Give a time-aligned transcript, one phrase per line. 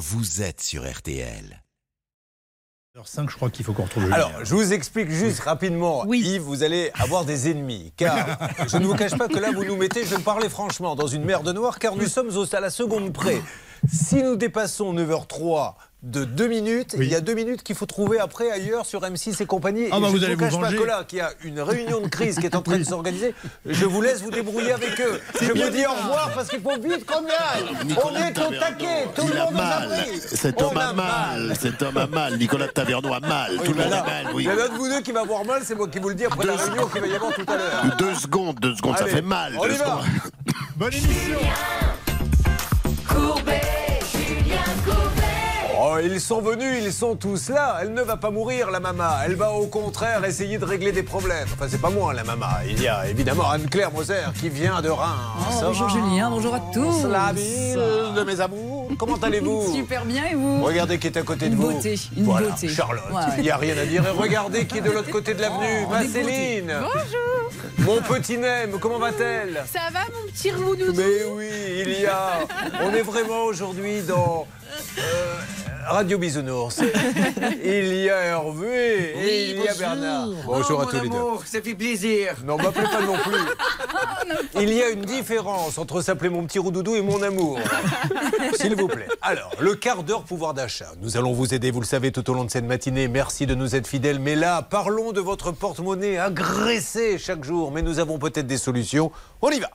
[0.00, 1.62] vous êtes sur RTL.
[3.04, 6.04] 5 je crois qu'il faut qu'on retrouve le Alors, je vous explique juste rapidement.
[6.06, 6.20] Oui.
[6.20, 7.92] Yves, vous allez avoir des ennemis.
[7.96, 10.96] Car je ne vous cache pas que là, vous nous mettez, je vais parler franchement,
[10.96, 13.42] dans une mer de noir, car nous sommes à la seconde près.
[13.92, 17.04] Si nous dépassons 9h03 de 2 minutes, Oui.
[17.06, 19.88] il y a 2 minutes qu'il faut trouver après ailleurs sur M6 et compagnie.
[19.92, 21.30] Ah et bah, je vous ne allez vous cache pas que là, qu'il y a
[21.44, 23.34] une réunion de crise qui est en train de s'organiser.
[23.66, 25.20] Je vous laisse vous débrouiller avec eux.
[25.42, 27.96] Je vous dis au revoir parce qu'il faut vite qu'on y aille.
[28.02, 29.08] On est au taquet.
[29.14, 29.82] Tout le a monde est mal.
[29.92, 30.20] abri.
[30.20, 31.54] Cet On homme a mal.
[31.60, 32.38] Cet homme a mal.
[32.38, 33.56] Nicolas Taverneau a mal.
[33.62, 34.44] Tout le monde a mal, oui.
[34.44, 36.08] Il y en a de vous deux qui va avoir mal, c'est moi qui vous
[36.08, 37.96] le dis après la Deux- réunion qu'il va y avoir tout à l'heure.
[37.98, 39.52] Deux secondes, deux secondes, ça fait mal.
[39.58, 39.84] on deux y va.
[39.84, 40.04] secondes.
[40.76, 41.36] Bonne émission
[45.82, 47.78] Oh, ils sont venus, ils sont tous là.
[47.80, 49.08] Elle ne va pas mourir, la maman.
[49.24, 51.46] Elle va au contraire essayer de régler des problèmes.
[51.54, 52.48] Enfin, c'est pas moi, la maman.
[52.68, 55.08] Il y a évidemment Anne-Claire Moser qui vient de Reims.
[55.40, 57.04] Oh, bonjour Julien, bonjour à tous.
[57.04, 57.80] La ville
[58.14, 58.90] de mes amours.
[58.98, 61.70] Comment allez-vous Super bien et vous Regardez qui est à côté Une de vous.
[61.72, 62.68] beauté, une Voilà, beauté.
[62.68, 63.04] Charlotte.
[63.10, 63.22] Ouais.
[63.38, 64.04] Il n'y a rien à dire.
[64.06, 65.86] Et regardez qui est de l'autre côté de l'avenue.
[65.86, 66.02] Oh, Ma.
[66.04, 66.74] Céline.
[66.78, 67.50] Bonjour.
[67.78, 71.48] Mon petit Nem, comment va-t-elle Ça va mon petit roudou Mais oui,
[71.86, 72.40] il y a.
[72.84, 74.46] On est vraiment aujourd'hui dans
[74.98, 75.40] euh,
[75.88, 76.80] Radio Bisounours.
[77.64, 80.28] Il y a Hervé et il y a Bernard.
[80.46, 81.16] Bonjour à tous les deux.
[81.44, 82.34] ça fait plaisir.
[82.44, 83.40] Non, m'appelez pas non plus.
[84.60, 87.58] Il y a une différence entre s'appeler mon petit roudoudou et mon amour.
[88.54, 89.08] S'il vous plaît.
[89.22, 90.92] Alors, le quart d'heure pouvoir d'achat.
[91.00, 93.08] Nous allons vous aider, vous le savez, tout au long de cette matinée.
[93.08, 94.20] Merci de nous être fidèles.
[94.20, 97.72] Mais là, parlons de votre porte-monnaie agressé chaque jour.
[97.72, 99.10] Mais nous avons peut-être des solutions.
[99.42, 99.70] On y va.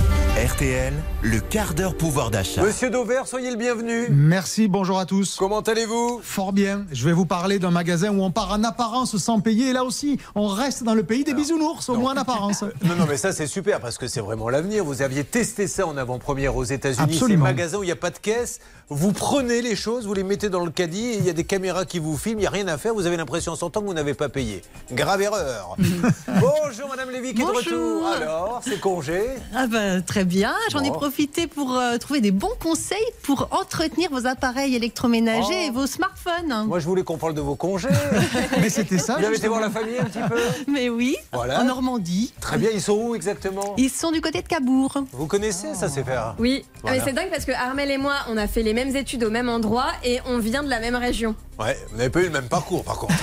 [0.00, 2.62] RTL, le quart d'heure pouvoir d'achat.
[2.62, 4.06] Monsieur Dauvert, soyez le bienvenu.
[4.08, 5.36] Merci, bonjour à tous.
[5.36, 6.20] Comment allez-vous?
[6.22, 6.86] Fort bien.
[6.92, 9.68] Je vais vous parler d'un magasin où on part en apparence sans payer.
[9.68, 12.64] Et là aussi, on reste dans le pays des bisounours, au moins en apparence.
[12.82, 14.84] Non, non, mais ça c'est super parce que c'est vraiment l'avenir.
[14.84, 18.10] Vous aviez testé ça en avant-première aux États-Unis, ces magasins où il n'y a pas
[18.10, 18.60] de caisse.
[18.92, 21.44] Vous prenez les choses, vous les mettez dans le caddie et il y a des
[21.44, 22.92] caméras qui vous filment, il n'y a rien à faire.
[22.92, 24.62] Vous avez l'impression en sortant que vous n'avez pas payé.
[24.90, 25.76] Grave erreur.
[26.40, 27.98] Bonjour Madame Lévy qui est de Bonjour.
[28.02, 28.08] retour.
[28.08, 29.22] Alors, c'est congé
[29.54, 34.10] Ah bah, très bien, j'en ai profité pour euh, trouver des bons conseils pour entretenir
[34.10, 35.68] vos appareils électroménagers Oh.
[35.68, 36.66] et vos smartphones.
[36.66, 37.88] Moi je voulais qu'on parle de vos congés.
[38.60, 39.18] Mais c'était ça.
[39.18, 40.40] Vous avez été voir la famille un petit peu
[40.70, 41.60] Mais oui, Voilà.
[41.60, 42.32] en Normandie.
[42.40, 44.94] Très bien, ils sont où exactement Ils sont du côté de Cabourg.
[45.12, 48.14] Vous connaissez ça, c'est faire Oui, Ah, mais c'est dingue parce que Armel et moi,
[48.28, 50.96] on a fait les mêmes études au même endroit et on vient de la même
[50.96, 51.34] région.
[51.60, 53.12] Ouais, vous n'avez pas eu le même parcours par contre.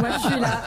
[0.00, 0.60] Moi, je suis là.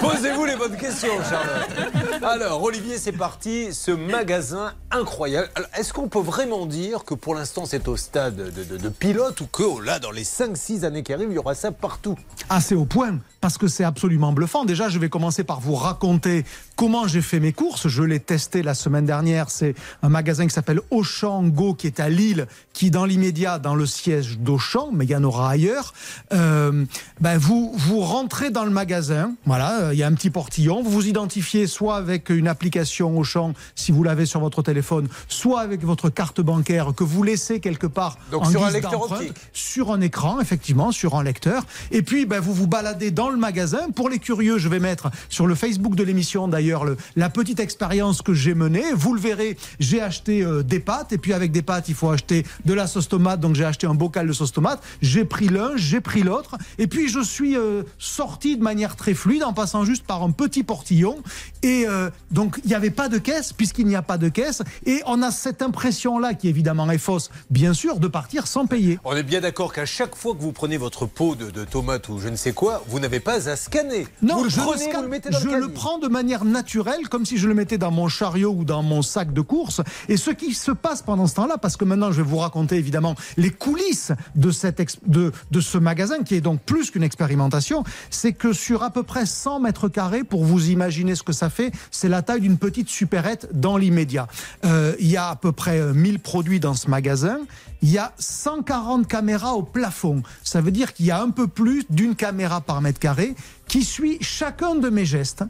[0.00, 2.22] Posez-vous les bonnes questions, Charlotte.
[2.22, 3.72] Alors, Olivier, c'est parti.
[3.74, 5.48] Ce magasin incroyable.
[5.76, 9.40] Est-ce qu'on peut vraiment dire que pour l'instant, c'est au stade de, de- de pilote
[9.40, 12.16] ou que oh là, dans les 5-6 années qui arrivent, il y aura ça partout?
[12.50, 14.64] Assez au point parce que c'est absolument bluffant.
[14.64, 16.44] Déjà, je vais commencer par vous raconter
[16.76, 17.88] comment j'ai fait mes courses.
[17.88, 19.50] Je l'ai testé la semaine dernière.
[19.50, 19.74] C'est
[20.04, 23.86] un magasin qui s'appelle Auchan Go qui est à Lille, qui dans l'immédiat dans le
[23.86, 25.94] siège d'Auchan, mais il y en aura ailleurs.
[26.32, 26.84] Euh,
[27.20, 29.32] ben vous vous rentrez dans le magasin.
[29.46, 30.82] Voilà, euh, il y a un petit portillon.
[30.82, 35.60] Vous vous identifiez soit avec une application Auchan si vous l'avez sur votre téléphone, soit
[35.62, 39.32] avec votre carte bancaire que vous laissez quelque part Donc en sur un guise optique.
[39.54, 41.64] sur un écran, effectivement, sur un lecteur.
[41.90, 43.90] Et puis, ben, vous vous baladez dans le magasin.
[43.96, 47.58] Pour les curieux, je vais mettre sur le Facebook de l'émission, d'ailleurs, le- la petite
[47.58, 48.84] expérience que j'ai menée.
[48.94, 51.12] Vous le verrez, j'ai acheté euh, des pâtes.
[51.12, 53.40] Et puis, avec des pâtes, il faut acheter de la sauce tomate.
[53.40, 54.82] Donc, j'ai acheté un bocal de sauce tomate.
[55.00, 56.56] J'ai pris l'un, j'ai pris l'autre.
[56.78, 60.30] Et puis, je suis euh, sorti de manière très fluide en passant juste par un
[60.30, 61.18] petit portillon.
[61.62, 64.62] Et euh, donc, il n'y avait pas de caisse, puisqu'il n'y a pas de caisse.
[64.86, 68.98] Et on a cette impression-là, qui évidemment est fausse, bien sûr, de partir sans payer.
[69.04, 72.08] On est bien d'accord qu'à chaque fois que vous prenez votre pot de, de tomates
[72.08, 74.06] ou je ne sais quoi, vous n'avez pas à scanner.
[74.22, 75.72] Non, vous le je, le, vous le mettez dans je le le caddie.
[75.74, 79.02] prends de manière naturelle, comme si je le mettais dans mon chariot ou dans mon
[79.02, 79.80] sac de course.
[80.08, 82.71] Et ce qui se passe pendant ce temps-là, parce que maintenant je vais vous raconter
[82.78, 87.84] évidemment les coulisses de, cette de, de ce magasin, qui est donc plus qu'une expérimentation,
[88.10, 91.50] c'est que sur à peu près 100 mètres carrés, pour vous imaginer ce que ça
[91.50, 94.26] fait, c'est la taille d'une petite supérette dans l'immédiat.
[94.64, 97.38] Euh, Il y a à peu près euh, 1000 produits dans ce magasin.
[97.82, 100.22] Il y a 140 caméras au plafond.
[100.42, 103.34] Ça veut dire qu'il y a un peu plus d'une caméra par mètre carré
[103.66, 105.44] qui suit chacun de mes gestes.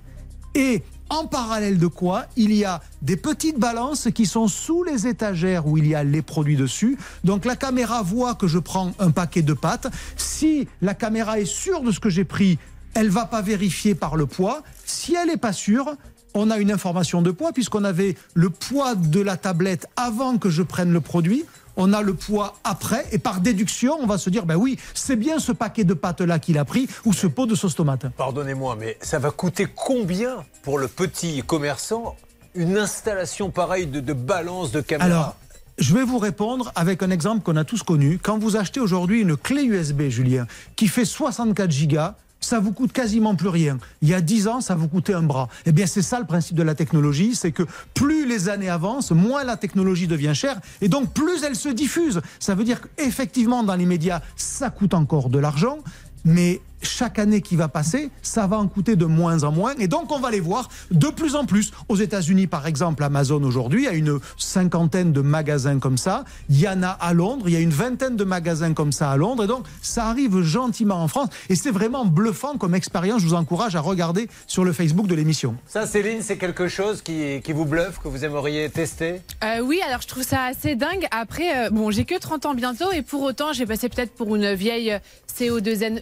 [0.54, 5.06] Et en parallèle de quoi, il y a des petites balances qui sont sous les
[5.06, 6.96] étagères où il y a les produits dessus.
[7.22, 9.88] Donc la caméra voit que je prends un paquet de pâtes.
[10.16, 12.58] Si la caméra est sûre de ce que j'ai pris,
[12.94, 14.62] elle va pas vérifier par le poids.
[14.86, 15.96] Si elle n'est pas sûre,
[16.32, 20.48] on a une information de poids puisqu'on avait le poids de la tablette avant que
[20.48, 21.44] je prenne le produit.
[21.76, 25.16] On a le poids après et par déduction, on va se dire ben oui, c'est
[25.16, 28.06] bien ce paquet de pâtes là qu'il a pris ou ce pot de sauce tomate.
[28.16, 32.16] Pardonnez-moi, mais ça va coûter combien pour le petit commerçant
[32.54, 35.36] une installation pareille de, de balance de caméra Alors,
[35.78, 38.18] je vais vous répondre avec un exemple qu'on a tous connu.
[38.22, 40.46] Quand vous achetez aujourd'hui une clé USB, Julien,
[40.76, 43.78] qui fait 64 gigas, ça vous coûte quasiment plus rien.
[44.02, 45.48] Il y a 10 ans, ça vous coûtait un bras.
[45.64, 47.62] Eh bien, c'est ça le principe de la technologie, c'est que
[47.94, 52.20] plus les années avancent, moins la technologie devient chère, et donc plus elle se diffuse.
[52.38, 55.78] Ça veut dire qu'effectivement, dans les médias, ça coûte encore de l'argent,
[56.24, 59.74] mais chaque année qui va passer, ça va en coûter de moins en moins.
[59.78, 61.72] Et donc, on va les voir de plus en plus.
[61.88, 66.24] Aux États-Unis, par exemple, Amazon aujourd'hui a une cinquantaine de magasins comme ça.
[66.48, 67.44] Il y en a à Londres.
[67.48, 69.44] Il y a une vingtaine de magasins comme ça à Londres.
[69.44, 71.28] Et donc, ça arrive gentiment en France.
[71.48, 73.22] Et c'est vraiment bluffant comme expérience.
[73.22, 75.56] Je vous encourage à regarder sur le Facebook de l'émission.
[75.66, 79.20] Ça, Céline, c'est quelque chose qui, qui vous bluffe, que vous aimeriez tester?
[79.44, 81.06] Euh, oui, alors je trouve ça assez dingue.
[81.10, 84.34] Après, euh, bon, j'ai que 30 ans bientôt et pour autant, j'ai passé peut-être pour
[84.34, 84.98] une vieille euh,
[85.38, 86.00] CO2NE,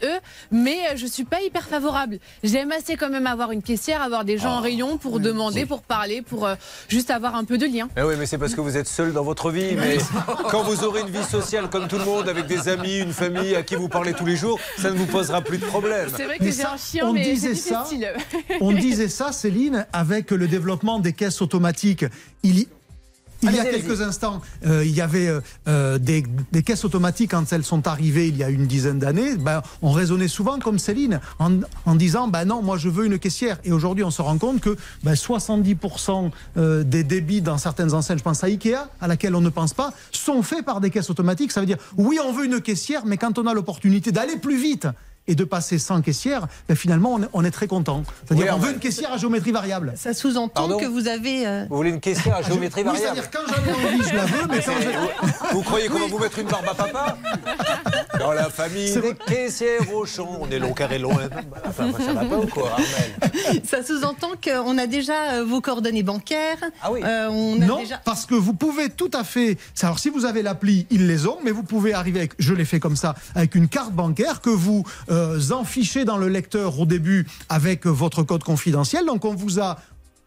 [0.50, 2.18] mais euh, je suis pas hyper favorable.
[2.42, 5.82] J'aime assez quand même avoir une caissière, avoir des gens en rayon pour demander, pour
[5.82, 6.54] parler, pour euh,
[6.88, 7.88] juste avoir un peu de lien.
[7.96, 9.74] Eh oui, mais c'est parce que vous êtes seul dans votre vie.
[9.76, 9.98] Mais
[10.50, 13.54] quand vous aurez une vie sociale comme tout le monde, avec des amis, une famille
[13.54, 16.08] à qui vous parlez tous les jours, ça ne vous posera plus de problème.
[16.16, 17.86] C'est vrai que Mais j'ai un chien, on mais disait ça.
[18.60, 22.04] On disait ça, Céline, avec le développement des caisses automatiques.
[22.42, 22.68] Il y,
[23.42, 27.30] il y a quelques instants, euh, il y avait euh, euh, des, des caisses automatiques
[27.30, 29.36] quand elles sont arrivées il y a une dizaine d'années.
[29.36, 33.18] Ben, on raisonnait souvent comme Céline en, en disant ben non, moi je veux une
[33.18, 33.58] caissière.
[33.64, 38.18] Et aujourd'hui, on se rend compte que ben, 70% euh, des débits dans certaines enseignes,
[38.18, 41.10] je pense à Ikea, à laquelle on ne pense pas, sont faits par des caisses
[41.10, 41.52] automatiques.
[41.52, 44.60] Ça veut dire oui, on veut une caissière, mais quand on a l'opportunité d'aller plus
[44.60, 44.86] vite
[45.30, 48.02] et de passer sans caissière, ben finalement on est, on est très content.
[48.26, 49.94] C'est-à-dire Oui, on veut une caissière à géométrie variable.
[49.96, 51.46] Ça sous-entend que vous avez.
[51.46, 54.14] euh, Vous voulez une caissière à géométrie Oui, variable c'est-à-dire quand j'en ai envie, je
[54.16, 55.54] la veux, mais quand je...
[55.54, 57.16] Vous croyez qu'on va vous mettre une barbe à papa
[58.18, 61.28] Dans la famille des caissières au champ, on est long carré loin.
[61.66, 66.02] Enfin, ça va pas ou quoi, Armel Ça sous-entend qu'on a déjà euh, vos coordonnées
[66.02, 66.58] bancaires.
[66.82, 67.00] Ah oui.
[67.04, 68.00] euh, on a Non, déjà.
[68.04, 69.56] parce que vous pouvez tout à fait.
[69.82, 72.64] Alors, si vous avez l'appli, ils les ont, mais vous pouvez arriver avec, je l'ai
[72.64, 75.19] fait comme ça, avec une carte bancaire que vous euh,
[75.52, 79.06] enfichez dans le lecteur au début avec votre code confidentiel.
[79.06, 79.78] Donc, on vous a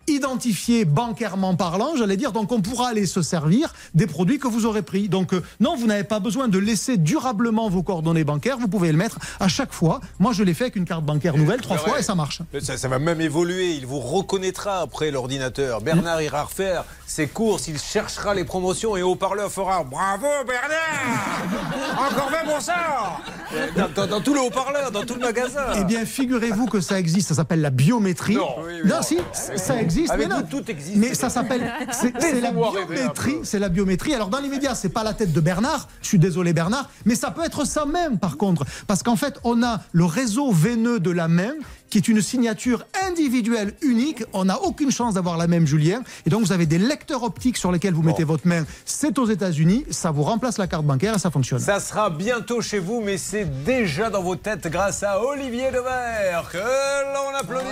[0.08, 4.66] identifié bancairement parlant, j'allais dire, donc on pourra aller se servir des produits que vous
[4.66, 5.10] aurez pris.
[5.10, 8.92] Donc euh, non, vous n'avez pas besoin de laisser durablement vos coordonnées bancaires, vous pouvez
[8.92, 10.00] le mettre à chaque fois.
[10.20, 11.90] Moi, je l'ai fait avec une carte bancaire nouvelle trois Ouais.
[11.90, 12.42] fois et ça marche.
[12.62, 15.82] ça, ça va même évoluer, il vous reconnaîtra après l'ordinateur.
[15.82, 22.12] Bernard ira refaire ses courses, il cherchera les promotions et au haut-parleur fera Bravo Bernard
[22.12, 25.62] Encore 20% dans, dans- dans tout le haut-parleur, dans tout le magasin.
[25.80, 28.36] Eh bien, figurez-vous que ça existe, ça s'appelle la biométrie.
[28.36, 28.56] Non.
[28.60, 29.02] Oui, oui, non, non.
[29.02, 29.93] si, ça existe.
[30.02, 30.42] Avec mais non.
[30.44, 30.98] tout existe.
[30.98, 31.74] Mais ça s'appelle.
[31.92, 33.38] C'est la biométrie.
[33.44, 34.14] C'est la biométrie.
[34.14, 35.88] Alors, dans les médias, c'est pas la tête de Bernard.
[36.02, 36.90] Je suis désolé, Bernard.
[37.06, 38.66] Mais ça peut être ça même, par contre.
[38.88, 41.54] Parce qu'en fait, on a le réseau veineux de la main
[41.94, 44.24] qui est une signature individuelle unique.
[44.34, 46.02] On n'a aucune chance d'avoir la même, Julien.
[46.26, 48.66] Et donc, vous avez des lecteurs optiques sur lesquels vous mettez votre main.
[48.84, 49.86] C'est aux États-Unis.
[49.92, 51.60] Ça vous remplace la carte bancaire et ça fonctionne.
[51.60, 56.50] Ça sera bientôt chez vous, mais c'est déjà dans vos têtes grâce à Olivier Devers
[56.52, 57.68] que l'on applaudit.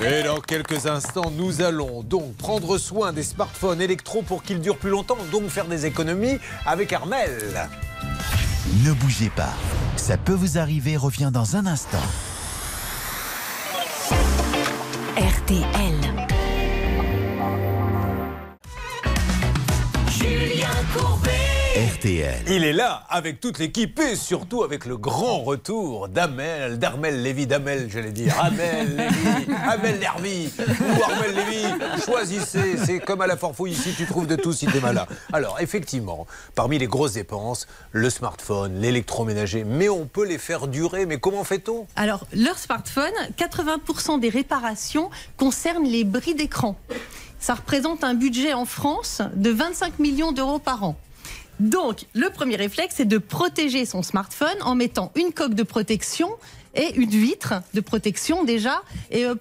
[0.00, 4.78] Et dans quelques instants, nous allons donc prendre soin des smartphones électro pour qu'ils durent
[4.78, 7.68] plus longtemps, donc faire des économies avec Armel.
[8.84, 9.52] Ne bougez pas.
[9.96, 11.98] Ça peut vous arriver, revient dans un instant.
[15.48, 16.17] RTL.
[21.78, 22.42] RTL.
[22.48, 27.46] Il est là avec toute l'équipe et surtout avec le grand retour d'Amel, d'Armel Lévy,
[27.46, 28.34] d'Amel, j'allais dire.
[28.40, 31.64] Amel Lévy, Amel Lervy ou Armel Lévy.
[32.04, 35.06] Choisissez, c'est comme à la forfouille ici, tu trouves de tout si t'es malin.
[35.32, 41.06] Alors, effectivement, parmi les grosses dépenses, le smartphone, l'électroménager, mais on peut les faire durer.
[41.06, 41.86] Mais comment fait-on?
[41.94, 46.76] Alors, leur smartphone, 80% des réparations concernent les bris d'écran.
[47.38, 50.96] Ça représente un budget en France de 25 millions d'euros par an.
[51.60, 56.30] Donc, le premier réflexe, c'est de protéger son smartphone en mettant une coque de protection
[56.74, 58.82] et une vitre de protection déjà.
[59.14, 59.34] Euh,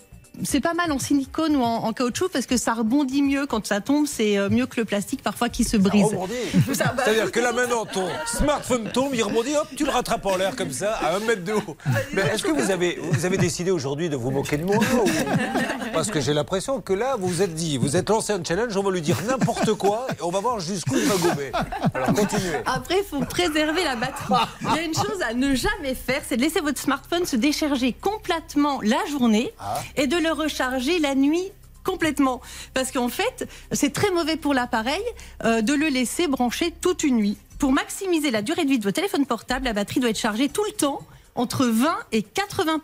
[0.43, 3.65] c'est pas mal en silicone ou en, en caoutchouc parce que ça rebondit mieux quand
[3.65, 4.05] ça tombe.
[4.07, 6.05] C'est euh, mieux que le plastique parfois qui se brise.
[6.05, 6.33] Rebondit.
[6.73, 10.25] Ça, bah, C'est-à-dire que là maintenant, ton smartphone tombe, il rebondit, hop, tu le rattrapes
[10.25, 11.77] en l'air comme ça, à un mètre de haut.
[12.13, 15.09] Mais est-ce que vous avez, vous avez décidé aujourd'hui de vous moquer de moi ou-
[15.93, 18.75] Parce que j'ai l'impression que là, vous vous êtes dit, vous êtes lancé un challenge,
[18.77, 21.51] on va lui dire n'importe quoi et on va voir jusqu'où il va gober.
[21.93, 22.57] Alors continuez.
[22.65, 24.33] Après, il faut préserver la batterie.
[24.61, 27.35] Il y a une chose à ne jamais faire, c'est de laisser votre smartphone se
[27.35, 29.51] décharger complètement la journée
[29.95, 31.51] et de le recharger la nuit
[31.83, 32.41] complètement.
[32.73, 35.03] Parce qu'en fait, c'est très mauvais pour l'appareil
[35.45, 37.37] euh, de le laisser brancher toute une nuit.
[37.59, 40.49] Pour maximiser la durée de vie de votre téléphone portable, la batterie doit être chargée
[40.49, 40.99] tout le temps
[41.35, 42.81] entre 20 et 80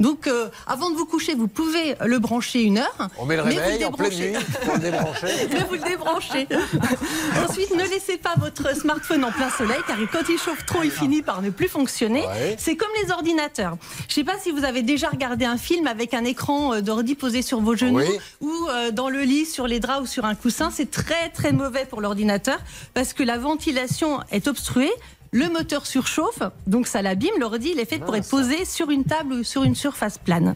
[0.00, 3.08] Donc, euh, avant de vous coucher, vous pouvez le brancher une heure.
[3.18, 4.30] On met le mais vous en pleine débranchez.
[4.32, 5.26] nuit pour le débrancher.
[5.52, 6.48] Mais vous le débranchez.
[7.48, 10.90] Ensuite, ne laissez pas votre smartphone en plein soleil, car quand il chauffe trop, il
[10.90, 12.26] finit par ne plus fonctionner.
[12.26, 12.56] Ouais.
[12.58, 13.76] C'est comme les ordinateurs.
[14.00, 16.80] Je ne sais pas si vous avez déjà regardé un film avec un écran euh,
[16.80, 18.18] d'ordi posé sur vos genoux Oui.
[18.40, 20.70] ou euh, dans le lit, sur les draps ou sur un coussin.
[20.72, 22.58] C'est très très mauvais pour l'ordinateur
[22.94, 24.92] parce que la ventilation est obstruée.
[25.32, 27.34] Le moteur surchauffe, donc ça l'abîme.
[27.40, 30.54] L'ordi, il est fait pour être posé sur une table ou sur une surface plane.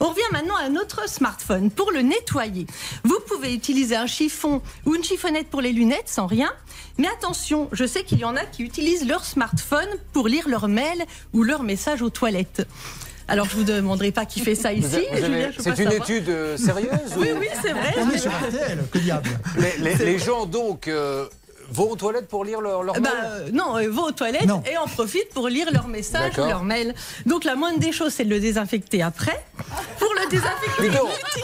[0.00, 1.70] On revient maintenant à notre smartphone.
[1.70, 2.66] Pour le nettoyer,
[3.04, 6.50] vous pouvez utiliser un chiffon ou une chiffonnette pour les lunettes sans rien.
[6.98, 10.68] Mais attention, je sais qu'il y en a qui utilisent leur smartphone pour lire leurs
[10.68, 12.66] mails ou leurs messages aux toilettes.
[13.28, 14.88] Alors je vous demanderai pas qui fait ça ici.
[14.90, 15.28] C'est pas
[15.70, 15.92] une savoir.
[15.94, 17.94] étude euh, sérieuse Oui, ou- oui, c'est vrai.
[17.98, 19.30] On est sur RTL, que diable.
[19.58, 21.26] Les, les- les gens donc euh,
[21.72, 24.46] vont aux toilettes pour lire leur, leur Bah, mail euh, non, euh, vont aux toilettes
[24.46, 24.62] Non.
[24.70, 26.94] et en profitent pour lire leurs messages ou leurs mails.
[27.26, 29.44] Donc la moindre des choses, c'est de le désinfecter après.
[29.98, 30.90] Pour le désinfecter,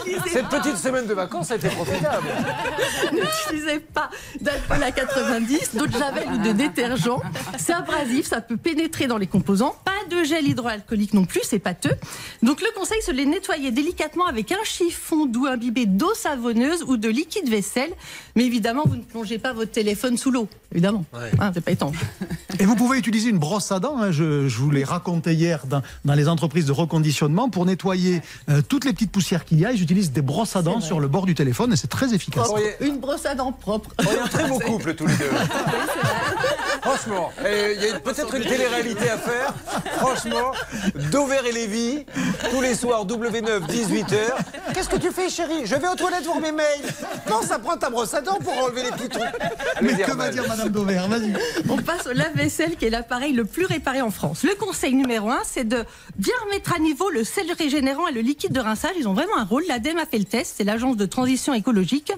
[0.05, 2.27] n'utilisez Cette petite semaine de vacances a été profitable.
[3.11, 4.09] N'utilisez pas
[4.39, 7.19] d'alcool à 90, d'eau de javel ou de détergent.
[7.57, 9.75] C'est abrasif, ça peut pénétrer dans les composants.
[9.85, 11.95] Pas de gel hydroalcoolique non plus, c'est pâteux.
[12.43, 16.83] Donc le conseil, c'est de les nettoyer délicatement avec un chiffon doux imbibé d'eau savonneuse
[16.83, 17.91] ou de liquide vaisselle.
[18.35, 21.05] Mais évidemment, vous ne plongez pas votre téléphone sous l'eau, évidemment.
[21.13, 21.31] Ouais.
[21.39, 21.97] Hein, c'est pas étanche.
[22.59, 25.65] Et vous pouvez utiliser une brosse à dents, hein, je, je vous l'ai raconté hier
[25.65, 29.65] dans, dans les entreprises de reconditionnement, pour nettoyer euh, toutes les petites poussières qu'il y
[29.65, 29.71] a.
[29.71, 32.49] Ils utilisent des brosses à dents sur le bord du téléphone et c'est très efficace.
[32.81, 33.91] Une brosse à dents propre.
[33.99, 35.29] On est un très beau couple tous les deux.
[36.81, 39.53] Franchement, il y a peut-être une télé-réalité à faire.
[39.97, 40.51] Franchement,
[41.11, 42.05] Dover et Lévy,
[42.51, 44.15] tous les soirs, W9, 18h.
[44.73, 45.65] Qu'est-ce que tu fais, chérie?
[45.65, 46.81] Je vais aux toilettes voir mes mails.
[47.29, 49.29] Non, ça prend ta brosse à dents pour enlever les petits trucs?
[49.81, 51.33] Mais que va dire Madame Vas-y.
[51.69, 54.43] On passe au lave-vaisselle qui est l'appareil le plus réparé en France.
[54.43, 55.83] Le conseil numéro un, c'est de
[56.17, 58.91] bien remettre à niveau le sel régénérant et le liquide de rinçage.
[58.97, 59.63] Ils ont vraiment un rôle.
[59.67, 62.11] L'ADEME a fait le test, c'est l'agence de transition écologique.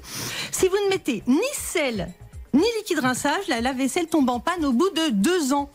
[0.51, 2.09] Si vous ne mettez ni sel
[2.53, 5.69] ni liquide rinçage, la lave-vaisselle tombe en panne au bout de deux ans.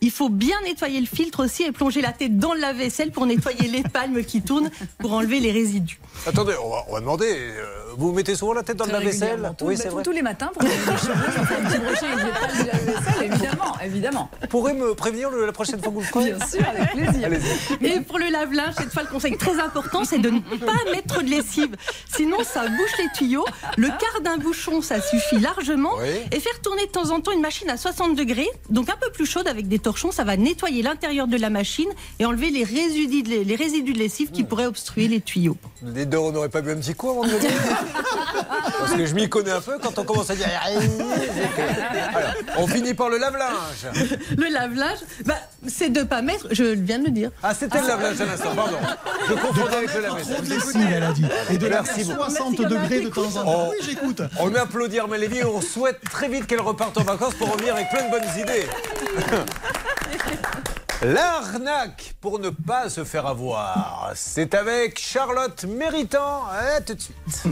[0.00, 3.26] Il faut bien nettoyer le filtre aussi et plonger la tête dans le lave-vaisselle pour
[3.26, 6.00] nettoyer les palmes qui tournent pour enlever les résidus.
[6.26, 7.26] Attendez, on va, on va demander.
[7.28, 10.02] euh, vous mettez souvent la tête dans le lave-vaisselle Oui, c'est vrai.
[10.02, 14.30] Tous les matins pour laver les lave-vaisselle, évidemment, évidemment.
[14.42, 16.32] Vous pourrez me prévenir le- la prochaine fois que vous le ferez?
[16.32, 17.28] Bien sûr, avec plaisir.
[17.80, 21.22] Et pour le lave-linge, cette fois, le conseil très important, c'est de ne pas mettre
[21.22, 21.74] de lessive.
[22.14, 23.44] Sinon, ça bouche les tuyaux.
[23.76, 25.92] Le quart d'un bouchon, ça suffit largement.
[26.00, 26.08] Oui.
[26.30, 29.10] Et faire tourner de temps en temps une machine à 60 degrés, donc un peu
[29.10, 32.64] plus chaude avec des torchons, ça va nettoyer l'intérieur de la machine et enlever les
[32.64, 35.56] résidus de, les résidus de lessive qui pourraient obstruer les tuyaux.
[35.82, 37.50] Les deux, on n'aurait pas bu un petit coup avant de le dire
[38.78, 40.46] Parce que je m'y connais un peu quand on commence à dire.
[42.14, 44.08] Alors, on finit par le lave-linge.
[44.36, 45.34] Le lave-linge, bah,
[45.66, 47.30] c'est de pas mettre, je viens de le dire.
[47.42, 48.76] Ah, c'était le lave-linge à l'instant, pardon.
[49.28, 51.24] Je confondais avec le lessive, elle a dit.
[51.50, 52.30] Et de la Merci beaucoup.
[52.30, 53.66] 60 Merci, degrés de temps en temps.
[53.68, 53.72] Oh.
[53.72, 54.22] Oui, j'écoute.
[54.40, 57.74] On applaudit Armel Lévy et on souhaite très vite qu'elle reparte en vacances pour revenir
[57.74, 58.66] avec plein de bonnes idées.
[61.02, 64.12] L'arnaque pour ne pas se faire avoir.
[64.14, 66.44] C'est avec Charlotte Méritant.
[66.46, 67.42] À tout de suite.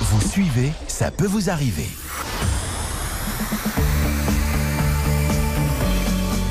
[0.00, 1.88] Vous suivez, ça peut vous arriver.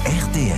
[0.06, 0.56] RTL.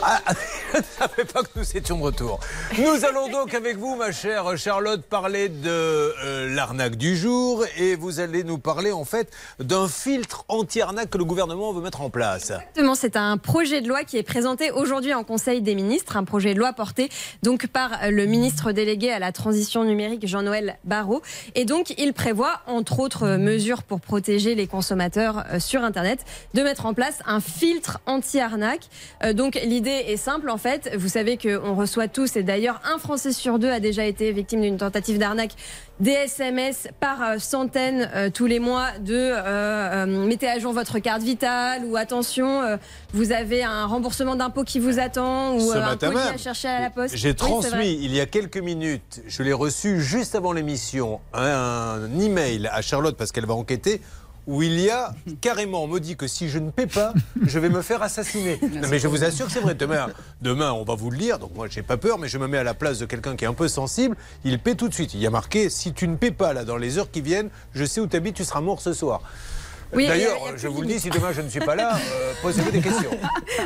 [0.00, 0.22] Ah,
[1.16, 2.40] je ne pas que nous étions de retour.
[2.78, 7.96] Nous allons donc avec vous, ma chère Charlotte, parler de euh, l'arnaque du jour et
[7.96, 12.10] vous allez nous parler en fait d'un filtre anti-arnaque que le gouvernement veut mettre en
[12.10, 12.50] place.
[12.50, 16.24] Exactement, c'est un projet de loi qui est présenté aujourd'hui en Conseil des ministres, un
[16.24, 17.08] projet de loi porté
[17.42, 21.22] donc par le ministre délégué à la transition numérique Jean-Noël Barrot.
[21.54, 26.24] Et donc, il prévoit, entre autres mesures pour protéger les consommateurs euh, sur Internet,
[26.54, 28.88] de mettre en place un filtre anti-arnaque.
[29.24, 30.94] Euh, Donc, l'idée est simple en fait.
[30.96, 34.60] Vous savez qu'on reçoit tous, et d'ailleurs, un Français sur deux a déjà été victime
[34.60, 35.52] d'une tentative d'arnaque
[36.00, 40.98] des SMS par euh, centaines euh, tous les mois de euh, mettez à jour votre
[40.98, 42.78] carte vitale ou attention
[43.12, 46.68] vous avez un remboursement d'impôt qui vous attend ou Ce un matin même, à chercher
[46.68, 47.16] à la poste.
[47.16, 52.18] J'ai Oui, transmis il y a quelques minutes, je l'ai reçu juste avant l'émission, un
[52.18, 54.00] email à Charlotte parce qu'elle va enquêter
[54.46, 57.58] où il y a carrément, on me dit que si je ne paie pas, je
[57.58, 58.58] vais me faire assassiner.
[58.80, 59.74] Non, mais je vous assure que c'est vrai.
[59.74, 60.08] Demain,
[60.40, 61.38] demain, on va vous le lire.
[61.38, 63.44] Donc moi, j'ai pas peur, mais je me mets à la place de quelqu'un qui
[63.44, 64.16] est un peu sensible.
[64.44, 65.12] Il paie tout de suite.
[65.14, 67.50] Il y a marqué si tu ne paies pas là dans les heures qui viennent,
[67.74, 69.22] je sais où tu habites, tu seras mort ce soir.
[69.92, 72.70] Oui, D'ailleurs, je vous le dis, si demain je ne suis pas là, euh, posez-vous
[72.70, 73.10] des questions.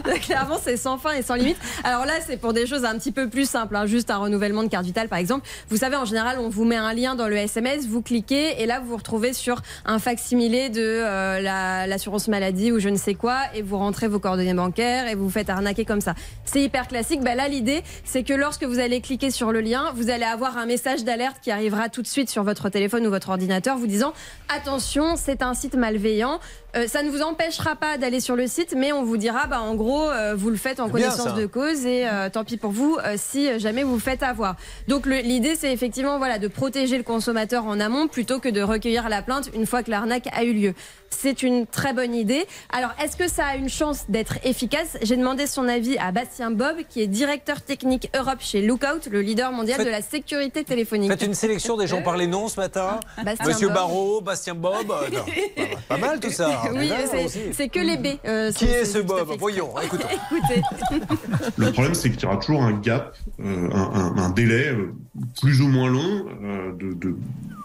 [0.22, 1.58] Clairement, c'est sans fin et sans limite.
[1.84, 4.62] Alors là, c'est pour des choses un petit peu plus simples, hein, juste un renouvellement
[4.62, 5.46] de carte vitale, par exemple.
[5.68, 8.66] Vous savez, en général, on vous met un lien dans le SMS, vous cliquez et
[8.66, 12.96] là, vous vous retrouvez sur un facsimilé de euh, la- l'assurance maladie ou je ne
[12.96, 16.14] sais quoi, et vous rentrez vos coordonnées bancaires et vous vous faites arnaquer comme ça.
[16.46, 17.20] C'est hyper classique.
[17.22, 20.56] Bah, là, l'idée, c'est que lorsque vous allez cliquer sur le lien, vous allez avoir
[20.56, 23.86] un message d'alerte qui arrivera tout de suite sur votre téléphone ou votre ordinateur, vous
[23.86, 24.14] disant
[24.48, 26.40] attention, c'est un site malveillant bienveillant
[26.76, 29.60] euh, ça ne vous empêchera pas d'aller sur le site, mais on vous dira, bah,
[29.60, 31.32] en gros, euh, vous le faites en connaissance ça.
[31.32, 34.56] de cause et euh, tant pis pour vous euh, si jamais vous vous faites avoir.
[34.88, 38.60] Donc le- l'idée, c'est effectivement voilà de protéger le consommateur en amont plutôt que de
[38.62, 40.74] recueillir la plainte une fois que l'arnaque a eu lieu.
[41.10, 42.44] C'est une très bonne idée.
[42.72, 44.96] Alors, est-ce que ça a une chance d'être efficace?
[45.00, 49.20] J'ai demandé son avis à Bastien Bob, qui est directeur technique Europe chez Lookout, le
[49.20, 51.08] leader mondial Faites- de la sécurité téléphonique.
[51.12, 52.98] Faites une sélection des gens par les noms ce matin.
[53.24, 53.76] Bastien Monsieur Bob.
[53.76, 54.90] Barrault, Bastien Bob.
[54.90, 55.24] euh, non,
[55.88, 56.62] pas mal tout ça.
[56.72, 58.18] Oui, Pas mal, c'est- que les B.
[58.26, 60.06] euh, Qui est ce à Bob Voyons, écoutons.
[60.30, 60.62] Écoutez.
[61.56, 64.92] Le problème, c'est qu'il y aura toujours un gap, euh, un, un- un délai euh,
[65.40, 67.16] plus ou moins long, euh, de, de-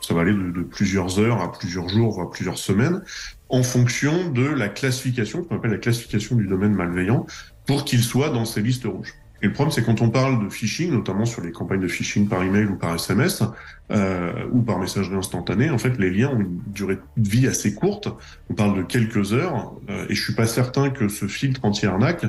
[0.01, 3.01] ça va aller de, de plusieurs heures à plusieurs jours, voire plusieurs semaines,
[3.49, 7.25] en fonction de la classification, qu'on appelle la classification du domaine malveillant,
[7.65, 9.13] pour qu'il soit dans ces listes rouges.
[9.41, 12.27] Et le problème, c'est quand on parle de phishing, notamment sur les campagnes de phishing
[12.27, 13.43] par email ou par SMS,
[13.91, 17.73] euh, ou par messagerie instantanée, en fait, les liens ont une durée de vie assez
[17.73, 18.09] courte.
[18.49, 22.25] On parle de quelques heures, euh, et je suis pas certain que ce filtre anti-arnaque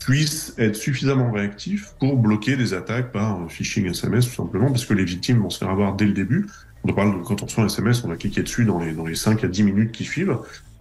[0.00, 4.94] puisse être suffisamment réactif pour bloquer des attaques par phishing SMS, tout simplement, parce que
[4.94, 6.46] les victimes vont se faire avoir dès le début.
[6.84, 9.06] On parle de quand on reçoit un SMS, on va cliquer dessus dans les, dans
[9.06, 10.38] les 5 à 10 minutes qui suivent.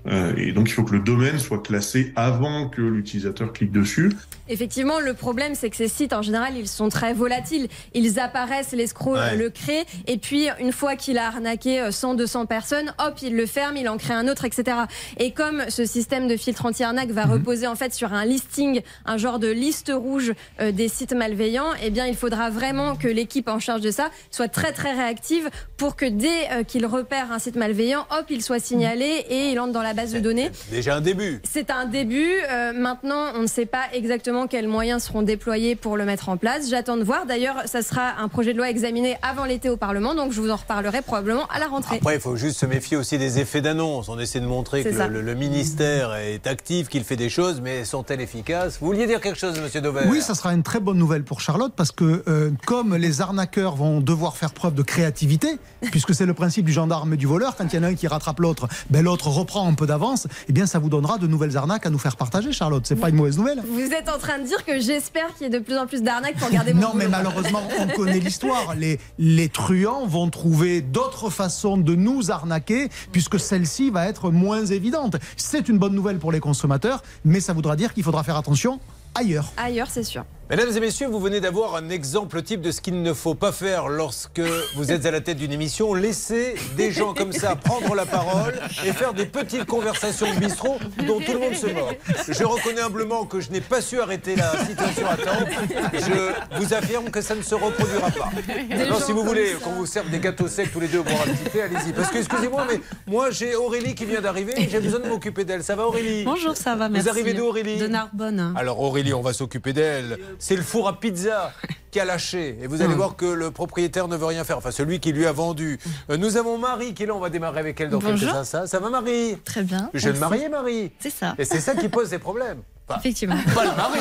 [0.07, 4.11] Euh, et donc, il faut que le domaine soit classé avant que l'utilisateur clique dessus.
[4.49, 7.67] Effectivement, le problème, c'est que ces sites, en général, ils sont très volatiles.
[7.93, 9.33] Ils apparaissent, l'escroc Ouais.
[9.33, 13.15] euh, le crée, et puis une fois qu'il a arnaqué euh, 100, 200 personnes, hop,
[13.21, 14.77] il le ferme, il en crée un autre, etc.
[15.17, 19.17] Et comme ce système de filtre anti-arnaque va reposer en fait sur un listing, un
[19.17, 23.49] genre de liste rouge euh, des sites malveillants, eh bien, il faudra vraiment que l'équipe
[23.49, 27.39] en charge de ça soit très très réactive pour que dès euh, qu'il repère un
[27.39, 30.49] site malveillant, hop, il soit signalé et il entre dans la base de données.
[30.71, 31.41] Déjà un début.
[31.43, 32.31] C'est un début.
[32.49, 36.37] Euh, maintenant, on ne sait pas exactement quels moyens seront déployés pour le mettre en
[36.37, 36.69] place.
[36.69, 37.25] J'attends de voir.
[37.25, 40.51] D'ailleurs, ça sera un projet de loi examiné avant l'été au Parlement, donc je vous
[40.51, 41.97] en reparlerai probablement à la rentrée.
[41.97, 44.07] Après, il faut juste se méfier aussi des effets d'annonce.
[44.07, 47.83] On essaie de montrer que le, le ministère est actif, qu'il fait des choses, mais
[47.83, 48.77] sont-elles efficaces?
[48.79, 51.41] Vous vouliez dire quelque chose, monsieur Dauvert Oui, ça sera une très bonne nouvelle pour
[51.41, 55.57] Charlotte parce que euh, comme les arnaqueurs vont devoir faire preuve de créativité,
[55.91, 57.95] puisque c'est le principe du gendarme et du voleur, quand il y en a un
[57.95, 61.27] qui rattrape l'autre, ben l'autre reprend un peu d'avance, eh bien ça vous donnera de
[61.27, 62.83] nouvelles arnaques à nous faire partager, Charlotte.
[62.85, 63.61] C'est pas une mauvaise nouvelle.
[63.65, 66.03] Vous êtes en train de dire que j'espère qu'il y ait de plus en plus
[66.03, 68.75] d'arnaques pour garder mon Non, mais malheureusement, on connaît l'histoire.
[68.75, 74.65] Les, les truands vont trouver d'autres façons de nous arnaquer, puisque celle-ci va être moins
[74.65, 75.15] évidente.
[75.37, 78.79] C'est une bonne nouvelle pour les consommateurs, mais ça voudra dire qu'il faudra faire attention
[79.15, 79.51] ailleurs.
[79.57, 80.25] Ailleurs, c'est sûr.
[80.49, 83.51] Mesdames et messieurs, vous venez d'avoir un exemple type de ce qu'il ne faut pas
[83.51, 84.39] faire lorsque
[84.77, 85.93] vous êtes à la tête d'une émission.
[85.93, 88.53] Laissez des gens comme ça prendre la parole
[88.85, 91.99] et faire des petites conversations de bistrot dont tout le monde se moque.
[92.29, 95.45] Je reconnais humblement que je n'ai pas su arrêter la situation à temps.
[95.93, 98.29] Je vous affirme que ça ne se reproduira pas.
[98.71, 101.25] Alors, si vous voulez qu'on vous serve des gâteaux secs tous les deux pour un
[101.25, 101.91] petit thé, allez-y.
[101.91, 105.43] Parce que, excusez-moi, mais moi, j'ai Aurélie qui vient d'arriver et j'ai besoin de m'occuper
[105.43, 105.61] d'elle.
[105.65, 106.23] Ça va, Aurélie?
[106.23, 107.09] Bonjour, ça va, Vous merci.
[107.09, 107.75] arrivez d'où, Aurélie?
[107.79, 108.53] De Narbonne.
[108.55, 110.17] alors Aurélie, on va s'occuper d'elle.
[110.39, 111.51] C'est le four à pizza
[111.91, 112.57] qui a lâché.
[112.61, 112.97] Et vous allez Hmm.
[112.97, 114.57] voir que le propriétaire ne veut rien faire.
[114.57, 115.79] Enfin, celui qui lui a vendu.
[116.09, 117.15] Euh, Nous avons Marie qui est là.
[117.15, 118.19] On va démarrer avec elle dans Bonjour.
[118.19, 118.67] quelques instants.
[118.67, 119.89] Ça va Marie Très bien.
[119.93, 120.19] Jeune merci.
[120.29, 120.91] mariée Marie.
[120.99, 121.35] C'est ça.
[121.37, 122.61] Et c'est ça qui pose des problèmes.
[122.89, 123.35] Enfin, Effectivement.
[123.53, 123.99] pas le mari.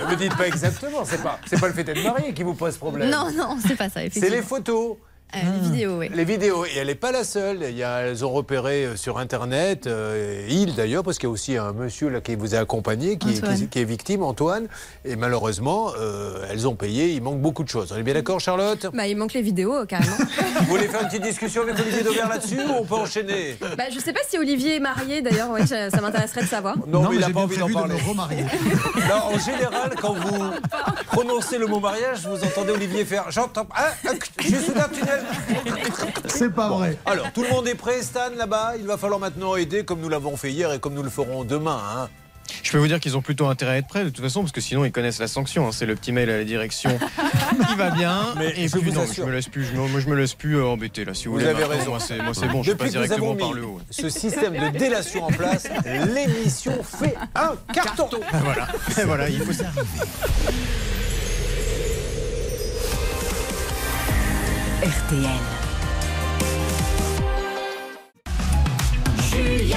[0.00, 1.04] Ne me dites pas exactement.
[1.04, 3.10] C'est pas, c'est pas le fait d'être marié qui vous pose problème.
[3.10, 4.96] Non, non, c'est pas ça, C'est les photos.
[5.36, 6.10] Euh, les vidéos, oui.
[6.14, 7.58] Les vidéos, et elle n'est pas la seule.
[7.68, 11.30] Il y a, elles ont repéré euh, sur Internet, euh, il d'ailleurs, parce qu'il y
[11.30, 13.56] a aussi un monsieur là, qui vous a accompagné, qui, Antoine.
[13.56, 14.66] qui- qui est victime, Antoine.
[15.04, 17.10] Et malheureusement, euh, elles ont payé.
[17.10, 17.92] Il manque beaucoup de choses.
[17.92, 18.86] On est bien d'accord, Charlotte?
[18.94, 20.16] Bah, il manque les vidéos, carrément.
[20.60, 23.56] Vous voulez faire une petite discussion avec Olivier Dauvert là-dessus ou on peut enchaîner?
[23.76, 26.76] Bah, je sais pas si Olivier est marié, d'ailleurs, ouais, ça m'intéresserait de savoir.
[26.86, 27.94] Non, mais il n'a pas envie d'en de parler.
[29.08, 30.44] Non, en général, quand vous
[31.08, 33.66] prononcez le mot mariage, vous entendez Olivier faire J'entends.
[33.74, 35.24] Ah, ah, je suis sous un tunnel.
[36.26, 36.98] C'est pas vrai.
[37.06, 38.74] Alors, tout le monde est prêt, Stan, là-bas?
[38.78, 41.44] Il va falloir maintenant aider, comme nous l'avons fait hier et comme nous le ferons
[41.44, 41.80] demain.
[41.96, 42.08] hein.
[42.62, 44.52] Je peux vous dire qu'ils ont plutôt intérêt à être prêts de toute façon, parce
[44.52, 45.66] que sinon ils connaissent la sanction.
[45.66, 45.70] hein.
[45.72, 46.96] C'est le petit mail à la direction
[47.68, 48.20] qui va bien.
[48.36, 50.34] Mais et je puis non, je me laisse plus, je me, moi je me laisse
[50.34, 51.12] plus euh, embêter là.
[51.12, 51.90] Si vous, Vous voulez, avez raison.
[51.90, 53.80] Moi c'est, bon, je Depuis passe que nous avons directement par mis le haut.
[53.90, 55.66] ce système de délation en place,
[56.14, 58.08] l'émission fait un carton.
[58.32, 59.64] Ah, voilà, Et voilà, il faut ça.
[64.86, 65.26] RTL.
[69.18, 69.76] Julien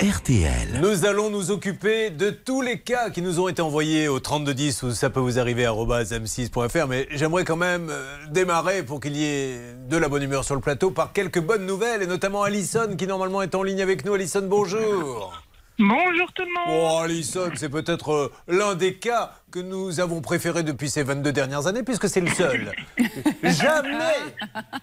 [0.00, 0.80] RTL.
[0.80, 4.84] Nous allons nous occuper de tous les cas qui nous ont été envoyés au 3210
[4.84, 6.86] ou ça peut vous arriver à m6.fr.
[6.88, 10.54] Mais j'aimerais quand même euh, démarrer pour qu'il y ait de la bonne humeur sur
[10.54, 14.06] le plateau par quelques bonnes nouvelles et notamment Alison qui normalement est en ligne avec
[14.06, 14.14] nous.
[14.14, 15.34] Alison, bonjour.
[15.78, 16.80] Bonjour tout le monde.
[16.82, 21.32] Oh, Alison, c'est peut-être euh, l'un des cas que nous avons préféré depuis ces 22
[21.32, 22.72] dernières années, puisque c'est le seul.
[23.42, 24.14] Jamais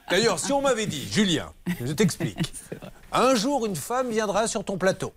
[0.09, 1.53] D'ailleurs, si on m'avait dit, Julien,
[1.83, 2.53] je t'explique,
[3.13, 5.13] un jour une femme viendra sur ton plateau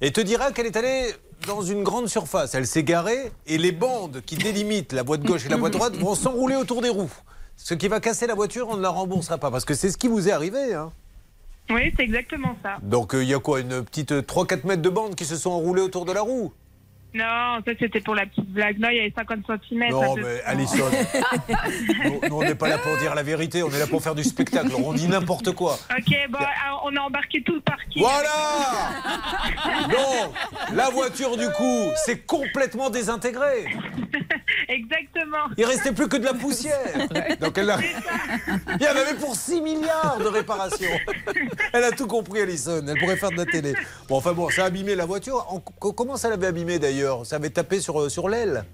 [0.00, 1.12] et te dira qu'elle est allée
[1.46, 5.26] dans une grande surface, elle s'est garée et les bandes qui délimitent la voie de
[5.26, 7.12] gauche et la voie de droite vont s'enrouler autour des roues.
[7.56, 9.96] Ce qui va casser la voiture, on ne la remboursera pas, parce que c'est ce
[9.96, 10.74] qui vous est arrivé.
[10.74, 10.92] Hein.
[11.70, 12.78] Oui, c'est exactement ça.
[12.82, 15.50] Donc euh, il y a quoi Une petite 3-4 mètres de bandes qui se sont
[15.50, 16.52] enroulées autour de la roue?
[17.12, 18.78] Non, ça c'était pour la petite blague.
[18.78, 19.90] Non, il y avait 50 cm.
[19.90, 20.84] Non, mais Alison,
[22.04, 24.14] nous, nous, on n'est pas là pour dire la vérité, on est là pour faire
[24.14, 24.70] du spectacle.
[24.76, 25.78] On dit n'importe quoi.
[25.90, 26.38] Ok, bon,
[26.84, 28.02] on a embarqué tout le parking.
[28.02, 28.30] Voilà
[29.88, 30.34] Donc,
[30.72, 33.66] la voiture, du coup, c'est complètement désintégré.
[34.68, 35.48] Exactement.
[35.56, 36.76] Il restait plus que de la poussière.
[37.40, 37.78] Donc elle a...
[37.80, 40.90] Il y en avait pour 6 milliards de réparations.
[41.72, 42.84] Elle a tout compris, Alison.
[42.86, 43.74] Elle pourrait faire de la télé.
[44.08, 45.46] Bon, enfin bon, ça a abîmé la voiture.
[45.48, 45.60] En-
[45.92, 46.99] Comment ça l'avait abîmé d'ailleurs?
[47.24, 48.64] Ça avait tapé sur, sur l'aile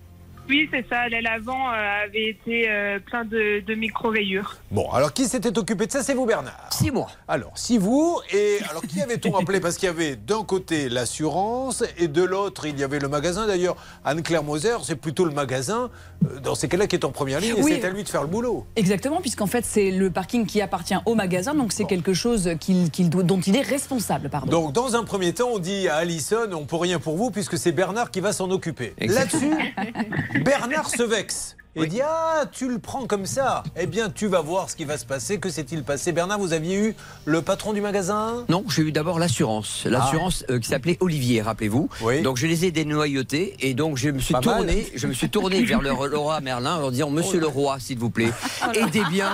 [0.48, 1.08] Oui, c'est ça.
[1.08, 4.56] L'aile avant euh, avait été euh, plein de, de micro-rayures.
[4.70, 6.02] Bon, alors qui s'était occupé de ça?
[6.02, 7.06] C'est vous, Bernard Si, moi.
[7.28, 9.60] Alors, si vous, et alors qui avait-on appelé?
[9.60, 13.46] Parce qu'il y avait d'un côté l'assurance et de l'autre, il y avait le magasin.
[13.46, 15.90] D'ailleurs, Anne-Claire Moser, c'est plutôt le magasin,
[16.24, 18.22] euh, dans ces cas-là, qui est en première ligne, et c'est à lui de faire
[18.22, 18.66] le boulot.
[18.76, 22.90] Exactement, puisqu'en fait, c'est le parking qui appartient au magasin, donc c'est quelque chose qu'il-
[22.90, 24.28] qu'il doit- dont il est responsable.
[24.28, 24.50] Pardon.
[24.50, 27.58] Donc, dans un premier temps, on dit à Alison, on peut rien pour vous, puisque
[27.58, 28.94] c'est Bernard qui va s'en occuper.
[28.98, 29.50] Là-dessus,
[30.38, 31.56] Bernard se vexe.
[31.76, 33.62] Et dit Ah, tu le prends comme ça.
[33.76, 35.38] Eh bien, tu vas voir ce qui va se passer.
[35.38, 36.12] Que s'est-il passé?
[36.12, 36.94] Bernard, vous aviez eu
[37.26, 38.44] le patron du magasin?
[38.48, 39.84] Non, j'ai eu d'abord l'assurance.
[39.84, 41.88] L'assurance euh, qui s'appelait Olivier, rappelez-vous.
[42.22, 44.56] Donc je les ai dénoyautés et donc je me suis Pas mal.
[44.56, 47.78] tourné, je me suis tourné vers le roi Merlin en leur disant Monsieur le roi,
[47.78, 48.32] s'il vous plaît,
[48.74, 49.32] aidez bien,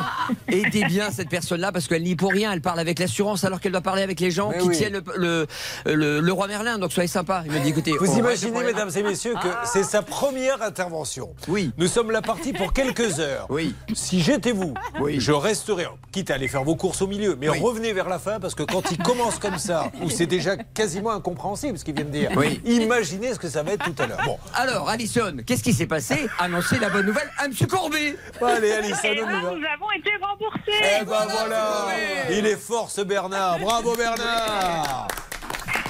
[0.49, 2.53] aidez bien cette personne-là parce qu'elle n'y pour rien.
[2.53, 4.77] Elle parle avec l'assurance alors qu'elle doit parler avec les gens Mais qui oui.
[4.77, 5.47] tiennent le,
[5.87, 6.79] le, le- le roi Merlin.
[6.79, 7.43] Donc soyez sympa.
[7.47, 11.31] Il m'a dit écoutez, Vous le imaginez, mesdames et messieurs, que c'est sa première intervention.
[11.49, 11.71] Oui.
[11.79, 13.47] Nous sommes là partis pour quelques heures.
[13.51, 13.75] Oui.
[13.95, 15.17] Si j'étais vous, Oui.
[15.21, 17.59] je resterais, quitte à aller faire vos courses au milieu, mais Oui.
[17.61, 21.11] revenez vers la fin parce que quand il commence comme ça, où c'est déjà quasiment
[21.11, 22.61] incompréhensible ce qu'il vient de dire, Oui.
[22.65, 24.21] imaginez ce que ça va être tout à l'heure.
[24.25, 27.53] Bon, Alors, Alison, qu'est-ce qui s'est passé Annoncez la bonne nouvelle à M.
[27.69, 28.17] Courbet.
[28.41, 29.39] allez, Alison, Et on y ben, va.
[29.41, 31.01] nous avons été remboursés.
[31.01, 31.87] Eh ben voilà,
[32.31, 33.59] il est fort ce Bernard.
[33.59, 35.09] Bravo Bernard.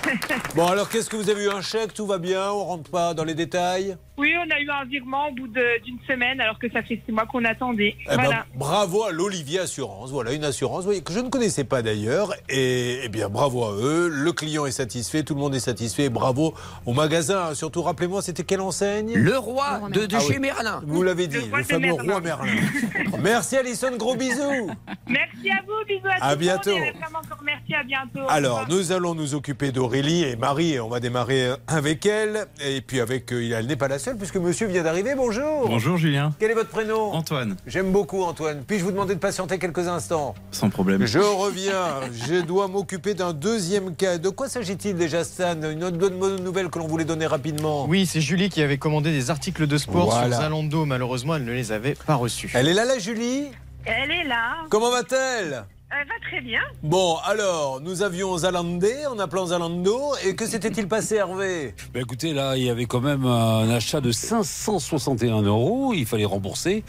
[0.54, 3.14] Bon alors qu'est-ce que vous avez eu un chèque Tout va bien On rentre pas
[3.14, 6.58] dans les détails Oui, on a eu un virement au bout de- d'une semaine, alors
[6.58, 7.94] que ça fait six mois qu'on attendait.
[8.10, 10.10] Eh ben, bravo à l'Olivier Assurance.
[10.10, 12.34] Voilà une assurance voyez, que je ne connaissais pas d'ailleurs.
[12.48, 14.08] Et eh bien bravo à eux.
[14.08, 16.08] Le client est satisfait, tout le monde est satisfait.
[16.08, 16.54] Bravo
[16.86, 17.54] au magasin.
[17.54, 19.14] Surtout rappelez-moi, c'était quelle enseigne?
[19.14, 20.38] Le roi de, de Ah chez oui.
[20.40, 20.82] Merlin.
[20.86, 22.02] Vous l'avez dit, Le de fameux Merlin.
[22.12, 22.52] roi Merlin.
[23.22, 24.70] Merci Alison, gros bisous.
[25.08, 26.70] Merci à vous, bisous à, À le monde, bientôt.
[26.76, 28.20] et vraiment encore merci, à bientôt.
[28.28, 32.46] Alors, nous allons nous occuper d'Aurélie et Marie, et on va démarrer euh, avec elle.
[32.64, 35.12] Et puis avec, euh, elle n'est pas la seule, puisque monsieur vient d'arriver.
[35.14, 35.68] Bonjour.
[35.68, 36.32] Bonjour Julien.
[36.38, 37.12] Quel est votre prénom?
[37.12, 38.64] Antoine, J'aime beaucoup Antoine.
[38.66, 40.34] Puis-je vous demander de patienter quelques instants?
[40.50, 41.04] Sans problème.
[41.04, 42.00] Je reviens.
[42.26, 44.16] Je dois m'occuper d'un deuxième cas.
[44.16, 45.60] De quoi s'agit-il déjà, Stan?
[45.70, 47.84] Une autre bonne nouvelle que l'on voulait donner rapidement?
[47.86, 50.36] Oui, c'est Julie qui avait commandé des articles de sport Voilà.
[50.36, 50.86] sur Zalando.
[50.86, 52.50] Malheureusement, elle ne les avait pas reçus.
[52.54, 53.48] Elle est là, la Julie?
[53.84, 54.54] Elle est là.
[54.70, 55.64] Comment va-t-elle?
[55.94, 56.60] Elle va très bien.
[56.82, 60.14] Bon, alors, nous avions Zalandé en appelant Zalando.
[60.24, 61.74] Et que s'était-il passé, Hervé?
[61.92, 65.92] Bah écoutez, là, il y avait quand même un achat de 561 euros.
[65.94, 66.82] Il fallait rembourser.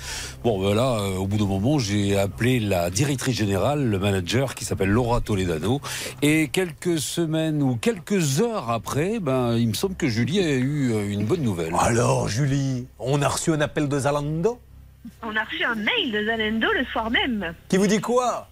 [0.46, 4.56] Bon, ben là, euh, au bout d'un moment, j'ai appelé la directrice générale, le manager
[4.56, 5.82] qui s'appelle Laura Toledano.
[6.22, 10.94] Et quelques semaines ou quelques heures après, ben, il me semble que Julie a eu
[10.94, 11.76] euh, une bonne nouvelle.
[11.78, 14.60] Alors, Julie, on a reçu un appel de Zalando?
[15.22, 18.48] On a reçu un mail de Zalendo le soir même Qui vous dit quoi?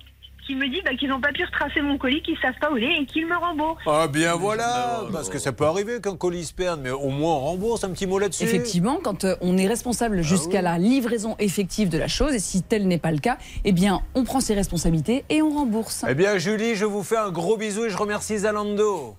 [0.46, 2.78] Qui me dit bah, qu'ils n'ont pas pu retracer mon colis, qu'ils savent pas où
[2.78, 3.84] il est et qu'ils me remboursent.
[3.86, 7.36] Ah bien voilà, parce que ça peut arriver qu'un colis se perde, mais au moins
[7.36, 8.44] on rembourse un petit mot là-dessus.
[8.44, 12.64] Effectivement, quand euh, on est responsable jusqu'à la livraison effective de la chose, et si
[12.64, 16.06] tel n'est pas le cas, eh bien, on prend ses responsabilités et on rembourse.
[16.08, 19.16] Eh bien Julie, je vous fais un gros bisou et je remercie Zalando.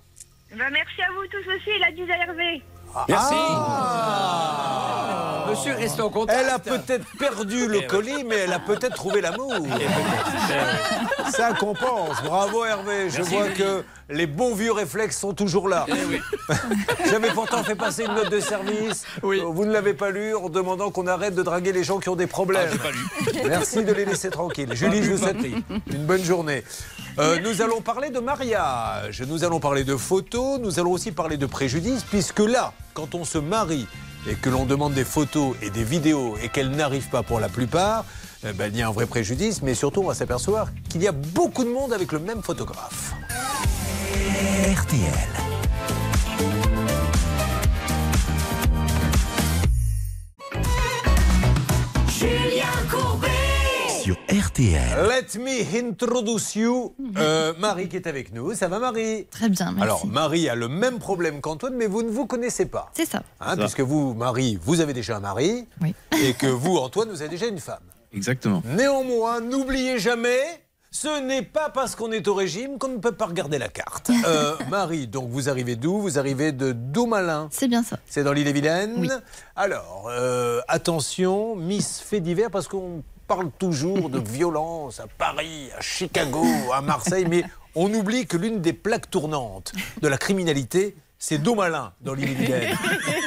[0.57, 2.61] Bah, merci à vous tous aussi, il a dit à Hervé.
[3.09, 3.33] Merci.
[3.35, 5.45] Ah.
[5.49, 6.39] Monsieur, restons en contact.
[6.41, 9.53] Elle a peut-être perdu le colis, mais elle a peut-être trouvé l'amour.
[11.31, 12.21] Ça compense.
[12.23, 13.09] Bravo Hervé.
[13.09, 13.55] Je Merci, vois Julie.
[13.57, 15.85] que les bons vieux réflexes sont toujours là.
[17.09, 19.03] J'avais pourtant fait passer une note de service.
[19.21, 22.15] Vous ne l'avez pas lu en demandant qu'on arrête de draguer les gens qui ont
[22.15, 22.69] des problèmes.
[23.47, 24.73] Merci de les laisser tranquilles.
[24.73, 26.63] Julie, je vous souhaite une bonne journée.
[27.19, 31.37] Euh, nous allons parler de mariage, nous allons parler de photos, nous allons aussi parler
[31.37, 33.87] de préjudice, puisque là, quand on se marie
[34.27, 37.49] et que l'on demande des photos et des vidéos et qu'elles n'arrivent pas pour la
[37.49, 38.05] plupart,
[38.43, 41.07] eh ben, il y a un vrai préjudice, mais surtout on va s'apercevoir qu'il y
[41.07, 43.13] a beaucoup de monde avec le même photographe.
[44.75, 45.62] RTL.
[54.03, 55.07] Sur RTL.
[55.07, 56.93] Let me introduce you.
[57.15, 58.53] Euh, Marie qui est avec nous.
[58.53, 59.27] Ça va Marie?
[59.27, 59.81] Très bien, merci.
[59.81, 62.91] Alors Marie a le même problème qu'Antoine, mais vous ne vous connaissez pas.
[62.93, 63.23] C'est ça.
[63.39, 65.69] Hein, puisque vous, Marie, vous avez déjà un mari.
[66.21, 67.79] Et que vous, Antoine, vous avez déjà une femme.
[68.11, 68.61] Exactement.
[68.65, 70.41] Néanmoins, n'oubliez jamais,
[70.91, 74.11] ce n'est pas parce qu'on est au régime qu'on ne peut pas regarder la carte.
[74.27, 76.01] Euh, Marie, donc vous arrivez d'où?
[76.01, 77.47] Vous arrivez de Domalin.
[77.51, 77.97] C'est bien ça.
[78.05, 79.21] C'est dans l'île-et-Vilaine.
[79.55, 83.01] Alors, euh, attention, Miss fait divers parce qu'on
[83.35, 87.43] parle toujours de violence à Paris, à Chicago, à Marseille, mais
[87.73, 92.75] on oublie que l'une des plaques tournantes de la criminalité, c'est Domalin dans l'île-et-Vilaine.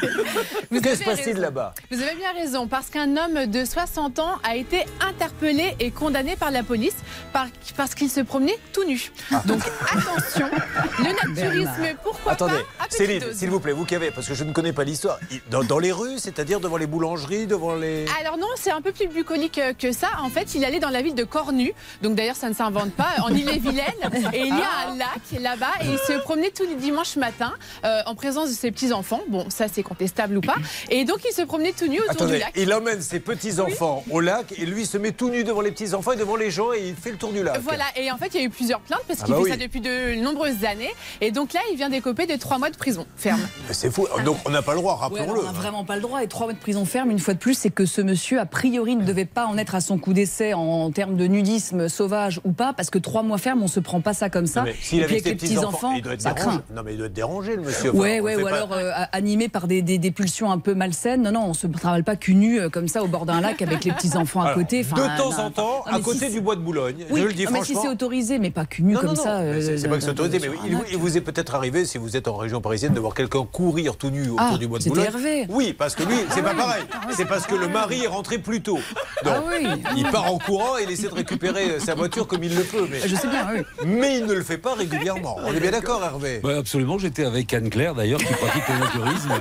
[0.70, 1.72] Vous Que se passe-t-il là-bas?
[1.90, 6.36] Vous avez bien raison, parce qu'un homme de 60 ans a été interpellé et condamné
[6.36, 6.96] par la police
[7.32, 9.10] par- parce qu'il se promenait tout nu.
[9.46, 10.50] Donc attention,
[10.98, 14.34] le naturisme, pourquoi Attendez, pas à Céline, s'il vous plaît, vous qui avez, parce que
[14.34, 15.18] je ne connais pas l'histoire,
[15.50, 18.04] dans, dans les rues, c'est-à-dire devant les boulangeries, devant les...
[18.20, 20.08] Alors non, c'est un peu plus bucolique euh, que ça.
[20.20, 21.72] En fait, il allait dans la ville de Cornu.
[22.02, 23.08] Donc d'ailleurs, ça ne s'invente pas.
[23.22, 23.86] En Ille-et-Vilaine.
[24.34, 25.72] Et il y a un lac là-bas.
[25.82, 27.54] Et il se promenait tous les dimanches matins
[27.86, 29.20] euh, en présence de ses petits-enfants.
[29.28, 30.56] Bon, ça c'est contestable ou pas.
[30.90, 32.52] Et donc il se promenait tout nu autour du Attendez, lac.
[32.56, 36.12] il emmène ses petits-enfants au lac et lui se met tout nu devant les petits-enfants
[36.12, 37.60] et devant les gens et il fait le tour du lac.
[37.62, 39.44] Voilà, et en fait, il y a eu plusieurs plaintes parce Ah qu'il bah fait
[39.44, 39.50] oui.
[39.50, 40.90] ça depuis de nombreuses années.
[41.20, 43.40] Et donc là, il vient d'écoper de trois mois de prison ferme.
[43.70, 44.06] C'est fou.
[44.24, 45.40] Donc on n'a pas le droit, Ouais, rappelons-le.
[45.40, 46.22] on n'a vraiment pas le droit.
[46.22, 48.46] Et trois mois de prison ferme, une fois de plus, c'est que ce monsieur, a
[48.46, 52.40] priori, ne devait pas en être à son coup d'essai en termes de nudisme sauvage
[52.44, 54.60] ou pas, parce que trois mois ferme, on se prend pas ça comme ça.
[54.60, 56.56] Non, mais s'il avait ses petits-enfants, il doit être ça dérangé.
[56.58, 56.64] craint.
[56.74, 57.90] Non, mais il doit être dérangé, le monsieur.
[57.90, 61.22] Enfin, Ouais, ou pas- alors euh, animé par des, des- des pulsions un peu malsaines.
[61.22, 63.60] Non, non, on se travaille pas cul nu euh, comme ça au bord d'un lac
[63.62, 64.82] avec les petits enfants à côté.
[64.82, 67.26] de temps non, en temps, non, à côté si du bois de Boulogne, Oui, je
[67.26, 69.22] le dis non, mais si c'est autorisé, mais pas cul nu Non, comme non, non,
[69.22, 69.38] ça.
[69.60, 70.88] c'est- euh, c'est pas que c'est autorisé, mais il, vous- lac.
[70.92, 73.96] il vous est peut-être arrivé, si vous êtes en région parisienne, de voir quelqu'un courir
[73.96, 75.06] tout nu autour Ah, du bois de Boulogne.
[75.06, 75.46] Hervé.
[75.48, 76.56] Oui, parce que lui, c'est Ah pas oui.
[76.58, 76.82] pareil.
[77.16, 78.78] C'est parce que le mari est rentré plus tôt.
[79.24, 79.66] Donc, Ah oui.
[79.96, 82.86] il part en courant et il essaie de récupérer sa voiture comme il le peut.
[82.90, 83.62] Mais, Je sais bien, oui.
[83.86, 85.36] mais il ne le fait pas régulièrement.
[85.44, 89.32] On est bien d'accord, Hervé Ouais, absolument, j'étais avec Anne-Claire d'ailleurs qui pratique le naturisme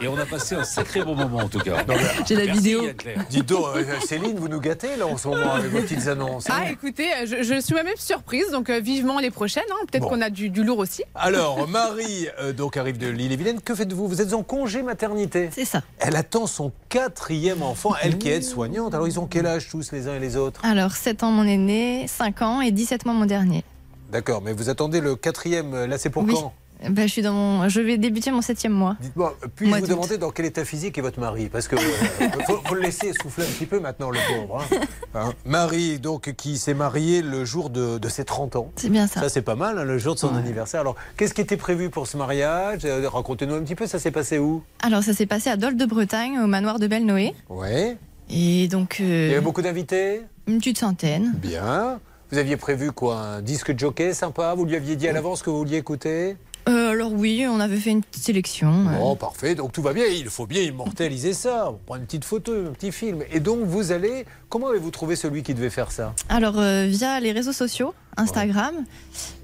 [0.00, 1.84] et on a passé un sacré bon moment en tout cas.
[2.26, 2.82] J'ai la vidéo.
[3.30, 6.48] Dites donc, euh, Céline, vous nous gâtez là en ce moment avec vos petites annonces.
[6.48, 6.54] hein.
[6.66, 9.62] Ah, écoutez, euh, je, je suis moi-même surprise, donc euh, vivement les prochaines.
[9.70, 9.84] hein.
[9.90, 10.08] Peut-être Bon.
[10.10, 11.02] qu'on a du, du lourd aussi.
[11.14, 13.60] Alors, Marie, euh, donc arrive de l'île-et-Vilaine.
[13.60, 14.06] Que faites-vous?
[14.08, 15.50] Vous êtes en congé maternité?
[15.52, 15.82] C'est ça.
[15.98, 18.94] Elle attend son quatrième enfant, elle qui est aide-soignante.
[18.94, 20.60] Alors, ils ont quel âge tous les uns et les autres?
[20.64, 23.64] Alors, 7 ans mon aîné, 5 ans et 17 mois mon dernier.
[24.10, 26.34] D'accord, mais vous attendez le quatrième, là c'est pour Oui.
[26.34, 26.52] quand?
[26.82, 27.68] Ben, je, suis dans mon...
[27.68, 28.96] je vais débuter mon septième mois.
[29.00, 31.48] Dites-moi, puis-je vous demander dans quel état physique est votre mari?
[31.48, 34.60] Parce que euh, faut, faut le laisser souffler un petit peu maintenant, le pauvre.
[34.72, 34.80] hein.
[35.14, 38.70] Hein, Marie, donc, qui s'est mariée le jour de, de ses 30 ans.
[38.76, 39.20] C'est bien ça.
[39.20, 40.80] Ça, c'est pas mal, hein, le jour de son anniversaire.
[40.82, 42.80] Alors, qu'est-ce qui était prévu pour ce mariage?
[42.84, 44.62] Euh, Racontez-nous un petit peu, ça s'est passé où?
[44.82, 47.34] Alors, ça s'est passé à Dole de Bretagne, au manoir de Belle-Noé.
[47.48, 47.96] Ouais.
[48.28, 50.22] Et donc, euh, Il y avait beaucoup d'invités?
[50.46, 51.32] une petite centaine.
[51.36, 51.98] Bien.
[52.30, 53.16] Vous aviez prévu quoi?
[53.18, 54.54] Un disque jockey sympa?
[54.54, 56.36] Vous lui aviez dit à l'avance que vous vouliez écouter?
[56.68, 58.86] Euh, alors oui, on avait fait une petite sélection.
[58.88, 58.98] euh.
[58.98, 59.54] Bon, parfait.
[59.54, 60.06] Donc tout va bien.
[60.06, 61.70] Il faut bien immortaliser ça.
[61.70, 63.22] On prend une petite photo, un petit film.
[63.30, 64.24] Et donc vous allez.
[64.48, 66.14] Comment avez-vous trouvé celui qui devait faire ça?
[66.28, 68.74] Alors, euh, via les réseaux sociaux, Instagram,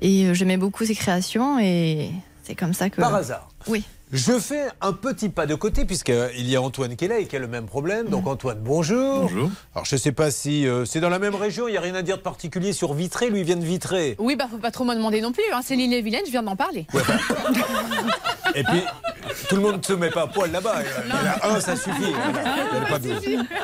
[0.00, 2.11] et euh, j'aimais beaucoup ses créations, et
[2.44, 3.00] c'est comme ça que...
[3.00, 3.48] Par hasard.
[3.66, 3.85] Oui.
[4.12, 7.26] Je fais un petit pas de côté puisqu'il y a Antoine qui est là et
[7.26, 8.08] qui a le même problème.
[8.08, 9.20] Donc Antoine, bonjour.
[9.20, 9.50] Bonjour.
[9.74, 11.80] Alors je ne sais pas si euh, c'est dans la même région, il n'y a
[11.80, 14.16] rien à dire de particulier sur Vitré, lui vient de Vitré.
[14.18, 15.44] Oui, bah faut pas trop m'en demander non plus.
[15.52, 15.60] Hein.
[15.64, 16.86] C'est l'île et Vilaine, je viens d'en parler.
[18.56, 18.82] Et puis,
[19.48, 20.78] tout le monde ne se met pas à poil là-bas.
[21.04, 22.02] Il y en a un, ça suffit.
[22.02, 23.14] Il y en a pas deux.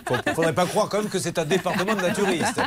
[0.06, 2.61] Faut- faudrait pas croire quand même que c'est un département de naturistes.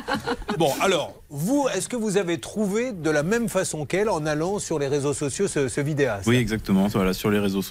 [0.57, 4.59] Bon, alors, vous, est-ce que vous avez trouvé de la même façon qu'elle en allant
[4.59, 6.27] sur les réseaux sociaux ce, ce vidéaste?
[6.27, 6.87] Oui, exactement.
[6.87, 7.68] Voilà, sur les réseaux sociaux.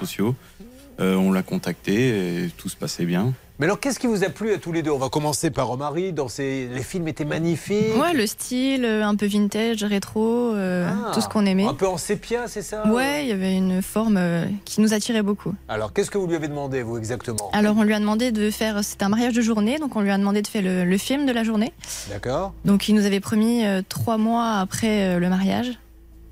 [1.01, 3.33] Euh, on l'a contacté et tout se passait bien.
[3.61, 4.91] Mais alors, qu'est-ce qui vous a plu à tous les deux?
[4.91, 6.13] On va commencer par Romary.
[6.13, 6.69] Dans ses...
[6.73, 7.97] Les films étaient magnifiques.
[8.01, 11.67] Ouais, le style, euh, un peu vintage, rétro, euh, Ah, tout ce qu'on aimait.
[11.67, 12.87] Un peu en sépia, c'est ça?
[12.89, 15.55] Ouais, il y avait une forme euh, qui nous attirait beaucoup.
[15.69, 17.51] Alors, qu'est-ce que vous lui avez demandé, vous, exactement?
[17.53, 18.83] Alors, on lui a demandé de faire.
[18.85, 21.27] C'était un mariage de journée, donc on lui a demandé de faire le, le film
[21.27, 21.73] de la journée.
[22.11, 25.79] D'accord Donc, il nous avait promis euh, trois mois après euh, le mariage.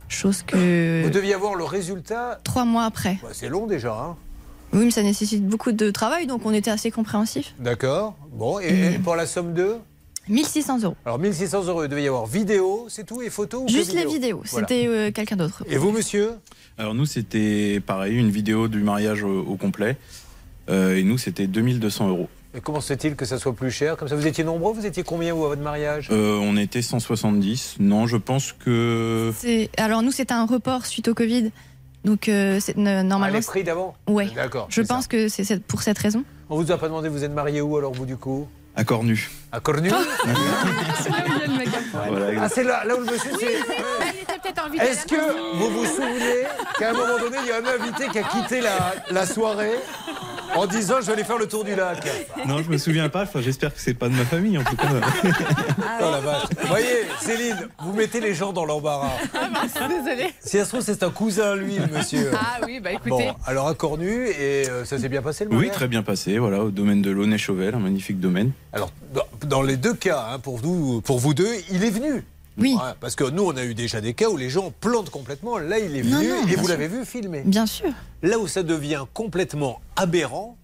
[0.09, 1.03] Chose que.
[1.05, 2.40] Vous deviez avoir le résultat.
[2.45, 3.19] Trois mois après.
[3.23, 4.16] Bah, c'est long déjà, hein
[4.73, 7.55] Oui, mais ça nécessite beaucoup de travail, donc on était assez compréhensifs.
[7.59, 8.14] D'accord.
[8.33, 9.77] Bon, et, et pour la somme 2
[10.29, 10.97] 1600 euros.
[11.05, 13.99] Alors 1600 euros, il devait y avoir vidéo, c'est tout, et photo ou Juste les
[14.01, 14.42] vidéo vidéos.
[14.51, 14.66] Voilà.
[14.66, 15.62] C'était euh, quelqu'un d'autre.
[15.69, 16.31] Et vous, monsieur
[16.79, 19.97] Alors nous, c'était pareil, une vidéo du mariage au, au complet.
[20.69, 22.29] Euh, et nous, c'était 2200 euros.
[22.57, 24.87] Et comment se fait-il que ça soit plus cher Comme ça, vous étiez nombreux Vous
[24.87, 27.77] étiez combien, vous, à votre mariage Euh, on était 170.
[27.81, 29.31] Non, je pense que...
[29.77, 31.53] Alors nous, c'était un report suite au Covid.
[32.05, 33.37] Donc euh, c'est- ne- Ah, normalement.
[33.38, 34.29] les prix d'avant Ouais.
[34.35, 34.69] D'accord.
[34.71, 34.95] Je ça.
[34.95, 36.25] pense que c'est pour cette raison.
[36.49, 39.29] On vous a pas demandé, vous êtes marié où alors, vous, du coup À Cornu.
[39.53, 39.90] À Cornu
[42.38, 43.57] Ah, c'est là, là où le monsieur s'est.
[44.54, 46.44] Peut-être Est-ce que vous vous souvenez
[46.78, 49.74] qu'à un moment donné, il y a un invité qui a quitté la, la soirée
[50.54, 51.98] en disant je vais aller faire le tour du lac
[52.46, 53.22] Non, je me souviens pas.
[53.22, 54.87] Enfin, j'espère que c'est pas de ma famille, en tout cas.
[56.00, 56.44] Oh la vache.
[56.61, 59.11] Vous voyez, Céline, vous mettez les gens dans l'embarras.
[59.88, 60.32] Désolée.
[60.40, 62.30] Si ça se trouve, c'est un cousin, lui, le monsieur.
[62.35, 63.11] Ah oui, bah écoutez.
[63.11, 66.38] Bon, alors à Cornu, et euh, ça s'est bien passé le Oui, très bien passé.
[66.38, 68.52] Voilà, au domaine de Launay-Chauvel, un magnifique domaine.
[68.72, 72.24] Alors, dans, dans les deux cas, hein, pour, vous, pour vous deux, il est venu.
[72.59, 72.75] Oui.
[72.75, 75.59] Ouais, parce que nous, on a eu déjà des cas où les gens plantent complètement.
[75.59, 77.42] Là, il est venu non, et vous l'avez vu filmer.
[77.45, 77.90] Bien sûr.
[78.23, 80.57] Là où ça devient complètement aberrant,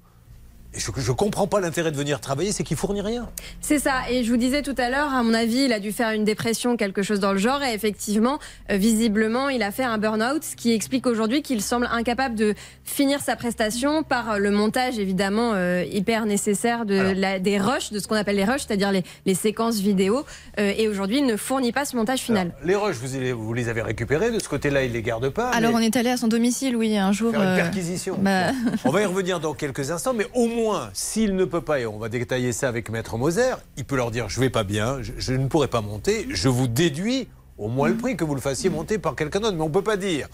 [0.74, 3.28] je ne comprends pas l'intérêt de venir travailler, c'est qu'il fournit rien.
[3.60, 4.02] C'est ça.
[4.10, 6.24] Et je vous disais tout à l'heure, à mon avis, il a dû faire une
[6.24, 7.62] dépression, quelque chose dans le genre.
[7.62, 8.38] Et effectivement,
[8.70, 12.54] euh, visiblement, il a fait un burn-out, ce qui explique aujourd'hui qu'il semble incapable de
[12.84, 17.98] finir sa prestation par le montage, évidemment, euh, hyper nécessaire de la- des rushs, de
[17.98, 20.24] ce qu'on appelle les rushs, c'est-à-dire les, les séquences vidéo.
[20.58, 22.52] Euh, et aujourd'hui, il ne fournit pas ce montage final.
[22.64, 24.30] Les rushs, vous, les- vous les avez récupérés.
[24.30, 25.50] De ce côté-là, il les garde pas.
[25.50, 27.32] Alors mais on est allé à son domicile, oui, un jour.
[27.32, 28.16] faire une euh, perquisition.
[28.18, 28.52] bah,
[28.84, 30.61] On va y revenir dans quelques instants, mais au moins,
[30.92, 34.10] s'il ne peut pas, et on va détailler ça avec Maître Moser, il peut leur
[34.10, 37.68] dire je vais pas bien, je, je ne pourrai pas monter, je vous déduis au
[37.68, 39.56] moins le prix que vous le fassiez monter par quelqu'un d'autre.
[39.56, 40.28] Mais on peut pas dire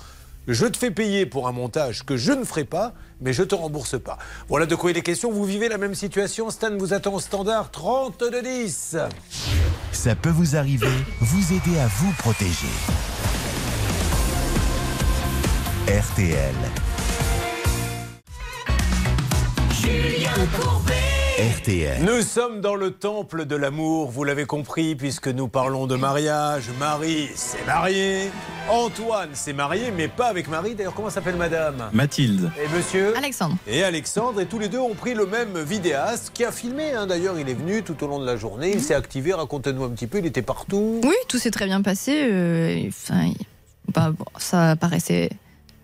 [0.49, 3.55] je te fais payer pour un montage que je ne ferai pas, mais je te
[3.55, 4.17] rembourse pas.
[4.49, 5.31] Voilà de quoi il est question.
[5.31, 6.49] Vous vivez la même situation.
[6.51, 8.97] Stan vous attend au standard 30 de 10.
[9.93, 10.89] Ça peut vous arriver,
[11.21, 12.67] vous aider à vous protéger.
[15.87, 16.55] RTL.
[19.89, 20.95] Julien Courbet.
[21.61, 22.03] RTL.
[22.03, 26.65] Nous sommes dans le temple de l'amour, vous l'avez compris, puisque nous parlons de mariage.
[26.81, 28.29] Marie s'est mariée,
[28.69, 30.75] Antoine s'est marié, mais pas avec Marie.
[30.75, 31.91] D'ailleurs, comment s'appelle madame?
[31.93, 32.51] Mathilde.
[32.63, 33.17] Et monsieur?
[33.17, 33.57] Alexandre.
[33.69, 36.91] Et Alexandre, et tous les deux ont pris le même vidéaste qui a filmé.
[36.93, 37.07] hein.
[37.07, 39.91] D'ailleurs, il est venu tout au long de la journée, il s'est activé, racontez-nous un
[39.91, 41.01] petit peu, il était partout.
[41.05, 42.29] Oui, tout s'est très bien passé.
[42.31, 43.31] euh, enfin,
[43.95, 45.31] bah, bon, ça paraissait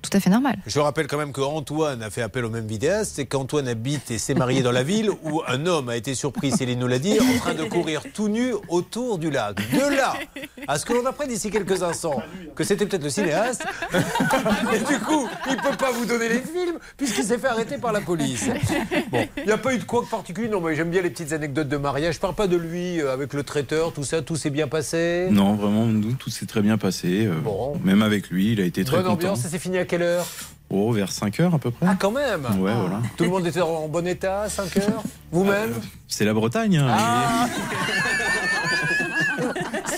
[0.08, 0.56] tout à fait normal.
[0.66, 4.10] Je rappelle quand même que Antoine a fait appel au même vidéaste, c'est qu'Antoine habite
[4.10, 6.98] et s'est marié dans la ville où un homme a été surpris, Céline nous l'a
[6.98, 9.56] dit, en train de courir tout nu autour du lac.
[9.72, 10.14] De là
[10.68, 12.22] à ce que l'on apprenne d'ici quelques instants
[12.54, 16.40] que c'était peut-être le cinéaste, et du coup, il ne peut pas vous donner les
[16.40, 18.48] films puisqu'il s'est fait arrêter par la police.
[19.10, 21.10] Bon, il n'y a pas eu de quoi de particulier, non, mais j'aime bien les
[21.10, 22.14] petites anecdotes de mariage.
[22.14, 25.28] Je parle pas de lui euh, avec le traiteur, tout ça, tout s'est bien passé?
[25.30, 27.26] Non, vraiment, nous, tout s'est très bien passé.
[27.26, 27.78] euh, Bon.
[27.84, 29.14] Même avec lui, il a été très Bonne content.
[29.14, 30.26] ambiance, ça s'est fini à quelle heure?
[30.70, 31.86] Oh, vers 5 heures à peu près.
[31.88, 33.00] Ah, quand même Ouais, voilà.
[33.16, 35.02] Tout le monde était en bon état, à 5 heures?
[35.30, 35.72] Vous-même?
[36.08, 36.78] C'est la Bretagne.
[36.78, 37.46] hein, Ah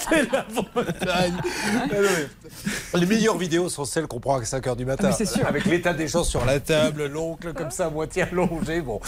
[0.09, 1.35] C'est la Bretagne
[2.95, 5.05] Les meilleures vidéos sont celles qu'on prend à 5h du matin.
[5.07, 5.47] Ah, mais c'est sûr.
[5.47, 8.81] Avec l'état des gens sur la table, l'oncle comme ça, à moitié allongé.
[8.81, 9.01] Bon.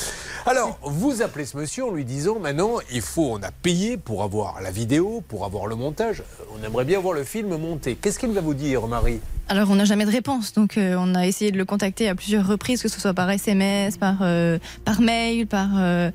[0.47, 4.23] Alors, vous appelez ce monsieur en lui disant maintenant, il faut, on a payé pour
[4.23, 6.23] avoir la vidéo, pour avoir le montage.
[6.59, 7.97] On aimerait bien voir le film monté.
[7.97, 9.21] Qu'est-ce qu'il va vous dire, Marie?
[9.51, 12.15] Alors on n'a jamais de réponse, donc euh, on a essayé de le contacter à
[12.15, 15.71] plusieurs reprises, que ce soit par SMS, par, euh, par mail, par...
[15.79, 16.11] euh,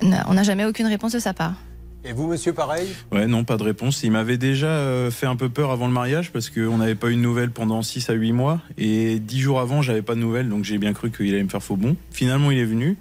[0.00, 1.54] on n'a jamais aucune réponse de sa part.
[2.08, 4.02] Et vous, monsieur, pareil Ouais, non, pas de réponse.
[4.04, 7.08] Il m'avait déjà euh, fait un peu peur avant le mariage parce qu'on n'avait pas
[7.10, 8.60] eu de nouvelles pendant 6 à 8 mois.
[8.78, 11.48] Et 10 jours avant, j'avais pas de nouvelles, donc j'ai bien cru qu'il allait me
[11.48, 11.96] faire faux bon.
[12.12, 12.96] Finalement, il est venu.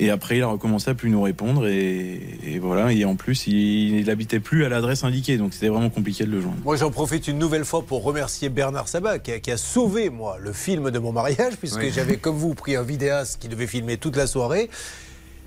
[0.00, 1.66] Et après, il a recommencé à plus nous répondre.
[1.68, 2.92] Et, et voilà.
[2.92, 6.30] Et en plus, il, il habitait plus à l'adresse indiquée, donc c'était vraiment compliqué de
[6.30, 6.58] le joindre.
[6.64, 10.08] Moi, j'en profite une nouvelle fois pour remercier Bernard Sabat, qui a, qui a sauvé,
[10.10, 11.90] moi, le film de mon mariage, puisque Oui.
[11.92, 14.70] j'avais, comme vous, pris un vidéaste qui devait filmer toute la soirée.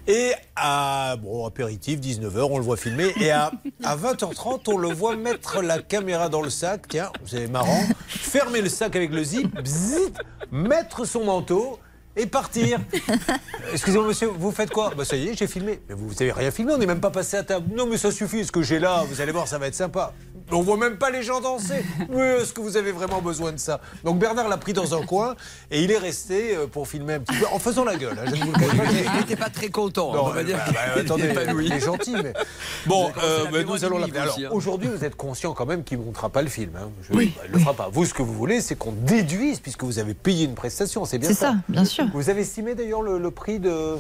[0.08, 3.14] Et à, bon, apéritif, 19h, on le voit filmer.
[3.20, 3.52] Et à,
[3.84, 6.88] à 20h30, on le voit mettre la caméra dans le sac.
[6.90, 7.84] Tiens, c'est marrant.
[8.08, 10.14] Fermer le sac avec le zip, bzzzt,
[10.52, 11.80] mettre son manteau
[12.16, 12.80] et partir.
[13.72, 14.92] Excusez-moi, monsieur, vous faites quoi?
[14.96, 15.80] Bah, ça y est, j'ai filmé.
[15.88, 17.74] Mais vous n'avez rien filmé, on n'est même pas passé à table.
[17.74, 20.14] Non, mais ça suffit, ce que j'ai là, vous allez voir, ça va être sympa.
[20.54, 21.84] On voit même pas les gens danser.
[22.10, 23.80] Mais est-ce que vous avez vraiment besoin de ça?
[24.04, 25.36] Donc Bernard l'a pris dans un coin
[25.70, 28.18] et il est resté euh, pour filmer un petit peu en faisant la gueule.
[28.20, 28.84] hein, je ne vous le cache pas.
[29.14, 30.14] Il n'était pas très content.
[30.14, 32.34] Non, on va dire bah, qu'il bah, était attendez, il est gentil, mais
[32.86, 34.20] bon, euh, bah, nous faire allons l'appeler.
[34.20, 34.50] Alors hein.
[34.52, 36.72] aujourd'hui, vous êtes conscient quand même qu'il ne montrera pas le film.
[36.76, 36.90] hein.
[37.10, 37.90] Je- bah, il ne le fera pas.
[37.92, 41.06] Vous, ce que vous voulez, c'est qu'on déduise puisque vous avez payé une prestation.
[41.06, 41.52] C'est bien C'est ça.
[41.52, 42.06] ça, bien sûr.
[42.14, 43.96] Vous avez estimé d'ailleurs le, le prix de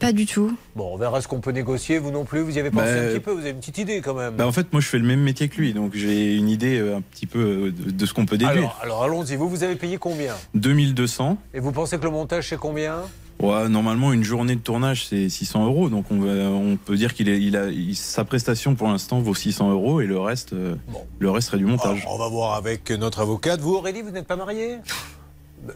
[0.00, 0.56] Pas du tout.
[0.74, 1.98] Bon, on verra ce qu'on peut négocier.
[1.98, 3.32] Vous non plus, vous y avez pensé Bah, un petit peu.
[3.32, 4.34] Vous avez une petite idée quand même.
[4.34, 6.78] Bah, en fait, moi, je fais le même métier que lui, donc j'ai une idée
[6.78, 8.56] euh, un petit peu euh, de, de ce qu'on peut déduire.
[8.56, 9.36] alors, alors allons-y.
[9.36, 10.34] Vous, vous avez payé combien?
[10.54, 11.36] 2200.
[11.54, 12.96] Et vous pensez que le montage, c'est combien?
[13.40, 15.88] Ouais, normalement, une journée de tournage, c'est 600 euros.
[15.88, 19.70] Donc, on, peut dire qu'il est, il a, il- sa prestation pour l'instant vaut 600
[19.70, 20.76] euros et le reste, euh,
[21.18, 22.06] le reste serait du montage.
[22.10, 23.60] On va voir avec notre avocate.
[23.60, 24.76] Vous, Aurélie, vous n'êtes pas mariée?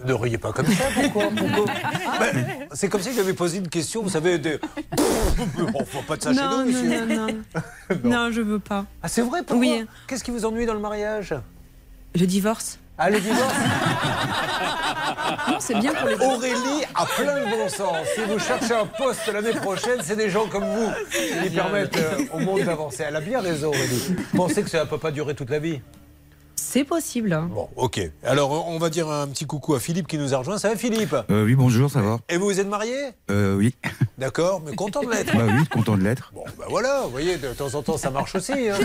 [0.07, 1.65] Ne riez pas comme ça, pourquoi, Pourquoi
[2.19, 4.59] Ben, C'est comme si je lui avais posé une question, vous savez, de...
[5.75, 7.07] On faut pas de ça chez Non, nous, non, monsieur.
[7.07, 7.27] non,
[8.05, 8.11] non.
[8.29, 8.87] Non, je veux pas.
[9.03, 9.85] Ah, c'est vrai Pourquoi Oui.
[10.07, 11.35] Qu'est-ce qui vous ennuie dans le mariage
[12.15, 12.79] Le divorce.
[12.97, 13.53] Ah, le divorce
[15.49, 17.97] Non, c'est bien pour les Aurélie a plein de bon sens.
[18.15, 21.97] Si vous cherchez un poste l'année prochaine, c'est des gens comme vous qui lui permettent
[21.97, 23.05] euh, au monde d'avancer.
[23.07, 24.15] Elle a bien raison, Aurélie.
[24.33, 25.81] Vous pensez que ça ne peut pas durer toute la vie
[26.75, 27.41] C'est possible.
[27.53, 28.01] Bon, ok.
[28.25, 30.59] Alors, on va dire un petit coucou à Philippe qui nous a rejoint.
[30.59, 31.15] Ça va, Philippe?
[31.31, 32.97] Euh, oui, bonjour, ça va Et vous, vous êtes marié?
[33.31, 33.77] Euh, Oui.
[34.19, 35.37] D'accord, mais content de l'être.
[35.37, 36.33] Bah oui, content de l'être.
[36.35, 38.53] Bon, ben voilà, vous voyez, de temps en temps, ça marche aussi.
[38.53, 38.79] hein.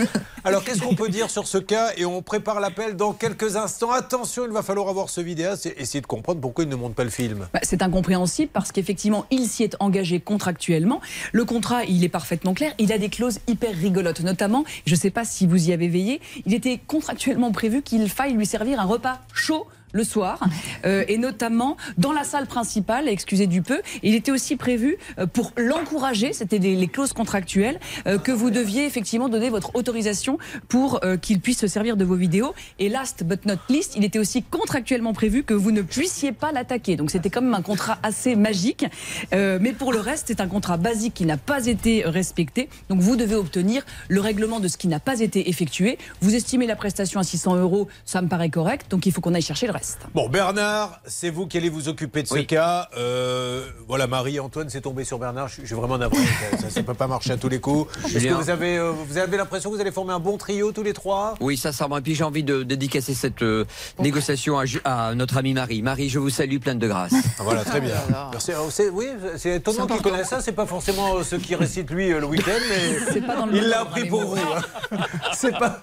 [0.44, 1.90] Alors, qu'est-ce qu'on peut dire sur ce cas?
[1.96, 3.90] Et on prépare l'appel dans quelques instants.
[3.90, 6.94] Attention, il va falloir avoir ce vidéaste et essayer de comprendre pourquoi il ne monte
[6.94, 7.48] pas le film.
[7.52, 11.00] Bah, C'est incompréhensible parce qu'effectivement, il s'y est engagé contractuellement.
[11.32, 12.72] Le contrat, il est parfaitement clair.
[12.78, 15.88] Il a des clauses hyper rigolotes, notamment, je ne sais pas si vous y avez
[15.88, 20.40] veillé, il était contractuellement prévu qu'il faille lui servir un repas chaud le soir,
[20.84, 23.80] euh, et notamment dans la salle principale, excusez du peu.
[24.02, 28.86] Il était aussi prévu euh, pour l'encourager, c'était les clauses contractuelles, euh, que vous deviez
[28.86, 30.38] effectivement donner votre autorisation
[30.68, 32.54] pour euh, qu'il puisse se servir de vos vidéos.
[32.78, 36.52] Et last but not least, il était aussi contractuellement prévu que vous ne puissiez pas
[36.52, 36.96] l'attaquer.
[36.96, 38.84] Donc c'était quand même un contrat assez magique.
[39.32, 42.68] Euh, mais pour le reste, c'est un contrat basique qui n'a pas été respecté.
[42.88, 45.98] Donc vous devez obtenir le règlement de ce qui n'a pas été effectué.
[46.20, 48.90] Vous estimez la prestation à 600 euros, ça me paraît correct.
[48.90, 49.79] Donc il faut qu'on aille chercher le reste.
[50.14, 52.88] Bon, Bernard, c'est vous qui allez vous occuper de ce cas.
[52.96, 55.48] Euh, voilà, Marie-Antoine s'est tombée sur Bernard.
[55.48, 56.18] Je suis, je suis vraiment navré.
[56.68, 57.90] ça ne peut pas marcher à tous les coups.
[58.04, 58.36] Est-ce que Julien.
[58.36, 60.92] vous avez, euh, vous avez l'impression que vous allez former un bon trio tous les
[60.92, 61.34] trois?
[61.40, 63.64] Oui, ça, ça Et puis j'ai envie de dédicacer cette euh,
[63.98, 65.82] négociation à, notre amie Marie.
[65.82, 67.12] Marie, je vous salue pleine de grâce.
[67.38, 67.94] Ah, Voilà, très bien.
[68.32, 68.52] Merci.
[68.52, 69.06] Alors, c'est- oui,
[69.36, 70.40] c'est étonnant qu'il connaisse ça.
[70.40, 72.50] C'est pas forcément ceux qui récitent lui euh, le week-end,
[73.08, 74.36] C'est mais pas dans le il l'a appris pour vous.
[74.36, 74.98] hein.
[75.32, 75.80] C'est pas,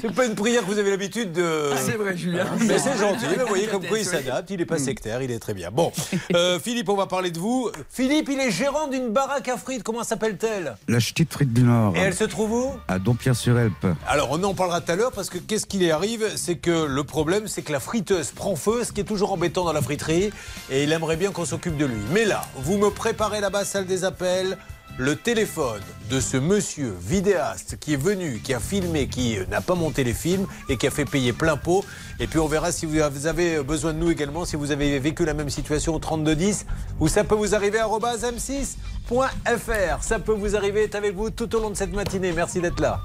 [0.00, 1.70] c'est pas une prière que vous avez l'habitude de.
[1.76, 2.46] C'est vrai, Julien.
[2.60, 3.17] Mais c'est gentil.
[3.18, 4.50] Vous voyez comme quoi il s'adapte.
[4.50, 5.22] Il est pas sectaire.
[5.22, 5.70] Il est très bien.
[5.70, 5.92] Bon,
[6.34, 7.70] euh, Philippe, on va parler de vous.
[7.90, 9.82] Philippe, il est gérant d'une baraque à frites.
[9.82, 10.76] Comment s'appelle-t-elle?
[10.88, 11.96] La Ch'tite Frite du Nord.
[11.96, 12.72] Et elle se trouve où?
[12.88, 13.86] À Dompierre-sur-Elpe.
[14.06, 16.26] Alors, on en parlera tout à l'heure parce que qu'est-ce qui lui arrive?
[16.36, 19.64] C'est que le problème, c'est que la friteuse prend feu, ce qui est toujours embêtant
[19.64, 20.30] dans la friterie,
[20.70, 22.00] et il aimerait bien qu'on s'occupe de lui.
[22.12, 24.58] Mais là, vous me préparez là-bas, salle des appels,
[24.96, 25.80] le téléphone
[26.10, 30.04] de ce monsieur vidéaste qui est venu, qui a filmé, qui euh, n'a pas monté
[30.04, 31.84] les films et qui a fait payer plein pot.
[32.18, 35.24] Et puis on verra si vous avez besoin de nous également, si vous avez vécu
[35.24, 36.66] la même situation au 3210,
[37.00, 40.02] ou ça peut vous arriver à arobase m6.fr.
[40.02, 42.32] Ça peut vous arriver, est avec vous tout au long de cette matinée.
[42.32, 43.00] Merci d'être là.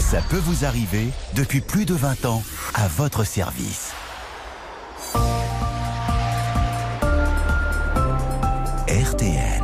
[0.00, 2.42] Ça peut vous arriver depuis plus de 20 ans
[2.74, 3.92] à votre service.
[8.88, 9.55] RTL.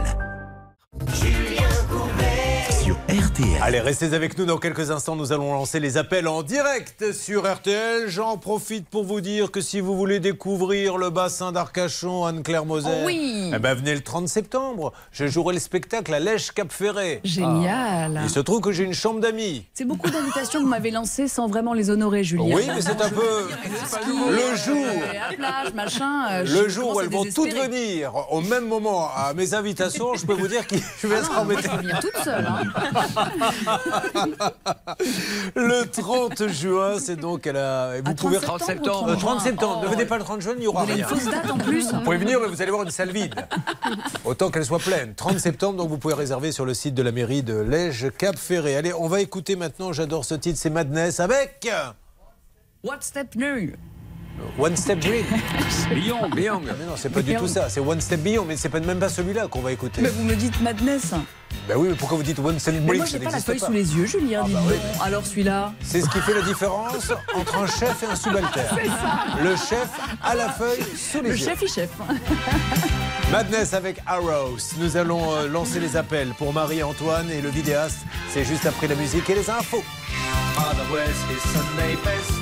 [3.43, 3.63] RTL.
[3.63, 5.17] Allez, restez avec nous dans quelques instants.
[5.17, 8.09] Nous allons lancer les appels en direct sur RTL.
[8.09, 12.89] J'en profite pour vous dire que si vous voulez découvrir le bassin d'Arcachon, Anne-Claire Moser,
[12.93, 13.51] Oh oui.
[13.55, 14.93] eh ben, venez le 30 septembre.
[15.13, 17.21] Je jouerai le spectacle à Lèche Cap Ferré.
[17.25, 18.21] Génial.
[18.25, 19.65] Il se trouve que j'ai une chambre d'amis.
[19.75, 22.55] C'est beaucoup d'invitations que vous m'avez lancées sans vraiment les honorer, Julien.
[22.55, 23.49] Oui, mais c'est un peu
[24.31, 24.87] le jour.
[25.29, 26.27] À plage, machin.
[26.31, 30.27] euh, Le jour où elles vont toutes venir au même moment à mes invitations, je
[30.27, 31.63] peux vous dire que je vais Ah être embêté.
[31.65, 32.47] je peux venir toute seule.
[32.47, 32.63] hein.
[35.55, 38.01] Le 30 juin, c'est donc à la.
[38.05, 39.07] Vous 30 septembre septembre.
[39.07, 39.81] 30 Euh, 30 juin septembre.
[39.83, 40.97] Oh, ne venez pas le 30 juin, il n'y aura rien.
[40.97, 43.35] une fausse date en plus Vous pouvez venir, mais vous allez voir une salle vide.
[44.25, 45.15] Autant qu'elle soit pleine.
[45.15, 48.37] 30 septembre, donc vous pouvez réserver sur le site de la mairie de Lège Cap
[48.37, 48.77] Ferré.
[48.77, 51.69] Allez, on va écouter maintenant, j'adore ce titre, c'est Madness avec
[52.85, 53.73] What step new?
[54.59, 55.25] One Step Dream.
[55.91, 56.61] Beyond, Beyond.
[56.65, 57.69] Mais non, c'est pas du tout ça.
[57.69, 60.03] C'est One Step Beyond, mais c'est pas même pas celui-là qu'on va écouter.
[60.03, 61.13] Mais vous me dites madness.
[61.69, 63.73] Ben oui, mais pourquoi vous dites One Step Dream moi, j'ai pas la feuille sous
[63.73, 64.45] les yeux, Julien.
[64.45, 64.65] dites donc.
[65.03, 65.73] Alors celui-là.
[65.83, 68.79] C'est ce qui fait la différence entre un chef et un subalterne.
[69.43, 69.89] Le chef
[70.23, 71.45] a la feuille sous les Le yeux.
[71.45, 71.91] chef, il chef.
[73.31, 74.59] Madness avec Arrows.
[74.79, 77.99] Nous allons euh, lancer les appels pour Marie-Antoine et le vidéaste.
[78.31, 79.83] C'est juste après la musique et les infos.
[80.93, 82.42] Wears his Sunday best.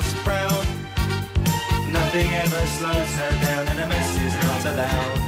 [0.00, 0.66] House proud.
[1.90, 5.27] Nothing ever slows her down, and a mess is not allowed.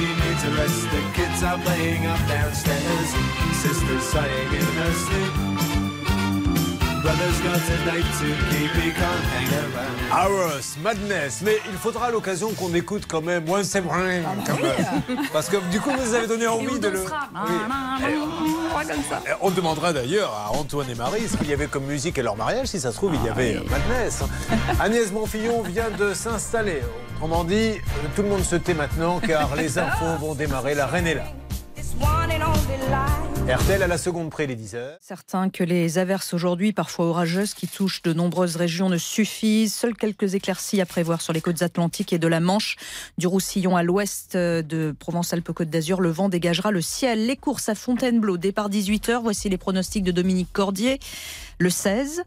[0.00, 0.90] She needs a rest.
[0.90, 3.08] The kids are playing up downstairs.
[3.52, 5.69] Sister's sighing in her sleep.
[10.12, 11.40] Hours, Madness.
[11.44, 15.26] Mais il faudra à l'occasion qu'on écoute quand même One Step Ring, quand même.
[15.32, 17.04] Parce que du coup, vous avez donné envie de le.
[19.40, 22.36] On demandera d'ailleurs à Antoine et Marie ce qu'il y avait comme musique à leur
[22.36, 22.66] mariage.
[22.68, 24.22] Si ça se trouve, il y avait euh, Madness.
[24.80, 26.82] Agnès Bonfillon vient de s'installer.
[27.16, 30.74] Autrement dit, euh, tout le monde se tait maintenant car les infos vont démarrer.
[30.74, 31.24] La reine est là.
[33.50, 34.98] RTL à la seconde près, les 10 heures.
[35.52, 39.74] Que les averses aujourd'hui, parfois orageuses, qui touchent de nombreuses régions ne suffisent.
[39.74, 42.76] Seules quelques éclaircies à prévoir sur les côtes atlantiques et de la Manche.
[43.18, 47.26] Du Roussillon à l'ouest de Provence-Alpes-Côte d'Azur, le vent dégagera le ciel.
[47.26, 49.20] Les courses à Fontainebleau, départ 18h.
[49.20, 51.00] Voici les pronostics de Dominique Cordier.
[51.58, 52.22] Le 16,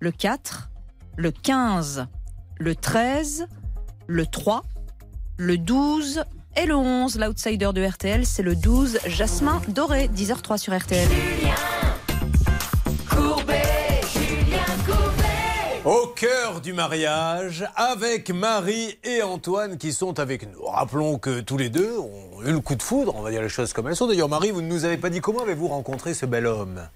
[0.00, 0.68] le 4,
[1.16, 2.06] le 15,
[2.58, 3.46] le 13,
[4.08, 4.62] le 3,
[5.38, 6.24] le 12
[6.56, 7.18] et le 11.
[7.18, 11.08] L'outsider de RTL, c'est le 12, Jasmin Doré, 10h03 sur RTL.
[15.84, 20.64] Au cœur du mariage, avec Marie et Antoine qui sont avec nous.
[20.64, 23.48] Rappelons que tous les deux ont eu le coup de foudre, on va dire les
[23.48, 24.08] choses comme elles sont.
[24.08, 26.88] D'ailleurs, Marie, vous ne nous avez pas dit comment avez-vous rencontré ce bel homme?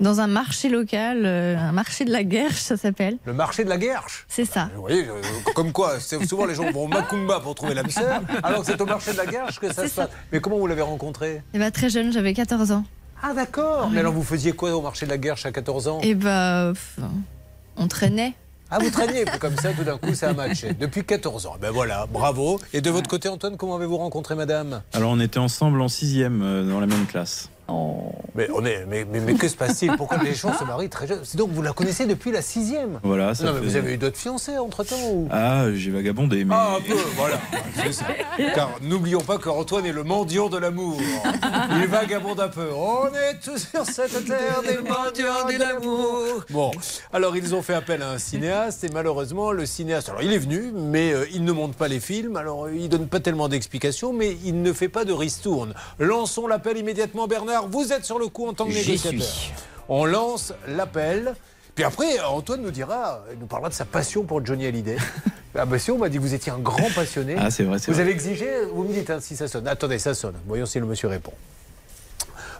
[0.00, 3.18] Dans un marché local, euh, un marché de la Guerche, ça s'appelle.
[3.24, 4.70] Le marché de la Guerche C'est ça.
[4.74, 5.20] Vous voyez, euh,
[5.54, 8.80] comme quoi, souvent les gens vont au Macumba pour trouver l'âme sœur, alors que c'est
[8.80, 10.10] au marché de la Guerche que ça se passe.
[10.32, 11.42] Mais comment vous l'avez rencontré?
[11.54, 12.84] Et bah, très jeune, j'avais 14 ans.
[13.22, 13.88] Ah d'accord.
[13.90, 16.00] Mais alors vous faisiez quoi au marché de la Guerche à 14 ans?
[16.16, 16.98] Bah, pff,
[17.76, 18.34] on traînait.
[18.74, 20.72] Ah, vous traîniez comme ça, tout d'un coup, ça a matché.
[20.72, 21.56] Depuis 14 ans.
[21.60, 22.58] Ben voilà, bravo.
[22.72, 24.80] Et de votre côté, Antoine, comment avez-vous rencontré madame?
[24.94, 27.50] Alors on était ensemble en sixième euh, dans la même classe.
[28.34, 29.96] Mais, on est, mais, mais, mais que se passe-t-il?
[29.96, 31.20] Pourquoi les gens se marient très jeunes?
[31.22, 33.98] C'est donc vous la connaissez depuis la sixième Voilà, ça Non, mais vous avez eu
[33.98, 35.28] d'autres fiancés entre-temps ou...
[35.30, 36.54] Ah, j'ai vagabondé, mais...
[36.56, 37.38] Ah, un peu, voilà.
[37.90, 38.06] Ça.
[38.54, 40.98] Car n'oublions pas qu'Antoine est le mendiant de l'amour.
[41.76, 42.68] Il vagabonde un peu.
[42.74, 46.44] On est tous sur cette terre des mendiants de l'amour.
[46.50, 46.70] Bon,
[47.12, 50.38] alors ils ont fait appel à un cinéaste et malheureusement, le cinéaste, alors il est
[50.38, 53.48] venu, mais euh, il ne monte pas les films, alors euh, il donne pas tellement
[53.48, 55.74] d'explications, mais il ne fait pas de ristourne.
[55.98, 57.61] Lançons l'appel immédiatement, Bernard.
[57.70, 59.22] Vous êtes sur le coup en tant que négociateur.
[59.22, 59.52] suis.
[59.88, 61.34] On lance l'appel.
[61.74, 64.96] Puis après, Antoine nous dira, il nous parlera de sa passion pour Johnny Hallyday.
[65.54, 67.36] Ah bah si, on m'a dit que vous étiez un grand passionné.
[67.38, 68.04] Ah, c'est vrai, c'est Vous vrai.
[68.04, 69.68] avez exigé, vous me dites hein, si ça sonne.
[69.68, 70.34] Attendez, ça sonne.
[70.46, 71.34] Voyons si le monsieur répond.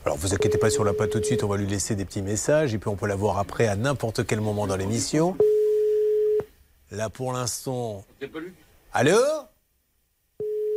[0.04, 2.04] Alors, vous inquiétez pas sur la pas tout de suite, on va lui laisser des
[2.04, 5.38] petits messages et puis on peut la voir après à n'importe quel moment dans l'émission.
[6.90, 8.04] Là, pour l'instant.
[8.92, 9.16] Allô?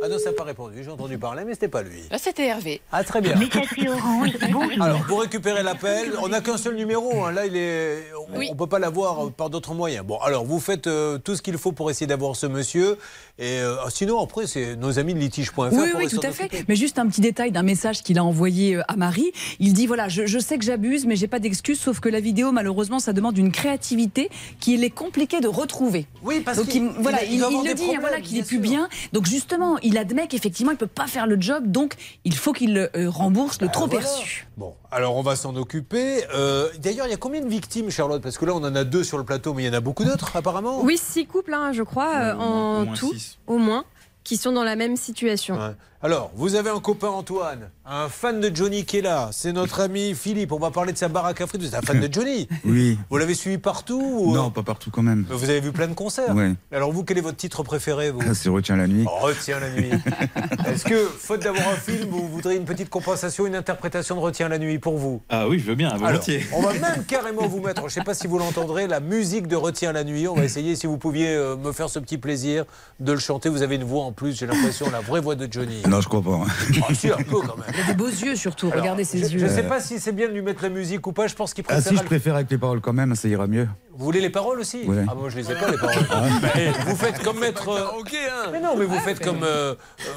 [0.02, 0.84] Ah non, ça n'a pas répondu.
[0.84, 2.02] J'ai entendu parler, mais c'était pas lui.
[2.10, 2.82] Là, c'était Hervé.
[2.92, 3.34] Ah, très bien.
[3.36, 4.82] Messagerie Orange, bonjour.
[4.84, 7.24] Alors, pour récupérer l'appel, on n'a qu'un seul numéro.
[7.24, 7.32] hein.
[7.32, 8.02] Là, il est...
[8.30, 10.04] on ne peut pas l'avoir par d'autres moyens.
[10.04, 12.98] Bon, alors vous faites euh, tout ce qu'il faut pour essayer d'avoir ce monsieur.
[13.38, 15.60] Et euh, sinon, après, c'est nos amis de litige.fr.
[15.72, 16.44] Oui, oui, tout à fait.
[16.44, 16.64] occuper.
[16.68, 19.30] Mais juste un petit détail d'un message qu'il a envoyé euh, à Marie.
[19.60, 22.20] Il dit voilà, je, je sais que j'abuse, mais j'ai pas d'excuse, sauf que la
[22.20, 26.06] vidéo, malheureusement, ça demande une créativité qu'il est compliqué de retrouver.
[26.22, 28.88] Oui, parce qu'il- il, voilà, il- le dit, hein, voilà, qu'il est plus bien.
[29.12, 32.76] Donc justement, il admet qu'effectivement, il peut pas faire le job, donc il faut qu'il
[32.96, 34.00] euh, rembourse le trop voilà.
[34.06, 34.46] perçu.
[34.56, 36.24] Bon, alors on va s'en occuper.
[36.34, 38.22] Euh, D'ailleurs, il y a combien de victimes, Charlotte?
[38.22, 39.80] Parce que là, on en a deux sur le plateau, mais il y en a
[39.80, 40.80] beaucoup d'autres, apparemment.
[40.82, 43.38] Oui, six couples, hein, je crois, euh, en au moins tout, six.
[43.46, 43.84] au moins,
[44.24, 45.56] qui sont dans la même situation.
[45.56, 45.74] Ouais.
[46.02, 49.30] Alors, vous avez un copain Antoine, un fan de Johnny qui est là.
[49.32, 50.52] C'est notre ami Philippe.
[50.52, 51.62] On va parler de sa baraque à frites.
[51.62, 52.98] Vous êtes un fan de Johnny Oui.
[53.08, 55.24] Vous l'avez suivi partout ou- Non, pas partout quand même.
[55.30, 56.34] Vous avez vu plein de concerts.
[56.34, 56.52] Ouais.
[56.70, 59.06] Alors vous, quel est votre titre préféré vous Ah, c'est Retiens la nuit.
[59.06, 59.88] Retiens la nuit.
[60.66, 64.48] Est-ce que, faute d'avoir un film, vous voudriez une petite compensation, une interprétation de Retiens
[64.50, 65.22] la nuit pour vous?
[65.30, 66.20] Ah oui, je veux bien, Alors,
[66.52, 69.46] on va même carrément vous mettre, je ne sais pas si vous l'entendrez, la musique
[69.48, 70.28] de Retiens la nuit.
[70.28, 72.64] On va essayer, si vous pouviez euh, me faire ce petit plaisir
[73.00, 73.48] de le chanter.
[73.48, 75.82] Vous avez une voix en plus, j'ai l'impression, la vraie voix de Johnny.
[75.88, 76.40] Non, je crois pas.
[76.88, 77.66] Ah, si, un peu quand même.
[77.74, 79.38] Il a des beaux yeux surtout, Alors, regardez ses je, yeux.
[79.38, 81.34] Je ne sais pas si c'est bien de lui mettre la musique ou pas, je
[81.34, 81.92] pense qu'il Ah préfère.
[81.92, 83.68] si, je préfère avec les paroles quand même, ça ira mieux.
[83.92, 85.04] Vous voulez les paroles aussi Ouais.
[85.08, 85.94] Ah, moi je les ai pas les paroles.
[86.86, 87.68] Vous faites comme maître.
[87.68, 89.74] euh, Mais non, mais vous faites comme, euh,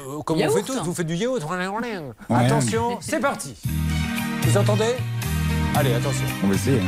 [0.08, 1.42] euh, comme on fait tous, vous faites du yaourt.
[2.28, 3.56] Attention, c'est parti.
[4.42, 4.94] Vous entendez
[5.76, 6.24] Allez, attention.
[6.44, 6.80] On va essayer.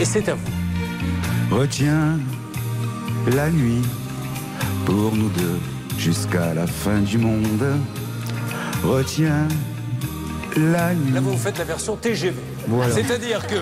[0.00, 1.56] Et c'est à vous.
[1.56, 2.18] Retiens
[3.34, 3.82] la nuit
[4.84, 5.58] pour nous deux
[5.98, 7.78] jusqu'à la fin du monde.
[8.82, 9.48] Retiens
[10.56, 11.12] la nuit.
[11.12, 12.36] Là, vous faites la version TGV.
[12.68, 12.94] Voilà.
[12.94, 13.56] C'est-à-dire que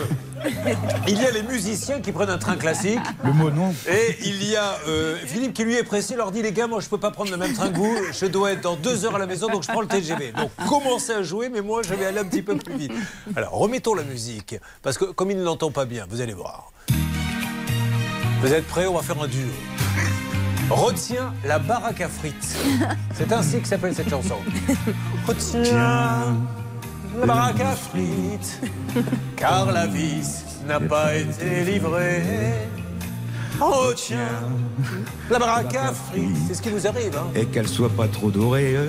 [1.06, 2.98] il y a les musiciens qui prennent un train classique.
[3.24, 3.72] Le mot non.
[3.88, 6.80] Et il y a euh, Philippe qui lui est pressé, leur dit les gars, moi
[6.80, 9.14] je peux pas prendre le même train que vous, je dois être dans deux heures
[9.14, 10.32] à la maison, donc je prends le TGV.
[10.32, 12.92] Donc commencez à jouer, mais moi je vais aller un petit peu plus vite.
[13.36, 16.72] Alors remettons la musique, parce que comme il ne l'entend pas bien, vous allez voir.
[18.42, 18.88] Vous êtes prêts?
[18.88, 19.46] On va faire un duo.
[20.72, 22.56] Retiens la baraque à frites.
[23.14, 24.36] C'est ainsi que s'appelle cette chanson.
[25.26, 26.34] Retiens
[27.18, 28.58] la baraque à frites,
[29.36, 32.22] car la vis n'a pas été livrée.
[33.60, 34.40] Retiens
[35.30, 36.36] la baraque à frites.
[36.48, 37.14] C'est ce qui nous arrive.
[37.16, 37.26] Hein.
[37.34, 38.74] Et qu'elle soit pas trop dorée.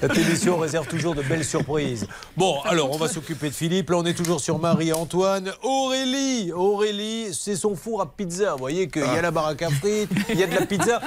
[0.00, 2.06] Cette émission réserve toujours de belles surprises.
[2.36, 3.90] Bon, alors on va s'occuper de Philippe.
[3.90, 5.52] Là, on est toujours sur Marie-Antoine.
[5.62, 8.52] Aurélie, Aurélie, c'est son four à pizza.
[8.52, 11.00] Vous voyez qu'il y a la baraque à frites, il y a de la pizza.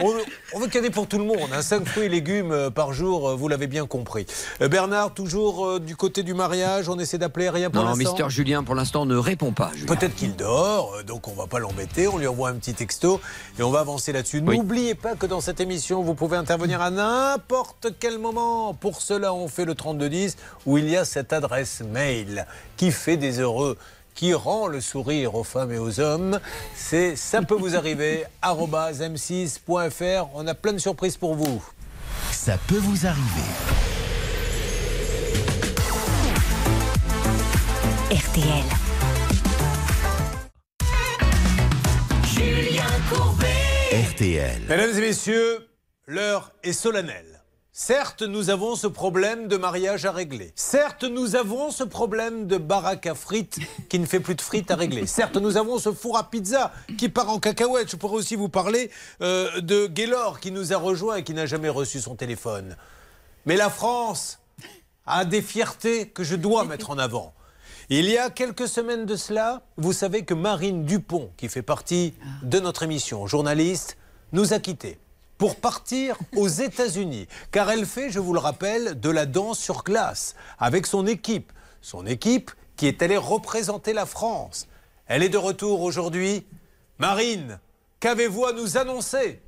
[0.00, 0.12] On,
[0.54, 1.50] on veut qu'il y en ait pour tout le monde.
[1.52, 1.62] Hein.
[1.62, 4.26] 5 fruits et légumes euh, par jour, euh, vous l'avez bien compris.
[4.62, 8.12] Euh, Bernard, toujours euh, du côté du mariage, on essaie d'appeler rien pour Non, l'instant.
[8.14, 9.70] Mister Julien, pour l'instant, ne répond pas.
[9.86, 12.08] Peut-être qu'il dort, donc on va pas l'embêter.
[12.08, 13.20] On lui envoie un petit texto
[13.58, 14.42] et on va avancer là-dessus.
[14.46, 14.56] Oui.
[14.56, 18.74] N'oubliez pas que dans cette émission, vous pouvez intervenir à n'importe quel moment.
[18.74, 22.46] Pour cela, on fait le 3210 où il y a cette adresse mail
[22.76, 23.76] qui fait des heureux
[24.14, 26.40] qui rend le sourire aux femmes et aux hommes.
[26.74, 30.28] C'est ça peut vous arriver arobase m6.fr.
[30.34, 31.64] On a plein de surprises pour vous.
[32.30, 33.50] Ça peut vous arriver.
[38.10, 38.64] RTL.
[42.24, 43.46] Julien Courbet.
[44.12, 44.62] RTL.
[44.68, 45.68] Mesdames et messieurs,
[46.06, 47.29] l'heure est solennelle.
[47.82, 50.52] Certes, nous avons ce problème de mariage à régler.
[50.54, 53.58] Certes, nous avons ce problème de baraque à frites
[53.88, 55.06] qui ne fait plus de frites à régler.
[55.18, 57.90] Certes, nous avons ce four à pizza qui part en cacahuète.
[57.90, 58.90] Je pourrais aussi vous parler
[59.22, 62.76] euh, de Gaylor qui nous a rejoint et qui n'a jamais reçu son téléphone.
[63.46, 64.40] Mais la France
[65.06, 67.32] a des fiertés que je dois mettre en avant.
[67.88, 72.12] Il y a quelques semaines de cela, vous savez que Marine Dupont, qui fait partie
[72.42, 73.96] de notre émission, journaliste,
[74.32, 74.98] nous a quittés
[75.40, 79.84] pour partir aux États-Unis, car elle fait, je vous le rappelle, de la danse sur
[79.84, 84.68] glace avec son équipe, son équipe qui est allée représenter la France.
[85.06, 86.46] Elle est de retour aujourd'hui.
[86.98, 87.58] Marine,
[88.00, 89.40] qu'avez-vous à nous annoncer?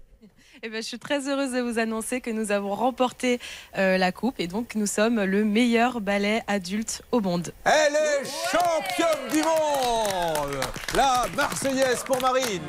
[0.64, 3.40] Eh ben, je suis très heureuse de vous annoncer que nous avons remporté
[3.78, 7.52] euh, la coupe et donc nous sommes le meilleur ballet adulte au monde.
[7.64, 10.60] Elle est championne du monde
[10.94, 12.62] La Marseillaise pour Marine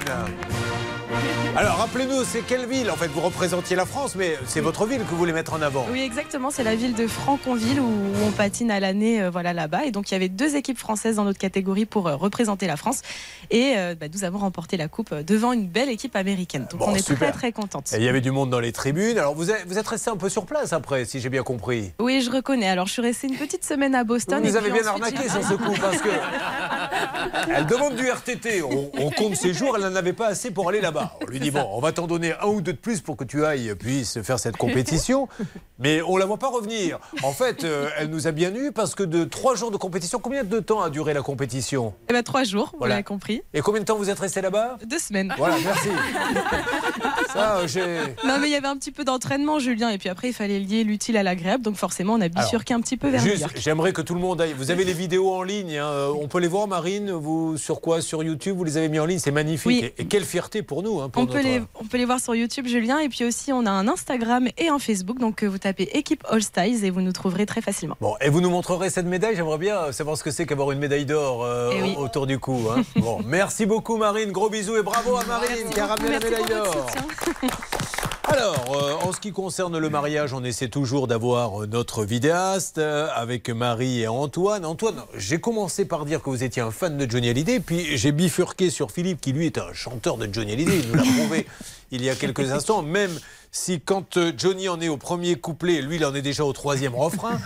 [1.55, 2.89] alors rappelez-nous, c'est quelle ville?
[2.89, 5.61] En fait, vous représentiez la France, mais c'est votre ville que vous voulez mettre en
[5.61, 5.85] avant.
[5.91, 6.49] Oui, exactement.
[6.49, 7.91] C'est la ville de Franconville où
[8.25, 9.85] on patine à l'année euh, voilà, là-bas.
[9.85, 12.75] Et donc, il y avait deux équipes françaises dans notre catégorie pour euh, représenter la
[12.75, 13.03] France.
[13.51, 16.65] Et euh, bah, nous avons remporté la coupe devant une belle équipe américaine.
[16.71, 17.29] Donc, Bon, on est super.
[17.29, 17.51] très, très
[17.91, 19.17] Et il y avait du monde dans les tribunes.
[19.17, 21.91] Alors vous êtes, vous êtes resté un peu sur place après, si j'ai bien compris.
[21.99, 22.69] Oui, je reconnais.
[22.69, 24.39] Alors, je suis restée une petite semaine à Boston.
[24.41, 26.09] Vous et nous avez bien ensuite, arnaqué sur ce coup, parce que
[27.55, 28.61] Elle demande du RTT.
[28.63, 31.13] On, on compte ses jours, elle n'en avait pas assez pour aller là-bas.
[31.21, 33.23] On lui dit bon, on va t'en donner un ou deux de plus pour que
[33.23, 35.27] tu ailles puisses faire cette compétition.
[35.79, 36.99] Mais on la voit pas revenir.
[37.23, 40.19] En fait, euh, elle nous a bien eu parce que de trois jours de compétition,
[40.19, 41.93] combien de temps a duré la compétition?
[42.09, 42.95] Eh ben, trois jours, vous Voilà.
[42.95, 43.41] l'avez compris.
[43.53, 44.77] Et combien de temps vous êtes resté là-bas?
[44.85, 45.33] Deux semaines.
[45.37, 45.89] Voilà, merci.
[47.33, 47.99] Ça, euh, j'ai.
[48.25, 50.59] Non, mais il y avait un petit peu d'entraînement, Julien, et puis après, il fallait
[50.59, 53.93] lier l'utile à l'agréable, donc forcément, on a bifurqué un petit peu vers Juste, j'aimerais
[53.93, 54.53] que tout le monde aille.
[54.57, 55.77] Vous avez les vidéos en ligne.
[55.77, 55.85] hein.
[55.85, 57.11] Euh, On peut les voir, Marine.
[57.11, 58.01] Vous sur quoi?
[58.01, 59.19] Sur YouTube Vous les avez mis en ligne.
[59.19, 59.67] C'est magnifique.
[59.67, 59.91] Oui.
[59.97, 61.01] Et, et quelle fierté pour nous.
[61.01, 63.25] hein, pour On peut, notre- les, on peut les voir sur YouTube, Julien, et puis
[63.25, 66.83] aussi, on a un Instagram et un Facebook, donc euh, vous tapez équipe All Styles
[66.85, 67.97] et vous nous trouverez très facilement.
[68.01, 69.35] Bon, et vous nous montrerez cette médaille?
[69.35, 71.95] J'aimerais bien savoir ce que c'est qu'avoir une médaille d'or euh, Eh oui.
[71.97, 72.59] autour du cou.
[72.75, 72.81] hein.
[72.97, 74.31] Bon, merci beaucoup, Marine.
[74.31, 76.85] Gros bisous et bravo à Marine qui a ramené la médaille d'or.
[78.33, 82.79] Alors, euh, en ce qui concerne le mariage, on essaie toujours d'avoir euh, notre vidéaste
[82.79, 84.65] euh, avec Marie et Antoine.
[84.65, 88.11] Antoine, j'ai commencé par dire que vous étiez un fan de Johnny Hallyday, puis j'ai
[88.11, 90.79] bifurqué sur Philippe qui lui est un chanteur de Johnny Hallyday.
[90.79, 91.45] Il nous l'a prouvé
[91.91, 93.11] il y a quelques instants, même
[93.51, 96.95] si quand Johnny en est au premier couplet, lui il en est déjà au troisième
[96.95, 97.39] refrain.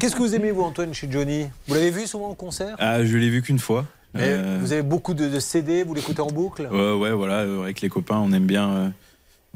[0.00, 1.46] Qu'est-ce que vous aimez vous Antoine chez Johnny?
[1.68, 2.74] Vous l'avez vu souvent en concert?
[2.80, 3.84] Ah, je l'ai vu qu'une fois.
[4.16, 6.68] Euh, Vous avez beaucoup de, de CD, vous l'écoutez en boucle?
[6.70, 8.92] Ouais, ouais, voilà, avec les copains, on aime bien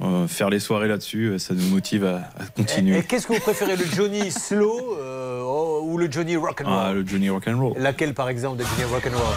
[0.03, 1.27] euh, faire les soirées là-dessus.
[1.31, 2.99] euh, Ça nous motive à, continuer.
[2.99, 6.93] et qu'est-ce que vous préférez, le Johnny slow euh, oh, ou le Johnny rock'n'roll Ah,
[6.93, 7.75] le Johnny Rock'n'Roll.
[7.79, 9.35] Laquelle, par exemple, de Johnny Rock'n'Roll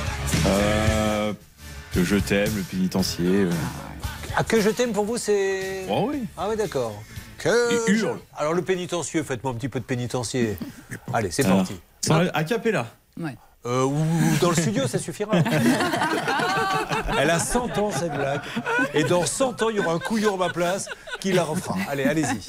[0.48, 1.34] Euh,
[1.94, 3.26] que je t'aime, le pénitencier.
[3.28, 3.52] euh.
[4.36, 5.86] Ah, que je t'aime pour vous, c'est.
[5.90, 6.24] Oh oui.
[6.38, 6.94] Ah, oui, d'accord.
[7.38, 7.50] Que
[7.92, 8.20] Et je- hurle.
[8.38, 10.58] Alors, le pénitencieux, faites-moi un petit peu de pénitencier.
[11.14, 11.74] Allez, c'est parti.
[12.10, 12.86] A cappella.
[13.66, 14.06] Euh, ou,
[14.40, 15.34] dans le studio, ça suffira.
[17.20, 18.42] Elle a 100 ans, cette blague.
[18.94, 20.88] Et dans 100 ans, il y aura un couillon à ma place
[21.20, 21.76] qui la refera.
[21.90, 22.40] Allez, allez-y.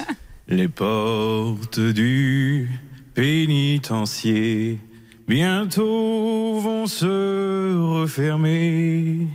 [0.47, 2.69] Les portes du
[3.13, 4.79] pénitencier
[5.27, 9.27] bientôt vont se refermer.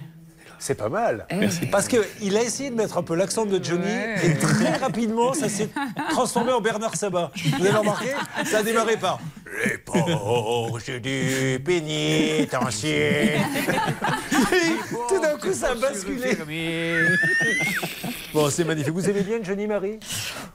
[0.66, 1.26] C'est pas mal.
[1.30, 1.36] Eh.
[1.36, 1.66] Merci.
[1.66, 3.86] Parce qu'il a essayé de mettre un peu l'accent de Johnny
[4.24, 5.68] et très rapidement, ça s'est
[6.10, 7.30] transformé en Bernard Sabat.
[7.56, 8.08] Vous avez remarqué
[8.44, 9.20] Ça a démarré par
[9.64, 13.34] Les portes du pénitencier.
[15.08, 16.36] Tout d'un coup, ça a basculé.
[18.36, 18.92] Bon, c'est magnifique.
[18.92, 19.98] Vous aimez bien Johnny Marie?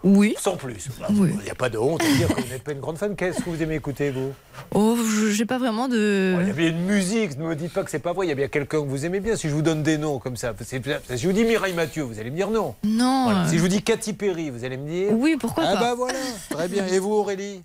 [0.04, 0.36] Oui.
[0.40, 0.88] Sans plus.
[1.10, 3.16] Il n'y a pas de honte à dire que vous n'êtes pas une grande fan.
[3.16, 4.34] Qu'est-ce que vous aimez écouter, vous?
[4.76, 6.36] Oh, je- j'ai pas vraiment de.
[6.42, 8.28] Il y a bien une musique, ne me dites pas que c'est pas vrai.
[8.28, 9.36] Il y a bien quelqu'un que vous aimez bien.
[9.36, 10.80] Si je vous donne des noms comme ça, si
[11.18, 12.76] je vous dis Mireille Mathieu, vous allez me dire non.
[12.84, 13.24] Non.
[13.24, 13.46] Voilà.
[13.46, 15.80] euh, Si je vous dis Katy Perry, vous allez me dire Oui, pourquoi ah pas.
[15.82, 16.20] bah voilà,
[16.52, 16.86] très bien.
[16.86, 17.64] Et vous, Aurélie?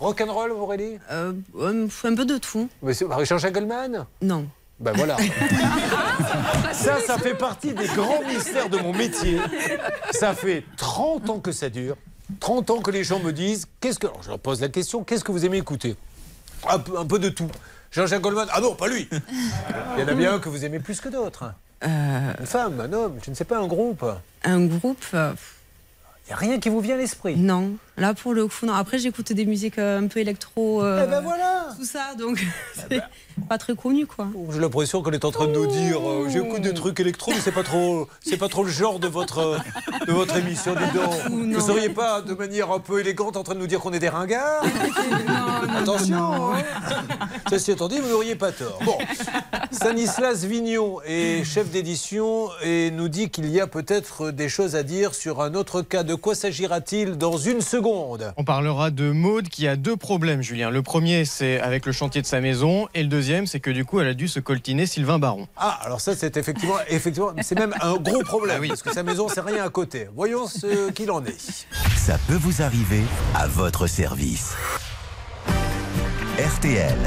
[0.00, 0.98] Rock'n'roll, Aurélie?
[1.10, 2.66] Euh, Un peu de tout.
[2.82, 4.46] Mais c'est Jean-Jacques Goldman Non.
[4.80, 5.16] Ben voilà.
[6.72, 9.38] ça, ça fait partie des grands mystères de mon métier.
[10.12, 11.96] Ça fait 30 ans que ça dure.
[12.40, 14.06] 30 ans que les gens me disent qu'est-ce que.
[14.06, 15.96] Alors, je leur pose la question qu'est-ce que vous aimez écouter?
[16.68, 17.48] Un peu, un peu de tout.
[17.92, 19.08] Jean-Jacques Goldman Ah non, pas lui
[19.96, 21.52] Il y en a bien un que vous aimez plus que d'autres.
[21.82, 24.02] Une femme, un homme, je ne sais pas, un groupe.
[24.02, 24.14] Euh,
[24.44, 25.04] Un groupe.
[25.12, 25.32] euh,
[26.26, 27.72] Il n'y a rien qui vous vient à l'esprit Non.
[27.96, 28.72] Là, pour le coup, non.
[28.74, 30.82] Après, j'écoute des musiques euh, un peu électro.
[30.82, 32.44] euh, Eh ben voilà Tout ça, donc
[32.90, 33.00] c'est
[33.48, 34.26] pas très connu, quoi.
[34.52, 37.40] J'ai l'impression qu'on est en train de nous dire euh, j'écoute des trucs électro, mais
[37.40, 39.58] c'est pas trop, c'est pas trop le genre de votre,
[40.08, 40.74] de votre émission.
[40.74, 41.14] Dis donc.
[41.54, 43.98] Vous seriez pas de manière un peu élégante en train de nous dire qu'on est
[44.00, 44.64] des ringards?
[45.78, 46.54] Attention.
[46.54, 46.62] hein.
[47.50, 48.78] Ceci étant dit, vous n'auriez pas tort.
[48.84, 48.96] Bon,
[49.70, 54.82] Stanislas Vignon est chef d'édition et nous dit qu'il y a peut-être des choses à
[54.82, 56.02] dire sur un autre cas.
[56.02, 57.83] De quoi s'agira-t-il dans une seconde?
[57.84, 60.70] On parlera de Maude qui a deux problèmes, Julien.
[60.70, 62.88] Le premier, c'est avec le chantier de sa maison.
[62.94, 65.46] Et le deuxième, c'est que du coup, elle a dû se coltiner Sylvain Baron.
[65.56, 69.28] Ah, alors ça, c'est effectivement, effectivement, c'est même un gros problème, parce que sa maison,
[69.28, 70.08] c'est rien à côté.
[70.14, 71.40] Voyons ce qu'il en est.
[71.96, 73.02] Ça peut vous arriver
[73.34, 74.54] à votre service.
[76.38, 76.98] RTL.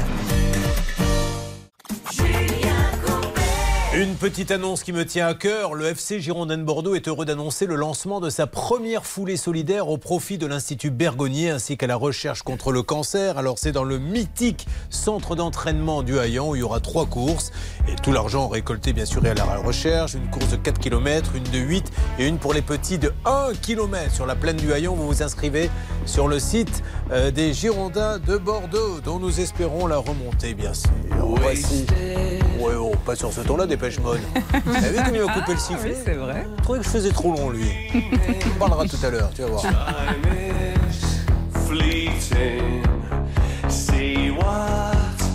[3.98, 5.74] Une petite annonce qui me tient à cœur.
[5.74, 9.88] Le FC Girondin de Bordeaux est heureux d'annoncer le lancement de sa première foulée solidaire
[9.88, 13.38] au profit de l'Institut Bergonier ainsi qu'à la recherche contre le cancer.
[13.38, 17.50] Alors c'est dans le mythique centre d'entraînement du Hayan où il y aura trois courses
[17.88, 20.14] et tout l'argent récolté bien sûr est à la recherche.
[20.14, 21.90] Une course de 4 km, une de 8
[22.20, 24.94] et une pour les petits de 1 km sur la plaine du Hayan.
[24.94, 25.70] Vous vous inscrivez
[26.06, 30.88] sur le site euh, des Girondins de Bordeaux dont nous espérons la remontée bien sûr.
[31.40, 31.84] Voici.
[32.60, 34.20] Ouais, oh, pas sur ce ton-là, dépêche mode.
[34.64, 36.46] Vous avez vu comme il m'a coupé le sifflet c'est vrai.
[36.58, 37.70] Je trouvais que je faisais trop long, lui.
[38.54, 39.64] On parlera tout à l'heure, tu vas voir.
[41.66, 42.82] fleeting.
[43.68, 45.27] See what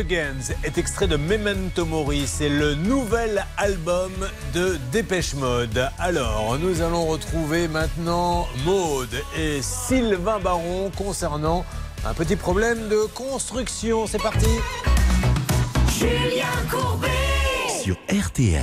[0.00, 2.26] Against est extrait de Memento Mori.
[2.26, 4.10] C'est le nouvel album
[4.54, 5.90] de Dépêche Mode.
[5.98, 11.66] Alors, nous allons retrouver maintenant Maude et Sylvain Baron concernant
[12.06, 14.06] un petit problème de construction.
[14.06, 14.48] C'est parti.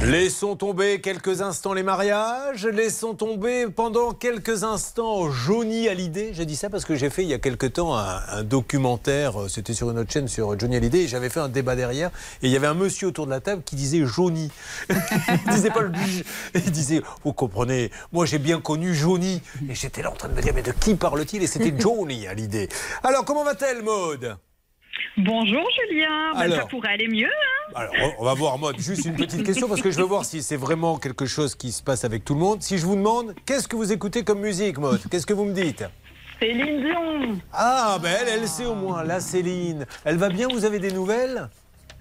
[0.06, 6.32] Laissons tomber quelques instants les mariages, laissons tomber pendant quelques instants Johnny Hallyday.
[6.34, 9.48] J'ai dit ça parce que j'ai fait il y a quelque temps un, documentaire, euh,
[9.48, 12.10] c'était sur une autre chaîne sur Johnny Hallyday, et j'avais fait un débat derrière,
[12.42, 14.52] et il y avait un monsieur autour de la table qui disait Johnny.
[14.90, 19.76] il disait pas le bûche, il disait, vous comprenez, moi j'ai bien connu Johnny, et
[19.76, 21.44] j'étais là en train de me dire, mais de qui parle-t-il?
[21.44, 22.70] Et c'était Johnny Hallyday.
[23.04, 24.38] Alors, comment va-t-elle, Maude?
[25.18, 26.58] Bonjour Julien, Alors.
[26.58, 27.26] ça pourrait aller mieux.
[27.28, 28.80] hein Alors, on- va voir, mode.
[28.80, 31.72] Juste une petite question parce que je veux voir si c'est vraiment quelque chose qui
[31.72, 32.62] se passe avec tout le monde.
[32.62, 35.54] Si je vous demande, qu'est-ce que vous écoutez comme musique, mode Qu'est-ce que vous me
[35.54, 35.84] dites?
[36.40, 37.38] Céline Dion.
[37.52, 39.04] Ah, ben elle, elle sait au moins.
[39.04, 39.86] La Céline.
[40.06, 40.48] Elle va bien?
[40.48, 41.50] Vous avez des nouvelles?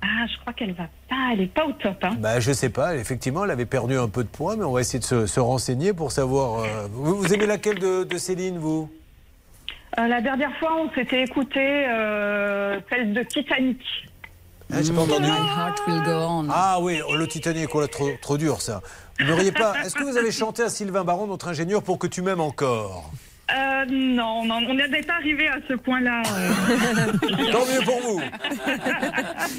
[0.03, 1.97] Ah, je crois qu'elle va pas, elle est pas au top.
[2.03, 2.17] Hein.
[2.19, 2.97] Bah, je sais pas.
[2.97, 5.41] Effectivement, elle avait perdu un peu de poids, mais on va essayer de se, se
[5.41, 6.61] renseigner pour savoir.
[6.61, 8.91] euh, vous, vous aimez laquelle de, de Céline, vous?
[9.99, 13.81] Euh, la dernière fois, on s'était écouté euh, celle de Titanic.
[14.73, 15.23] Ah, J'ai pas entendu.
[15.23, 16.49] My heart will go on.
[16.51, 18.83] Ah oui, oh, le Titanic, oh là, trop, trop dur ça.
[19.19, 19.75] Vous n'auriez pas.
[19.85, 23.11] Est-ce que vous avez chanté à Sylvain Baron, notre ingénieur, pour que tu m'aimes encore?
[23.49, 26.23] Euh, non, non, on n'est pas arrivé à ce point-là.
[26.27, 27.53] euh.
[27.53, 28.21] Tant mieux pour vous.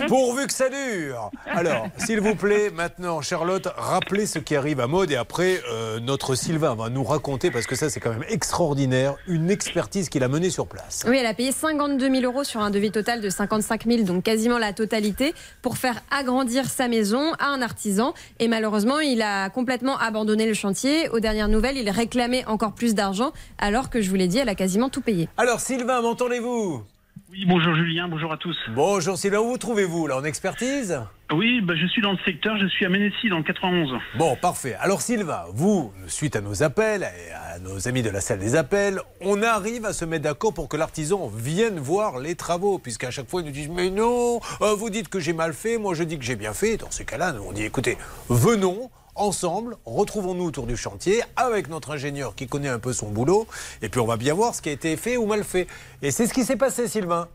[0.08, 1.32] Pourvu que ça dure.
[1.46, 6.02] Alors, s'il vous plaît, maintenant, Charlotte, rappelez ce qui arrive à Maude et après, euh,
[6.02, 10.22] notre Sylvain va nous raconter, parce que ça, c'est quand même extraordinaire, une expertise qu'il
[10.24, 11.06] a menée sur place.
[11.08, 14.24] Oui, elle a payé 52 000 euros sur un devis total de 55 000, donc
[14.24, 18.14] quasiment la totalité, pour faire agrandir sa maison à un artisan.
[18.40, 21.08] Et malheureusement, il a complètement abandonné le chantier.
[21.10, 24.50] Aux dernières nouvelles, il réclamait encore plus d'argent, alors que je vous l'ai dit, elle
[24.50, 25.30] a quasiment tout payé.
[25.38, 26.84] Alors, Sylvain, m'entendez-vous?
[27.30, 28.56] Oui, bonjour Julien, bonjour à tous.
[28.70, 31.02] Bonjour Sylvain, où vous trouvez-vous là En expertise?
[31.34, 34.00] Oui, bah, je suis dans le secteur, je suis à Ménécy dans le 91.
[34.18, 34.76] Bon, parfait.
[34.80, 38.56] Alors Sylvain, vous, suite à nos appels et à nos amis de la salle des
[38.56, 43.12] appels, on arrive à se mettre d'accord pour que l'artisan vienne voir les travaux, puisqu'à
[43.12, 45.96] chaque fois ils nous disent mais non, euh, vous dites que j'ai mal fait, moi
[45.96, 46.78] je dis que j'ai bien fait.
[46.78, 47.98] Dans ces cas-là, nous, on dit écoutez,
[48.30, 48.90] venons.
[49.18, 53.48] Ensemble, retrouvons-nous autour du chantier avec notre ingénieur qui connaît un peu son boulot,
[53.82, 55.66] et puis on va bien voir ce qui a été fait ou mal fait.
[56.04, 57.28] Et c'est ce qui s'est passé, Sylvain.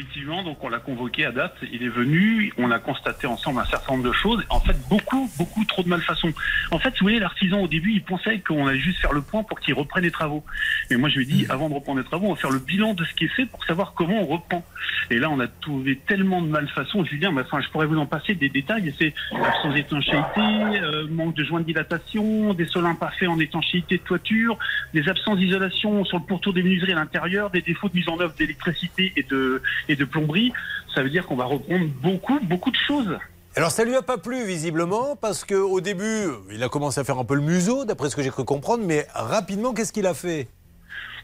[0.00, 3.66] Effectivement, donc on l'a convoqué à date, il est venu, on a constaté ensemble un
[3.66, 6.32] certain nombre de choses, en fait beaucoup, beaucoup trop de malfaçons.
[6.70, 9.42] En fait, vous voyez, l'artisan au début, il pensait qu'on allait juste faire le point
[9.42, 10.42] pour qu'il reprenne les travaux.
[10.90, 12.60] Mais moi je lui ai dit, avant de reprendre les travaux, on va faire le
[12.60, 14.64] bilan de ce qui est fait pour savoir comment on reprend.
[15.10, 18.06] Et là, on a trouvé tellement de malfaçons, Julien, mais enfin, je pourrais vous en
[18.06, 23.28] passer des détails, c'est absence d'étanchéité, euh, manque de joints de dilatation, des sols imparfaits
[23.28, 24.58] en étanchéité de toiture,
[24.94, 28.18] des absences d'isolation sur le pourtour des menuiseries à l'intérieur, des défauts de mise en
[28.18, 29.60] œuvre d'électricité et de,
[29.90, 30.52] et de plomberie.
[30.94, 33.18] Ça veut dire qu'on va reprendre beaucoup, beaucoup de choses.
[33.56, 37.04] Alors ça lui a pas plu visiblement parce que au début il a commencé à
[37.04, 40.06] faire un peu le museau d'après ce que j'ai cru comprendre mais rapidement qu'est-ce qu'il
[40.06, 40.46] a fait?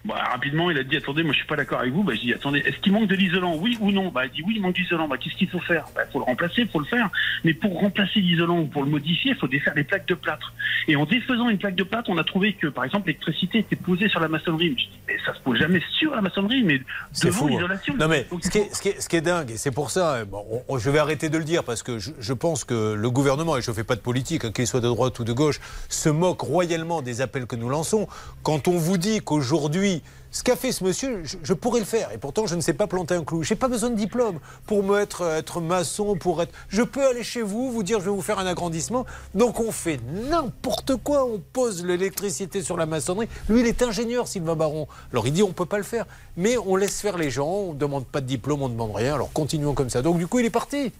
[0.06, 2.02] Bah, rapidement, il a dit attendez, moi je suis pas d'accord avec vous.
[2.04, 3.56] Bah, je dis attendez, est-ce qu'il manque de l'isolant?
[3.56, 4.08] Oui ou non?
[4.10, 5.08] Bah, il dit oui, il manque d'isolant.
[5.08, 5.84] Bah, qu'est-ce qu'il faut faire?
[5.94, 7.10] Bah, faut le remplacer, faut le faire.
[7.44, 10.52] Mais pour remplacer l'isolant ou pour le modifier, il faut défaire les plaques de plâtre.
[10.88, 13.76] Et en défaisant une plaque de plâtre, on a trouvé que par exemple l'électricité était
[13.76, 14.70] posée sur la maçonnerie.
[14.70, 16.80] Mais je dis mais ça se pose jamais sur la maçonnerie, mais
[17.12, 17.50] C'est devant hein.
[17.50, 17.94] l'isolation.
[17.98, 19.90] Non mais ce qui, est, ce qui est- ce qui est dingue, et c'est pour
[19.90, 22.64] ça, bon, on- on- je vais arrêter de le dire parce que je, je pense
[22.64, 25.18] que le gouvernement, et je ne fais pas de politique, hein, qu'il soit de droite
[25.18, 28.06] ou de gauche, se moque royalement des appels que nous lançons.
[28.42, 29.95] Quand on vous dit qu'aujourd'hui,
[30.30, 32.86] ce qu'a fait ce monsieur, je, pourrais le faire, et pourtant je ne sais pas
[32.86, 33.42] planter un clou.
[33.42, 36.52] Je n'ai pas besoin de diplôme pour me être, être maçon, pour être...
[36.68, 39.06] Je peux aller chez vous, vous dire je vais vous faire un agrandissement.
[39.34, 43.28] Donc on fait n'importe quoi, on pose l'électricité sur la maçonnerie.
[43.48, 44.88] Lui, il est ingénieur, Sylvain Baron.
[45.12, 47.48] Alors il dit on ne peut pas le faire, mais on laisse faire les gens,
[47.48, 50.02] on ne demande pas de diplôme, on ne demande rien, alors continuons comme ça.
[50.02, 50.92] Donc du coup, il est parti.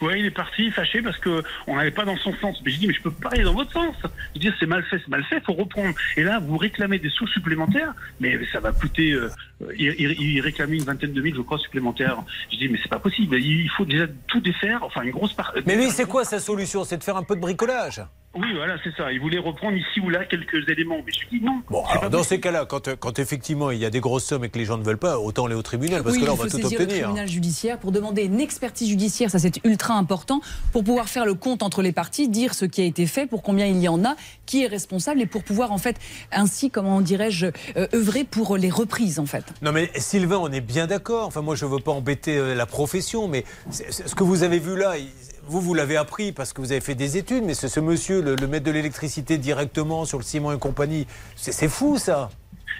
[0.00, 2.60] Ouais, il est parti fâché parce que on n'allait pas dans son sens.
[2.64, 3.96] Mais je dis, mais je peux pas aller dans votre sens.
[4.34, 5.94] Je dis, c'est mal fait, c'est mal fait, faut reprendre.
[6.16, 9.10] Et là, vous réclamez des sous supplémentaires, mais ça va coûter.
[9.12, 9.28] Euh,
[9.76, 12.18] il, il- il réclamait une vingtaine de mille, je crois, supplémentaires.
[12.52, 13.36] Je dis, mais c'est pas possible.
[13.40, 15.52] Il faut déjà tout défaire, enfin une grosse part.
[15.66, 16.84] Mais lui, c'est quoi sa solution?
[16.84, 18.00] C'est de faire un peu de bricolage?
[18.38, 19.10] Oui, voilà, c'est ça.
[19.12, 21.60] Il voulait reprendre ici ou là quelques éléments, mais je dis non.
[21.68, 22.24] Bon, alors dans possible.
[22.24, 24.78] ces cas-là, quand, quand effectivement il y a des grosses sommes et que les gens
[24.78, 26.50] ne veulent pas, autant aller au tribunal, parce oui, que là on il va faut
[26.50, 27.04] tout saisir le obtenir.
[27.04, 30.40] tribunal judiciaire pour demander une expertise judiciaire, ça c'est ultra important,
[30.72, 33.42] pour pouvoir faire le compte entre les parties, dire ce qui a été fait, pour
[33.42, 34.14] combien il y en a,
[34.46, 35.96] qui est responsable, et pour pouvoir en fait
[36.32, 39.44] ainsi, comment dirais-je, euh, œuvrer pour les reprises en fait.
[39.62, 41.26] Non mais Sylvain, on est bien d'accord.
[41.26, 44.76] Enfin moi je veux pas embêter euh, la profession, mais ce que vous avez vu
[44.76, 45.08] là, il-
[45.48, 48.22] vous vous l'avez appris parce que vous avez fait des études, mais ce, ce monsieur,
[48.22, 52.30] le, le maître de l'électricité directement sur le ciment et compagnie, c'est c'est fou ça.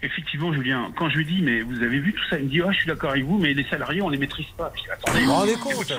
[0.00, 2.60] Effectivement, Julien, quand je lui dis, mais vous avez vu tout ça, il me dit,
[2.64, 4.70] ah, je suis d'accord avec vous, mais les salariés, on les maîtrise pas.
[4.72, 5.92] Puis, attendez, Vous vous rendez compte.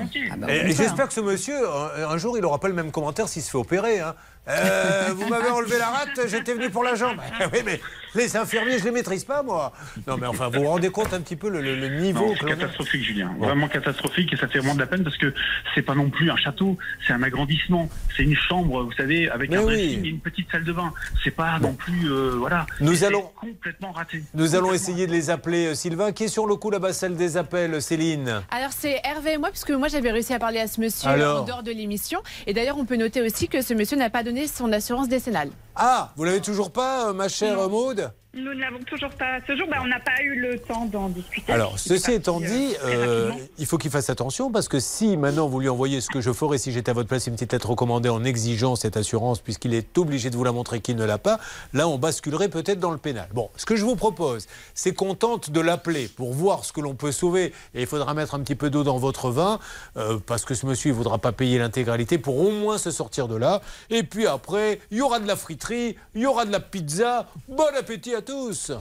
[0.47, 3.27] Et, et j'espère que ce monsieur, un, un jour, il n'aura pas le même commentaire
[3.27, 3.99] s'il se fait opérer.
[3.99, 4.15] hein.
[4.47, 7.17] Euh, vous m'avez enlevé la rate, j'étais venu pour la jambe.
[7.53, 7.79] oui, mais
[8.15, 9.73] les infirmiers, je les maîtrise pas, moi.
[10.07, 12.47] Non, mais enfin, vous vous rendez compte un petit peu le, le- le niveau Non,
[12.47, 13.31] catastrophique, Julien.
[13.37, 15.33] Vraiment catastrophique et ça fait vraiment de la peine parce que
[15.75, 17.89] c'est pas non plus un château, c'est un agrandissement.
[18.17, 19.65] C'est une chambre, vous savez, avec Mais un oui.
[19.75, 20.91] dressing et une petite salle de bain.
[21.23, 22.65] C'est pas non plus, euh, voilà.
[22.81, 24.23] Nous allons- complètement raté.
[24.33, 25.67] Nous allons essayer de les appeler.
[25.67, 28.41] euh, Sylvain, qui est sur le coup là-bas, celle des appels, Céline?
[28.49, 31.43] Alors c'est Hervé et moi, puisque moi j'avais réussi à parler à ce monsieur Alors
[31.43, 32.19] en dehors de l'émission.
[32.47, 35.49] Et d'ailleurs, on peut noter aussi que ce monsieur n'a pas donné son assurance décennale.
[35.75, 38.11] Ah, vous l'avez toujours pas, euh, ma chère Maude?
[38.35, 39.67] Nous ne l'avons toujours pas ce jour.
[39.67, 41.51] Ben, on n'a pas eu le temps d'en discuter.
[41.51, 45.17] Alors, ceci étant parti, dit, euh, euh, il faut qu'il fasse attention parce que si
[45.17, 47.53] maintenant vous lui envoyez ce que je ferais si j'étais à votre place, une petite
[47.53, 51.05] lettre recommandée en exigeant cette assurance puisqu'il est obligé de vous la montrer qu'il ne
[51.05, 51.39] l'a pas,
[51.73, 53.27] là on basculerait peut-être dans le pénal.
[53.33, 56.81] Bon, ce que je vous propose, c'est qu'on tente de l'appeler pour voir ce que
[56.81, 59.57] l'on peut sauver et il faudra mettre un petit peu d'eau dans votre vin
[59.97, 63.27] euh, parce que ce monsieur il voudra pas payer l'intégralité pour au moins se sortir
[63.27, 63.61] de là.
[63.89, 67.27] Et puis après, il y aura de la friterie, il y aura de la pizza.
[67.47, 68.71] Bon appétit à tous.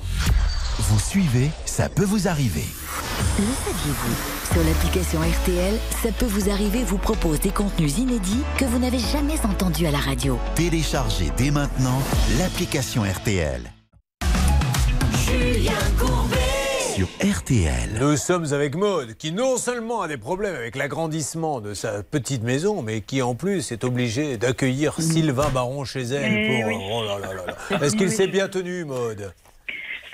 [0.78, 2.64] Vous suivez, ça peut vous arriver.
[3.38, 4.52] Le saviez-vous?
[4.52, 8.98] Sur l'application RTL, ça peut vous arriver vous propose des contenus inédits que vous n'avez
[8.98, 10.38] jamais entendus à la radio.
[10.54, 12.00] Téléchargez dès maintenant
[12.38, 13.70] l'application RTL.
[15.26, 16.47] Julien Courbet
[16.98, 17.90] Sur RTL.
[18.00, 22.42] Nous sommes avec Maude, qui non seulement a des problèmes avec l'agrandissement de sa petite
[22.42, 26.48] maison, mais qui en plus est obligée d'accueillir Sylvain Baron chez elle.
[26.60, 26.74] Pour- oui.
[26.90, 27.82] oh là là là là.
[27.84, 28.12] Est-ce qu'il Oui.
[28.16, 29.32] s'est bien tenu, Maude?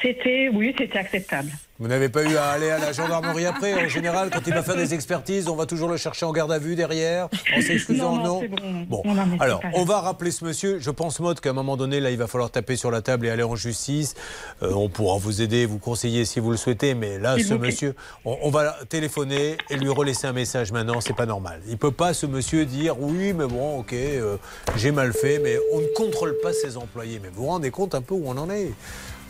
[0.05, 1.50] C'était, oui, c'était acceptable.
[1.78, 4.62] Vous n'avez pas eu à aller à la gendarmerie après En général, quand il va
[4.62, 8.16] faire des expertises, on va toujours le chercher en garde à vue derrière, en s'excusant,
[8.16, 9.02] Non, non, non bon.
[9.02, 10.78] Bon, Non, alors, on va rappeler ce monsieur.
[10.78, 13.26] Je pense, Maude, qu'à un moment donné, là, il va falloir taper sur la table
[13.26, 14.14] et aller en justice.
[14.62, 17.96] Euh, on pourra vous aider, vous conseiller si vous le souhaitez, mais là, ce monsieur,
[18.26, 21.00] on, on va téléphoner et lui relaisser un message maintenant.
[21.00, 21.61] C'est pas normal.
[21.66, 24.36] Il peut pas, ce monsieur, dire oui, mais bon, ok, euh,
[24.76, 27.20] j'ai mal fait, mais on ne contrôle pas ses employés.
[27.22, 28.70] Mais vous vous rendez compte un peu où on en est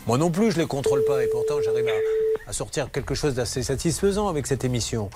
[0.07, 3.33] moi non plus, je les contrôle pas et pourtant j'arrive à, à sortir quelque chose
[3.33, 5.09] d'assez satisfaisant avec cette émission.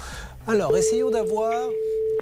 [0.47, 1.69] Alors, essayons d'avoir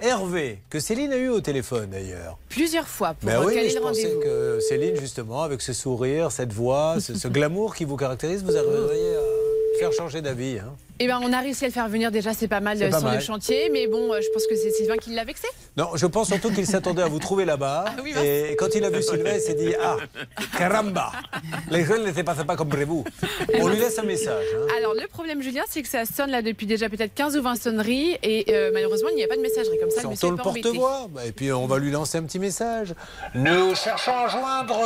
[0.00, 2.38] Hervé, que Céline a eu au téléphone d'ailleurs.
[2.48, 6.96] Plusieurs fois pour Mais oui, je pensais que Céline, justement, avec ce sourire, cette voix,
[7.00, 9.47] ce, ce glamour qui vous caractérise, vous arriveriez à
[9.78, 10.58] faire changer d'avis.
[10.58, 10.74] hein.
[11.00, 12.98] Eh ben, on a réussi à le faire venir déjà, c'est pas mal euh, pas
[12.98, 13.70] sur le chantier.
[13.72, 15.46] Mais bon, euh, je pense que c'est Sylvain qui l'a vexé.
[15.76, 17.84] Non, je pense surtout qu'il s'attendait à vous trouver là-bas.
[17.98, 19.96] Ah oui, et quand il a vu Sylvain, il s'est dit Ah,
[20.58, 21.12] caramba
[21.70, 23.04] Les jeunes n'étaient pas pas comme vous.
[23.54, 24.44] On lui laisse un message.
[24.56, 24.66] hein.
[24.76, 27.54] Alors, le problème, Julien, c'est que ça sonne là depuis déjà peut-être 15 ou 20
[27.56, 28.18] sonneries.
[28.22, 30.02] Et euh, malheureusement, il n'y a pas de messagerie comme ça.
[30.02, 30.62] Le Surtout le embêté.
[30.68, 31.06] porte-voix.
[31.10, 32.94] Bah, Et puis on va lui lancer un petit message.
[33.34, 34.80] Nous cherchons à joindre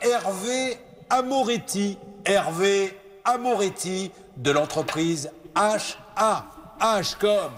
[0.00, 0.76] Hervé
[1.10, 1.98] Amoretti.
[2.24, 2.92] Hervé
[3.28, 6.44] Amoretti de l'entreprise HA.
[6.80, 7.52] H comme.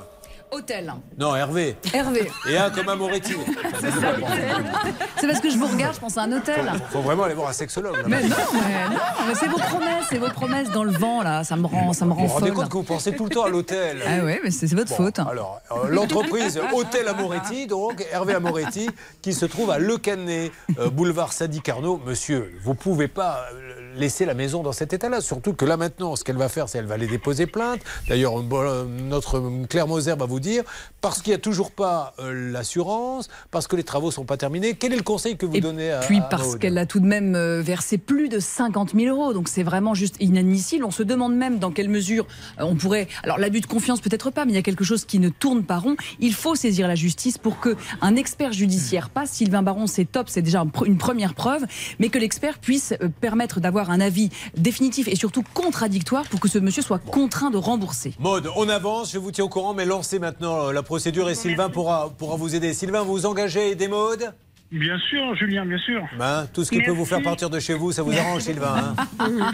[0.51, 0.93] Hôtel.
[1.16, 1.77] Non, Hervé.
[1.95, 2.29] Hervé.
[2.49, 3.35] Et A comme Amoretti.
[5.21, 6.66] C'est parce que je vous regarde, je pense à un hôtel.
[6.89, 8.03] Faut, faut vraiment aller voir un sexologue.
[8.07, 11.45] Mais non, mais non, mais c'est vos promesses, c'est vos promesses dans le vent là,
[11.45, 13.31] ça me rend, ça me Vous rend vous rendez compte que vous pensez tout le
[13.31, 15.18] temps à l'hôtel Ah ouais, mais c'est c'est votre faute.
[15.18, 18.89] Alors, euh, l'entreprise Hôtel Amoretti, donc Hervé Amoretti,
[19.23, 22.01] qui se trouve à Le Canet, euh, boulevard Sadi Carnot.
[22.05, 25.20] Monsieur, vous pouvez pas euh, laisser la maison dans cet état-là.
[25.20, 27.80] Surtout que là maintenant, ce qu'elle va faire, c'est qu'elle va aller déposer plainte.
[28.09, 30.64] D'ailleurs, notre Claire Moser va vous dire,
[31.01, 34.74] parce qu'il n'y a toujours pas euh, l'assurance, parce que les travaux sont pas terminés.
[34.74, 37.07] Quel est le conseil que vous donnez à Puis à parce qu'elle a tout de
[37.07, 40.84] même euh, versé plus de 50 000 euros, donc c'est vraiment juste inadmissible.
[40.84, 42.26] On se demande même dans quelle mesure
[42.59, 43.09] euh, on pourrait.
[43.22, 45.64] Alors l'abus de confiance peut-être pas, mais il y a quelque chose qui ne tourne
[45.64, 45.97] pas rond.
[46.18, 49.30] Il faut saisir la justice pour que un expert judiciaire passe.
[49.30, 51.64] Sylvain Baron, c'est top, c'est déjà une première preuve,
[51.99, 54.28] mais que l'expert puisse euh, permettre d'avoir un avis
[54.59, 58.12] définitif et surtout contradictoire pour que ce monsieur soit contraint de rembourser.
[58.18, 61.70] Maude, on avance, je vous tiens au courant, mais lancez maintenant la procédure et Sylvain
[61.70, 62.74] pourra, pourra vous aider.
[62.74, 64.35] Sylvain, vous vous engagez à aider Maude?
[64.72, 66.01] Bien sûr, Julien, bien sûr.
[66.16, 68.95] Ben, tout ce qui peut vous faire partir de chez vous, ça vous arrange, Sylvain.
[69.18, 69.28] hein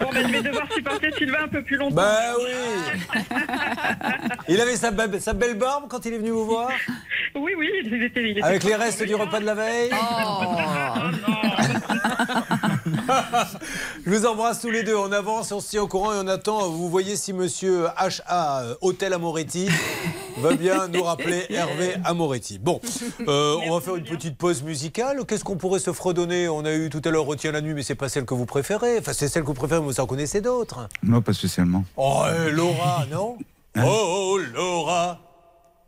[0.00, 1.96] Bon, ben, je vais devoir supporter Sylvain un peu plus longtemps.
[1.96, 2.52] bah oui
[4.48, 6.68] Il avait sa, be- sa belle barbe quand il est venu vous voir?
[7.34, 8.22] Oui, oui, il était.
[8.22, 9.90] il était Avec les restes du repas de la veille?
[14.06, 14.96] Je vous embrasse tous les deux.
[14.96, 16.68] On avance, on se tient au courant et on attend.
[16.68, 19.68] Vous voyez si monsieur HA, euh, Hôtel Amoretti,
[20.38, 22.58] va bien nous rappeler Hervé Amoretti.
[22.58, 22.80] Bon,
[23.28, 25.24] euh, on va faire une petite pause musicale.
[25.26, 26.48] Qu'est-ce qu'on pourrait se fredonner?
[26.48, 28.46] On a eu tout à l'heure Retiens la nuit, mais c'est pas celle que vous
[28.46, 28.98] préférez.
[28.98, 30.88] Enfin, c'est celle que vous préférez, mais vous en connaissez d'autres.
[31.02, 31.84] Non, pas spécialement.
[31.96, 33.36] Oh, euh, Laura, non?
[33.82, 35.18] Oh, Laura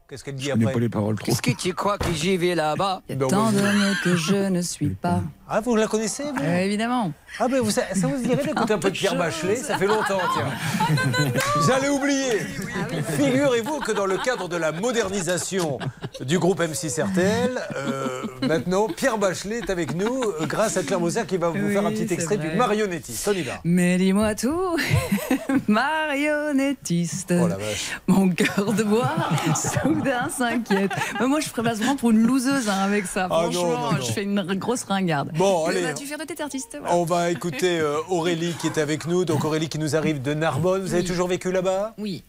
[0.08, 0.72] Qu'est-ce qu'elle dit Je après?
[0.72, 1.26] pas les paroles trop.
[1.26, 3.02] Qu'est-ce que tu crois que j'y vais là-bas?
[3.08, 5.20] Y a tant d'hommes que je ne suis pas.
[5.48, 7.12] Ah, vous la connaissez vous Euh, Évidemment.
[7.38, 9.86] Ah, ben vous, ça, ça vous dirait d'écouter un peu de Pierre Bachelet Ça fait
[9.86, 10.96] longtemps, tiens.
[11.68, 12.38] J'allais oublier.
[13.16, 15.78] Figurez-vous que dans le cadre de la modernisation
[16.20, 20.98] du groupe M6 RTL, euh, maintenant, Pierre Bachelet est avec nous euh, grâce à Claire
[20.98, 22.48] Moser qui va vous Oui, faire un petit extrait vrai.
[22.50, 23.28] du marionnettiste.
[23.28, 23.52] On y va.
[23.62, 24.76] Mais dis-moi tout,
[25.68, 27.32] marionnettiste.
[27.40, 27.92] Oh la vache.
[28.08, 29.14] Mon cœur de bois,
[29.54, 30.90] soudain s'inquiète.
[31.20, 33.28] Moi, je ferais vraiment pour une loseuse hein, avec ça.
[33.30, 33.98] Ah non, Franchement, non, non.
[34.04, 35.30] je fais une grosse ringarde.
[35.36, 35.82] Bon, allez.
[35.82, 36.94] faire de voilà.
[36.96, 39.24] On va écouter euh, Aurélie qui est avec nous.
[39.24, 40.82] Donc Aurélie qui nous arrive de Narbonne.
[40.82, 41.94] Vous avez toujours vécu là-bas?
[41.98, 42.22] Oui.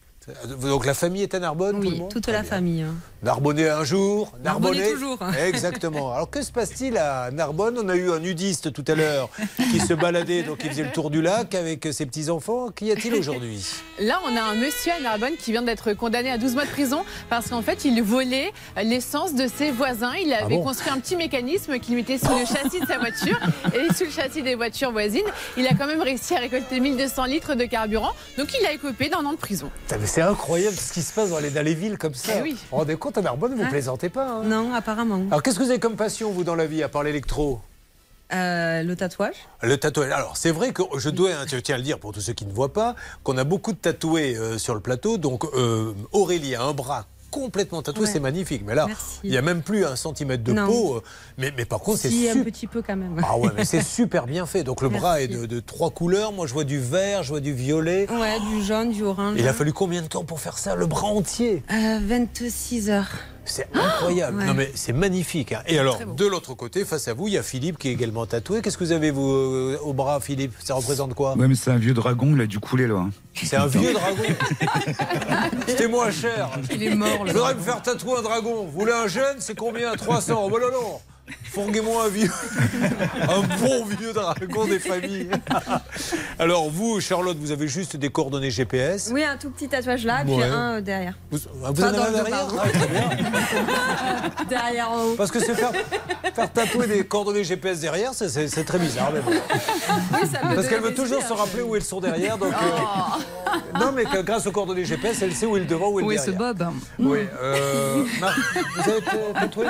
[0.60, 2.82] Donc la famille est à Narbonne tout le Oui, monde toute la famille.
[2.82, 2.94] hein.
[3.22, 5.18] Narbonnais un jour, Narbonnais Narbonnais toujours.
[5.44, 6.12] Exactement.
[6.14, 7.76] Alors que se passe-t-il à Narbonne?
[7.82, 10.92] On a eu un nudiste tout à l'heure qui se baladait, donc il faisait le
[10.92, 12.70] tour du lac avec ses petits-enfants.
[12.70, 13.64] Qu'y a-t-il aujourd'hui?
[13.98, 16.70] Là, on a un monsieur à Narbonne qui vient d'être condamné à 12 mois de
[16.70, 18.52] prison parce qu'en fait, il volait
[18.84, 20.12] l'essence de ses voisins.
[20.14, 20.62] Il avait bon?
[20.62, 23.38] construit un petit mécanisme qu'il mettait sous le châssis de sa voiture
[23.74, 25.26] et sous le châssis des voitures voisines.
[25.56, 28.12] Il a quand même réussi à récolter 1200 litres de carburant.
[28.36, 29.70] Donc, il a écopé d'un an de prison.
[30.18, 32.32] C'est incroyable ce qui se passe dans les, dans les villes comme ça.
[32.38, 32.54] Eh oui.
[32.54, 34.26] Vous vous rendez compte, à Narbonne, vous Hein plaisantez pas.
[34.28, 35.22] hein Non, apparemment.
[35.30, 37.60] Alors qu'est-ce que vous avez comme passion, vous, dans la vie, à part l'électro
[38.32, 39.36] Euh, le tatouage.
[39.62, 40.10] Le tatouage.
[40.10, 42.32] Alors, c'est vrai que je dois, hein, je tiens à le dire pour tous ceux
[42.32, 45.18] qui ne voient pas, qu'on a beaucoup de tatoués euh, sur le plateau.
[45.18, 48.10] Donc, euh, Aurélie a un bras complètement tatoué, Ouais.
[48.12, 48.62] c'est magnifique.
[48.66, 49.18] Mais là, Merci.
[49.24, 50.66] il n'y a même plus un centimètre de Non.
[50.66, 50.96] peau.
[50.96, 51.02] euh,
[51.38, 52.44] Mais, mais par contre, c'est Si, un super.
[52.44, 53.20] petit peu quand même.
[53.22, 54.64] Ah ouais, mais c'est super bien fait.
[54.64, 56.32] Donc, le bras est de trois couleurs.
[56.32, 58.06] Moi, je vois du vert, je vois du violet.
[58.10, 59.34] Ouais, du jaune, du orange.
[59.38, 61.62] Il a fallu combien de temps pour faire ça Le bras entier?
[61.72, 63.10] Euh, 26 heures.
[63.48, 64.38] C'est incroyable.
[64.38, 64.46] Ouais.
[64.46, 65.52] Non mais c'est magnifique.
[65.52, 65.62] hein.
[65.66, 68.24] Et alors, de l'autre côté, face à vous, il y a Philippe qui est également
[68.26, 68.60] tatoué.
[68.62, 70.52] Qu'est-ce que vous avez vous euh, au bras, Philippe?
[70.62, 71.34] Ça représente quoi?
[71.36, 72.96] Ouais, mais c'est un vieux dragon, il a dû couler là.
[72.96, 73.10] hein.
[73.34, 74.22] C'est un vieux dragon.
[75.66, 76.50] C'était moins cher.
[76.72, 78.64] Il est mort, le Je voudrais me faire tatouer un dragon.
[78.64, 79.36] Vous voulez un jeune?
[79.40, 79.94] C'est combien?
[79.94, 80.40] 300.
[80.44, 81.00] Oh, bah non, non.
[81.50, 82.30] Fourguez-moi un vieux.
[83.28, 85.28] Un bon vieux dragon des familles.
[86.38, 89.10] Alors, vous, Charlotte, vous avez juste des coordonnées GPS.
[89.12, 91.14] Oui, un tout petit tatouage là, puis un euh, derrière.
[91.30, 92.46] Vous, vous en avez un derrière.
[92.58, 95.14] Ah, derrière en haut.
[95.16, 95.72] Parce que se faire,
[96.34, 99.10] faire tatouer des coordonnées GPS derrière, c'est- très bizarre.
[99.12, 99.32] mais bon.
[100.42, 102.38] Parce qu'elle veut toujours se rappeler où elles sont derrière.
[102.38, 105.88] Donc, euh, Non, mais que grâce aux coordonnées GPS, elle sait où est le devant,
[105.88, 106.34] où est le Oui, derrière.
[106.34, 106.68] ce Bob.
[106.98, 107.20] Oui.
[107.40, 108.04] euh,
[108.76, 109.00] vous avez
[109.34, 109.66] tatoué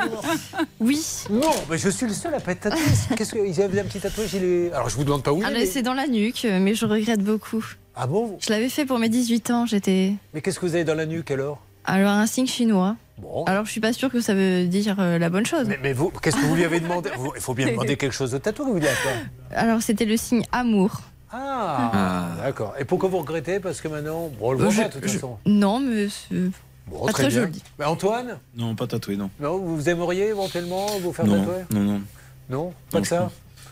[0.80, 1.06] Oui.
[1.30, 2.80] Non, mais je suis le seul à pas être tatoué.
[3.16, 4.72] Qu'est-ce que ils avaient un petit tatouage est...
[4.72, 5.42] Alors je vous demande pas où.
[5.44, 7.64] Ah, C'est dans la nuque, mais je regrette beaucoup.
[7.96, 8.36] Ah bon?
[8.40, 9.66] Je l'avais fait pour mes 18 ans.
[9.66, 10.14] J'étais.
[10.34, 11.58] Mais qu'est-ce que vous avez dans la nuque alors?
[11.84, 12.96] Alors, un signe chinois.
[13.16, 13.44] Bon.
[13.44, 15.66] Alors, je suis pas sûre que ça veut dire euh, la bonne chose.
[15.66, 17.10] Mais, mais vous, qu'est-ce que vous lui avez demandé?
[17.34, 18.66] Il faut bien demander quelque chose de tatoué.
[18.70, 19.12] Vous dites quoi
[19.58, 21.00] Alors, c'était le signe amour.
[21.32, 22.74] Ah, d'accord.
[22.78, 23.58] Et pourquoi vous regrettez?
[23.58, 25.38] Parce que maintenant, bon, on le voit Je- pas de toute je- façon.
[25.46, 26.06] Non, mais.
[26.90, 27.42] Bon, très, très bien.
[27.42, 27.62] joli.
[27.78, 29.30] Mais Antoine Non, pas tatoué, non.
[29.40, 32.00] Non, vous aimeriez éventuellement vous faire Non, tatouer non, non.
[32.50, 33.30] Non Pas Non, que ça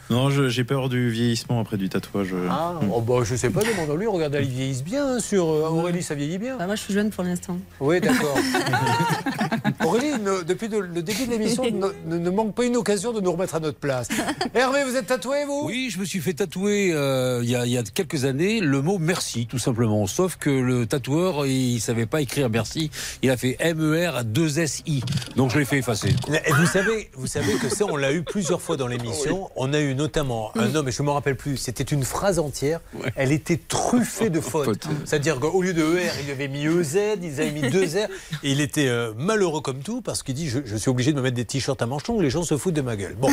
[0.08, 2.28] Non, j'ai peur du vieillissement après du tatouage.
[2.32, 2.46] euh.
[2.50, 4.06] Ah, oh, bah, je sais pas, demandons-lui.
[4.06, 6.56] Regardez, ils vieillissent bien hein, sur euh, Aurélie, ça vieillit bien.
[6.56, 7.58] Bah, moi, je suis jeune pour l'instant.
[7.80, 8.36] Oui, d'accord.
[9.84, 13.12] Aurélie, ne- depuis de- le début de l'émission, ne, ne- ne manque pas une occasion
[13.12, 14.08] de nous remettre à notre place.
[14.54, 15.62] Hervé, vous êtes tatoué, vous?
[15.66, 18.60] Oui, je me suis fait tatouer euh, il y, a, il y a quelques années
[18.60, 20.06] le mot merci, tout simplement.
[20.06, 22.90] Sauf que le tatoueur, il savait pas écrire merci.
[23.22, 25.02] Il a fait M-E-R-2-S-I.
[25.36, 26.14] Donc je l'ai fait effacer.
[26.58, 29.50] Vous savez, vous savez que ça, on l'a eu plusieurs fois dans l'émission.
[29.56, 32.38] On a eu notamment un homme, et je ne me rappelle plus, c'était une phrase
[32.38, 32.80] entière.
[33.16, 34.86] Elle était truffée de fautes.
[35.04, 38.08] C'est-à-dire qu'au lieu de ER, il avait mis EZ, ils avaient mis deux R.
[38.42, 41.16] Et il était euh, malheureux comme tout parce qu'il dit je, je suis obligé de
[41.16, 43.14] me mettre des t-shirts à manches longues, les gens se foutent de ma gueule.
[43.14, 43.30] Bon,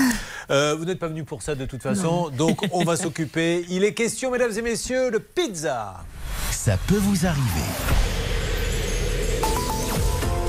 [0.49, 3.65] euh, vous n'êtes pas venu pour ça de toute façon, donc on va s'occuper.
[3.69, 6.03] Il est question, mesdames et messieurs, de pizza.
[6.51, 7.67] Ça peut vous arriver.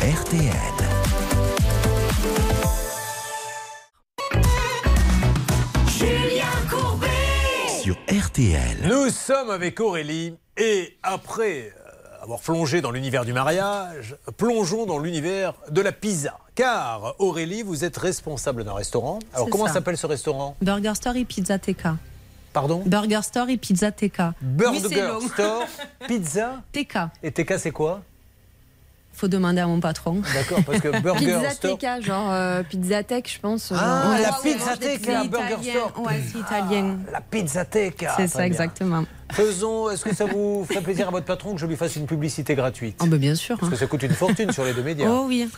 [0.01, 0.94] RTL.
[8.09, 8.87] RTL.
[8.87, 14.99] Nous sommes avec Aurélie et après euh, avoir plongé dans l'univers du mariage, plongeons dans
[14.99, 16.39] l'univers de la pizza.
[16.55, 19.21] Car Aurélie, vous êtes responsable d'un restaurant.
[19.33, 20.55] Alors comment s'appelle ce restaurant?
[20.61, 21.89] Burger Story Pizza TK.
[22.53, 22.83] Pardon?
[22.85, 24.21] Burger Story Pizza TK.
[24.43, 25.21] Burger.
[25.33, 25.63] Store
[26.07, 26.63] Pizza.
[26.73, 26.99] TK.
[27.23, 28.03] Et TK c'est quoi?
[29.17, 30.23] Faut demander à mon patron.
[30.35, 31.79] D'accord, parce que Burger Pizza Store.
[31.79, 33.73] TK, genre euh, Pizzatech, je pense.
[33.73, 34.19] Ah, genre.
[34.21, 35.71] la pizza TK, c'est Burger.
[35.71, 36.03] Store.
[36.05, 36.99] Ouais, c'est italien.
[37.13, 38.07] La pizza TK.
[38.17, 38.47] c'est ça, bien.
[38.47, 39.05] exactement.
[39.33, 42.07] Faisons, est-ce que ça vous ferait plaisir à votre patron que je lui fasse une
[42.07, 43.57] publicité gratuite Oh, bah, bien sûr.
[43.57, 45.09] Parce que ça coûte une fortune sur les deux médias.
[45.09, 45.49] Oh oui.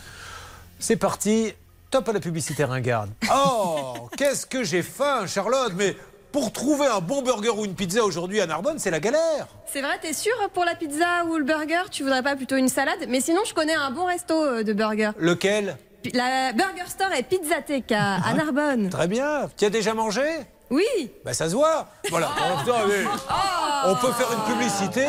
[0.79, 1.51] C'est parti,
[1.89, 3.09] top à la publicité ringarde.
[3.33, 5.95] Oh, qu'est-ce que j'ai faim, Charlotte, mais
[6.31, 9.47] pour trouver un bon burger ou une pizza aujourd'hui à Narbonne, c'est la galère.
[9.71, 11.83] C'est vrai, t'es sûr pour la pizza ou le burger?
[11.91, 13.05] Tu voudrais pas plutôt une salade?
[13.07, 15.11] Mais sinon, je connais un bon resto euh, de burger.
[15.19, 15.77] Lequel?
[16.13, 18.89] La Burger Store et Pizzateca à Narbonne.
[18.89, 19.49] Très bien.
[19.57, 20.23] Tu as déjà mangé?
[20.69, 20.83] Oui.
[21.25, 21.87] Bah ça se voit.
[22.09, 22.29] Voilà.
[22.29, 23.05] En même temps, allez,
[23.85, 25.07] On peut faire une publicité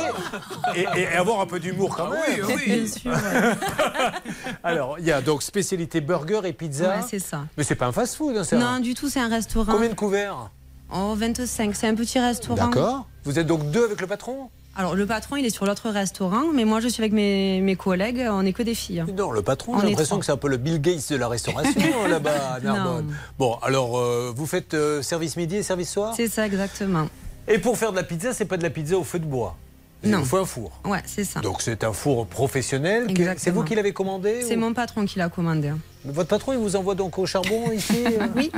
[0.77, 2.21] et, et avoir un peu d'humour quand même.
[2.47, 2.65] oui, oui.
[2.67, 3.13] Bien sûr,
[4.65, 6.89] Alors, il y a donc spécialité burger et pizza.
[6.89, 7.41] Ouais, c'est ça.
[7.57, 9.73] Mais c'est pas un fast-food, hein, c'est un- Non, du tout, c'est un restaurant.
[9.73, 10.51] Combien de couverts?
[10.93, 11.75] Oh, 25.
[11.75, 12.67] C'est un petit restaurant.
[12.69, 13.07] D'accord.
[13.25, 14.49] Vous êtes donc deux avec le patron?
[14.77, 17.75] Alors, le patron, il est sur l'autre restaurant, mais moi, je suis avec mes, mes
[17.75, 18.25] collègues.
[18.31, 19.05] On n'est que des filles.
[19.17, 21.27] Non, le patron, On j'ai l'impression que c'est un peu le Bill Gates de la
[21.27, 23.07] restauration là-bas à Narbonne.
[23.07, 23.13] Non.
[23.39, 26.15] Bon, alors euh, vous faites euh, service midi et service soir?
[26.17, 27.09] C'est ça, exactement.
[27.49, 29.57] Et pour faire de la pizza, c'est pas de la pizza au feu de bois?
[30.05, 30.21] Non.
[30.21, 30.71] Il faut un four.
[30.85, 31.41] Ouais, c'est ça.
[31.41, 33.09] Donc c'est un four professionnel.
[33.37, 35.73] C'est vous qui l'avez commandé C'est ou- mon patron qui l'a commandé.
[36.13, 38.51] Votre patron, il vous envoie donc au charbon ici euh Oui.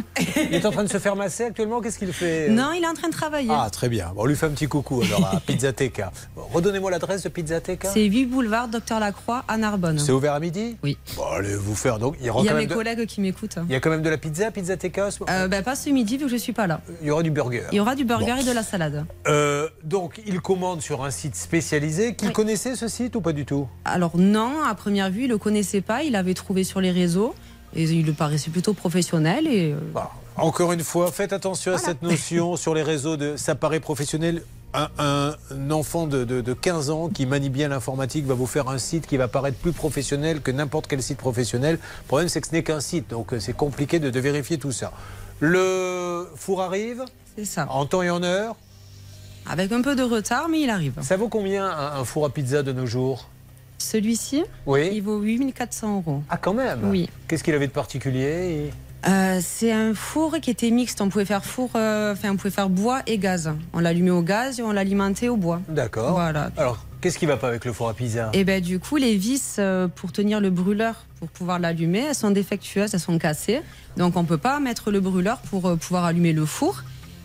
[0.50, 1.80] Il est en train de se faire masser actuellement.
[1.80, 3.50] Qu'est-ce qu'il fait euh Non, il est en train de travailler.
[3.52, 4.12] Ah, très bien.
[4.14, 6.12] Bon, on lui fait un petit coucou alors à Pizzateca.
[6.36, 7.90] Bon, Redonnez-moi l'adresse de Pizzateca.
[7.92, 9.98] C'est 8 boulevard Docteur Lacroix à Narbonne.
[9.98, 10.96] C'est ouvert à midi Oui.
[11.16, 12.16] Bon, allez vous faire donc.
[12.20, 13.56] Il y aura Il y a mes de- collègues qui m'écoutent.
[13.68, 16.16] Il y a quand même de la pizza à Pizzateca Euh, ben, pas ce midi
[16.16, 16.80] vu que je suis pas là.
[17.00, 17.62] Il y aura du burger.
[17.72, 18.40] Il y aura du burger Bon.
[18.40, 19.04] et de la salade.
[19.26, 22.14] Euh, donc, il commande sur un site spécialisé.
[22.14, 23.66] Qu'il connaissait ce site ou pas du tout?
[23.84, 26.02] Alors non, à première vue, il le connaissait pas.
[26.02, 27.34] Il avait trouvé sur les réseaux
[27.74, 29.46] et il le paraissait plutôt professionnel.
[29.46, 30.00] Et euh,
[30.36, 34.42] Encore une fois, faites attention à cette notion sur les réseaux de ça paraît professionnel.
[34.72, 38.68] Un, un enfant de, de- de 15 ans qui manie bien l'informatique va vous faire
[38.68, 41.74] un site qui va paraître plus professionnel que n'importe quel site professionnel.
[42.02, 44.58] Le problème, c'est que ce n'est qu'un site, donc euh, c'est compliqué de, de vérifier
[44.58, 44.92] tout ça.
[45.40, 47.02] Le four arrive
[47.36, 47.66] c'est ça.
[47.68, 48.54] en temps et en heure.
[49.48, 50.92] Avec un peu de retard, mais il arrive.
[51.02, 53.28] Ça vaut combien un, un four à pizza de nos jours?
[53.82, 54.90] Celui-ci, Oui.
[54.92, 56.22] il vaut 8400 euros.
[56.28, 57.08] Ah, quand même Oui.
[57.28, 58.70] Qu'est-ce qu'il avait de particulier
[59.08, 61.00] Euh, c'est un four qui était mixte.
[61.00, 63.50] On pouvait faire four, euh, enfin on pouvait faire bois et gaz.
[63.72, 65.62] On l'allumait au gaz et on l'alimentait au bois.
[65.68, 66.12] D'accord.
[66.12, 66.50] Voilà.
[66.58, 68.28] Alors, qu'est-ce qui va pas avec le four à pizza?
[68.34, 72.14] Et ben du coup, les vis euh, pour tenir le brûleur, pour pouvoir l'allumer, elles
[72.14, 73.62] sont défectueuses, elles sont cassées.
[73.96, 76.82] Donc on peut pas mettre le brûleur pour pouvoir allumer le four.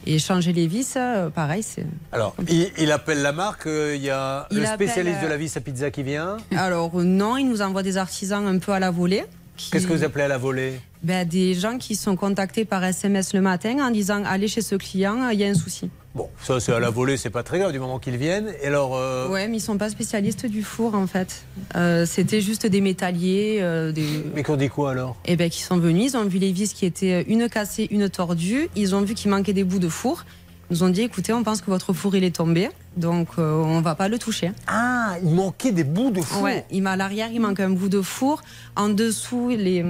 [0.08, 1.86] Et changer les vis, euh, pareil, c'est.
[2.12, 5.26] Alors, il, il appelle la marque, euh, il y a Il le appelle, spécialiste de
[5.26, 6.38] euh, la vis à pizza qui vient.
[6.56, 9.24] Alors euh, non, il nous envoie des artisans un peu à la volée.
[9.58, 10.80] qui- Qu'est-ce que vous appelez à la volée?
[11.02, 14.76] Ben, Des gens qui sont contactés par SMS le matin en disant allez chez ce
[14.76, 15.90] client, il y a un souci.
[16.16, 18.54] Bon, ça c'est à la volée, c'est pas très grave du moment qu'ils viennent.
[18.64, 21.44] Et alors, euh, Ouais, mais ils sont pas spécialistes du four en fait.
[21.76, 24.24] Euh, C'était juste des métalliers, euh, des.
[24.34, 25.18] mais qu'on dit quoi alors?
[25.26, 28.08] Et ben qui sont venus, ils ont vu les vis qui étaient une cassée, une
[28.10, 28.70] tordue.
[28.78, 30.24] Ils ont vu qu'il manquait des bouts de four.
[30.72, 33.52] Ils nous ont dit écoutez, on pense que votre four il est tombé, donc euh,
[33.54, 34.52] on va pas le toucher.
[34.68, 36.44] Ah, il manquait des bouts de four.
[36.44, 38.42] Ouais, il à l'arrière, il manque un bout de four.
[38.78, 39.84] En dessous, les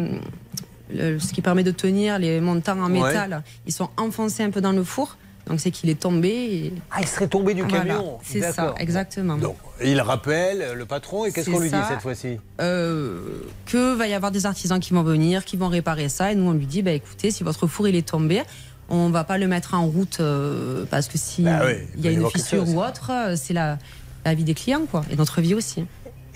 [0.93, 3.02] le- ce qui permet de tenir les montants en Ouais.
[3.02, 5.18] métal, ils sont enfoncés un peu dans le four.
[5.47, 6.30] Donc c'est qu'il est tombé.
[6.30, 6.73] Et...
[6.91, 8.17] Ah, il serait tombé du Voilà, camion.
[8.23, 9.38] c'est ça, exactement.
[9.38, 13.19] Donc, il rappelle le patron et qu'est-ce qu'on lui dit cette fois-ci euh,
[13.65, 16.31] que va y avoir des artisans qui vont venir, qui vont réparer ça.
[16.31, 18.41] Et nous, on lui dit, bah, écoutez, si votre four il est tombé,
[18.89, 22.07] on va pas le mettre en route euh, parce que si Bah oui, il y
[22.07, 23.77] a une fissure ou autre, euh, c'est la,
[24.23, 25.85] la vie des clients, quoi, et notre vie aussi.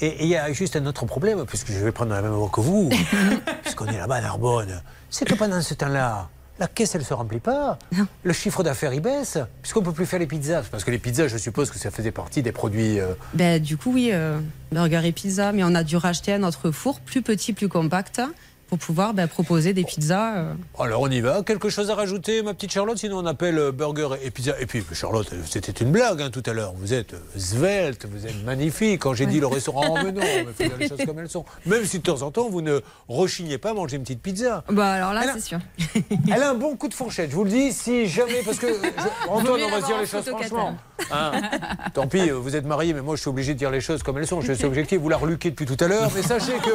[0.02, 2.32] Et et il y a juste un autre problème, puisque je vais prendre la même
[2.32, 2.90] voie que vous,
[3.64, 6.30] puisqu'on est là-bas à Narbonne, c'est que pendant ce temps-là,
[6.60, 7.80] la caisse, elle ne se remplit pas.
[8.24, 10.64] Le chiffre d'affaires, il baisse, puisqu'on ne peut plus faire les pizzas.
[10.70, 13.00] Parce que les pizzas, je suppose que ça faisait partie des produits...
[13.00, 14.40] euh, Ben, du coup, oui, euh,
[14.72, 18.22] burger et pizza, mais on a dû racheter un autre four plus petit, plus compact,
[18.70, 20.38] pour pouvoir ben, proposer des pizzas.
[20.38, 21.42] euh, Alors on y va.
[21.44, 22.98] Quelque chose à rajouter, ma petite Charlotte?
[22.98, 24.54] Sinon on appelle euh, burger et pizza.
[24.60, 26.74] Et puis Charlotte, c'était une blague hein, tout à l'heure.
[26.78, 29.02] Vous êtes euh, svelte, vous êtes magnifique.
[29.02, 31.30] Quand j'ai dit le restaurant, oh, mais non, mais faut dire les choses comme elles
[31.30, 31.46] sont.
[31.66, 34.64] Même si de temps en temps vous ne rechignez pas à manger une petite pizza.
[34.70, 35.60] Bah alors là, Elle a- c'est sûr.
[36.32, 38.68] Elle a un bon coup de fourchette, je vous le dis, si jamais, parce que
[38.68, 40.78] je- Antoine, on va se dire les choses franchement.
[41.12, 41.32] Hein?
[41.94, 44.18] Tant pis, vous êtes mariés, mais moi je suis obligé de dire les choses comme
[44.20, 44.42] elles sont.
[44.42, 46.70] Je suis objectif, vous la reluquez depuis tout à l'heure, mais sachez que.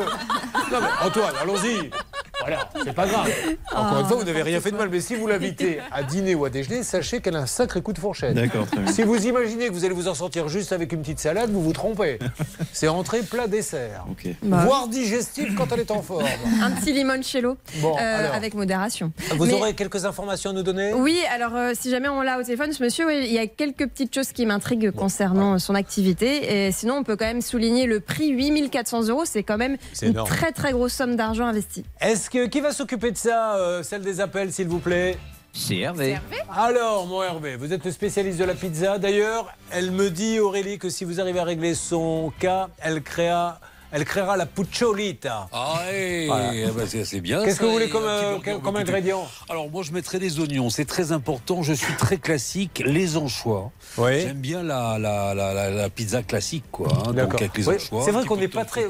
[0.72, 1.83] Non mais Antoine, allons-y.
[2.40, 3.30] Voilà, c'est pas grave.
[3.74, 6.34] Encore une fois, vous n'avez rien fait de mal, mais si vous l'invitez à dîner
[6.34, 8.34] ou à déjeuner, sachez qu'elle a un sacré coup de fourchette.
[8.34, 8.66] D'accord.
[8.92, 11.62] Si vous imaginez que vous allez vous en sortir juste avec une petite salade, vous
[11.62, 12.18] vous trompez.
[12.74, 14.04] C'est entrée, plat, dessert.
[14.42, 14.62] Bah.
[14.66, 16.26] Voire digestif quand elle est en forme.
[16.60, 18.34] Un petit limoncello Bon, euh, alors.
[18.34, 19.10] avec modération.
[19.36, 20.92] Vous Mais- aurez quelques informations à nous donner?
[20.92, 23.46] Oui, alors euh, si jamais on l'a au téléphone, ce monsieur, oui, il y a
[23.46, 26.66] quelques petites choses qui m'intriguent concernant son activité.
[26.66, 29.22] Et sinon, on peut quand même souligner le prix 8400 euros.
[29.24, 30.28] C'est quand même une énorme.
[30.28, 31.73] très très grosse somme d'argent investie.
[32.00, 35.18] Est-ce que qui va s'occuper de ça, euh, celle des appels, s'il vous plaît?
[35.52, 36.18] C'est Hervé.
[36.52, 38.98] Alors, mon Hervé, vous êtes le spécialiste de la pizza.
[38.98, 43.60] D'ailleurs, elle me dit, Aurélie, que si vous arrivez à régler son cas, elle créera,
[43.96, 45.46] Elle créera la pucciolita.
[45.52, 46.50] Ah, ouais, Voilà.
[46.52, 47.44] eh ben, c'est c'est bien.
[47.44, 50.68] Qu'est-ce que vous voulez comme, euh, comme ingrédient Alors, moi, je mettrais des oignons.
[50.68, 51.62] C'est très important.
[51.62, 52.82] Je suis très classique.
[52.84, 53.70] Les anchois.
[53.96, 54.20] Oui.
[54.22, 56.88] J'aime bien la, la, la, la- la pizza classique, quoi.
[56.90, 57.40] hein, donc, D'accord.
[57.40, 58.02] avec les Oui, anchois.
[58.04, 58.86] c'est vrai qu'on n'est pas très.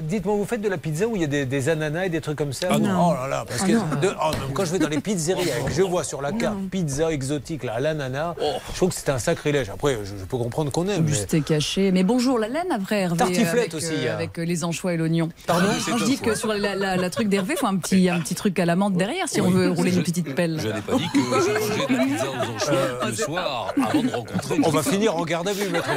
[0.00, 2.20] Dites-moi, vous faites de la pizza où il y a des, des ananas et des
[2.20, 3.10] trucs comme ça Ah non.
[3.10, 3.84] Oh là là, parce Ah que non.
[4.02, 6.58] de- oh, quand je vais dans les pizzerias et que je vois sur la carte
[6.70, 8.34] pizza exotique là, à l'ananas,
[8.72, 9.70] je trouve que c'est un sacrilège.
[9.70, 11.04] Après, je, je peux comprendre qu'on aime.
[11.04, 11.92] mais- Juste caché.
[11.92, 13.18] Mais bonjour, la laine après Hervé.
[13.18, 15.28] Tartiflette avec, aussi, euh, avec euh, les anchois et l'oignon.
[15.46, 15.68] Pardon
[15.98, 18.34] je dis que sur la, la- la truc d'Hervé, il faut un petit, un petit
[18.34, 20.58] truc à la menthe derrière si on veut rouler Je- une petite pelle.
[20.60, 24.02] Je n'ai pas dit que je mangeais de la pizza aux anchois le soir avant
[24.02, 24.56] de rencontrer.
[24.64, 25.88] On va finir en garde à vue, maître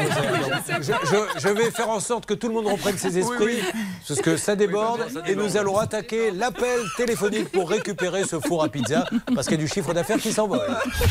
[0.82, 3.60] je- je vais faire en sorte que tout le monde reprenne ses esprits,
[4.08, 8.70] parce que ça déborde, et nous allons attaquer l'appel téléphonique pour récupérer ce four à
[8.70, 10.60] pizza, parce qu'il y a du chiffre d'affaires qui s'envole.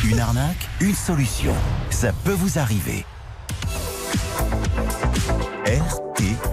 [0.09, 1.53] Une arnaque, une solution.
[1.89, 3.05] Ça peut vous arriver.
[5.65, 6.50] RTL.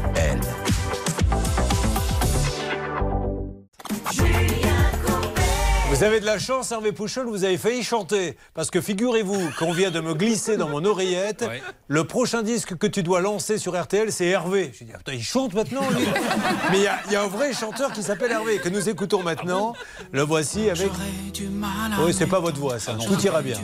[5.99, 8.37] Vous avez de la chance, Hervé Pouchol, vous avez failli chanter.
[8.55, 11.45] Parce que figurez-vous qu'on vient de me glisser dans mon oreillette.
[11.89, 14.71] Le prochain disque que tu dois lancer sur RTL, c'est Hervé.
[14.79, 16.07] J'ai dit, putain, il chante maintenant, lui.
[16.71, 18.89] Mais il y, a- il y a un vrai chanteur qui s'appelle Hervé, que nous
[18.89, 19.75] écoutons maintenant.
[20.13, 20.89] Le voici avec.
[22.05, 22.93] Oui, c'est pas votre voix, ça.
[22.95, 23.57] Tout ira bien.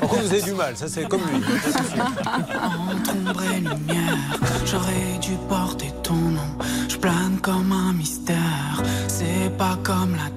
[0.00, 1.44] Par contre, vous avez du mal, ça c'est comme lui.
[4.66, 6.40] J'aurais dû porter ton nom.
[6.88, 8.82] Je plane comme un mystère.
[9.06, 10.30] C'est pas comme la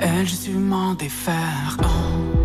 [0.00, 1.76] elle, su m'en défaire.
[1.82, 2.37] Oh.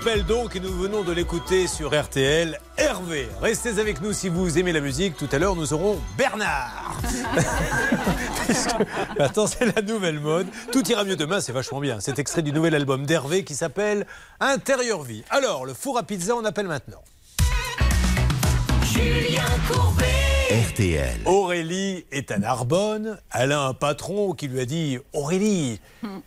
[0.00, 3.28] Il s'appelle donc, et nous venons de l'écouter sur RTL, Hervé.
[3.42, 5.14] Restez avec nous si vous aimez la musique.
[5.14, 6.96] Tout à l'heure, nous aurons Bernard.
[9.18, 10.46] Attends, c'est la nouvelle mode.
[10.72, 12.00] Tout ira mieux demain, c'est vachement bien.
[12.00, 14.06] C'est extrait du nouvel album d'Hervé qui s'appelle
[14.40, 15.22] Intérieur Vie.
[15.28, 17.02] Alors, le four à pizza, on appelle maintenant.
[18.82, 20.19] Julien Courbet.
[20.50, 21.20] RTL.
[21.26, 23.18] Aurélie est à Narbonne.
[23.32, 25.80] Elle a un patron qui lui a dit Aurélie,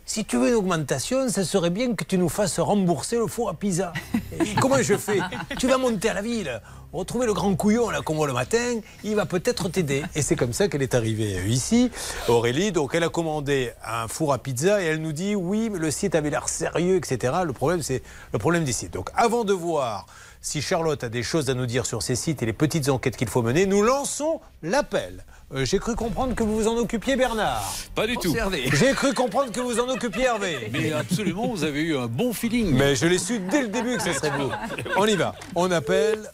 [0.05, 3.49] si tu veux une augmentation, ça serait bien que tu nous fasses rembourser le four
[3.49, 3.91] à pizza.
[4.39, 5.19] Et comment je fais?
[5.59, 6.61] Tu vas monter à la ville,
[6.93, 10.03] retrouver le grand couillon là qu'on voit le matin, il va peut-être t'aider.
[10.15, 11.91] Et c'est comme ça qu'elle est arrivée euh, ici.
[12.29, 15.79] Aurélie, donc elle a commandé un four à pizza et elle nous dit oui, mais
[15.79, 17.33] le site avait l'air sérieux, etc.
[17.43, 18.01] Le problème, c'est
[18.31, 18.93] le problème des sites.
[18.93, 20.05] Donc avant de voir
[20.43, 23.15] si Charlotte a des choses à nous dire sur ces sites et les petites enquêtes
[23.15, 25.23] qu'il faut mener, nous lançons l'appel.
[25.55, 27.63] Euh, J'ai cru comprendre que vous vous en occupiez, Bernard.
[27.95, 28.35] Pas du tout.
[28.73, 30.69] J'ai cru comprendre que vous en occupiez, Hervé.
[30.73, 32.73] Mais absolument, vous avez eu un bon feeling.
[32.75, 34.51] Mais je l'ai su dès le début que ce serait vous.
[34.97, 35.33] On y va.
[35.55, 36.29] On appelle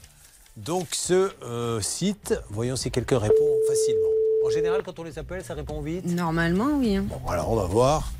[0.57, 2.33] donc ce euh, site.
[2.49, 4.09] Voyons si quelqu'un répond facilement.
[4.47, 6.05] En général, quand on les appelle, ça répond vite.
[6.05, 6.95] Normalement, oui.
[6.95, 7.05] hein.
[7.07, 8.11] Bon, alors on va voir.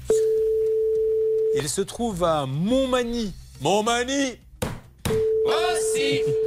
[1.56, 3.34] Il se trouve à Montmagny.
[3.62, 4.38] Montmagny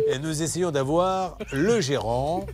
[0.08, 2.46] Et nous essayons d'avoir le gérant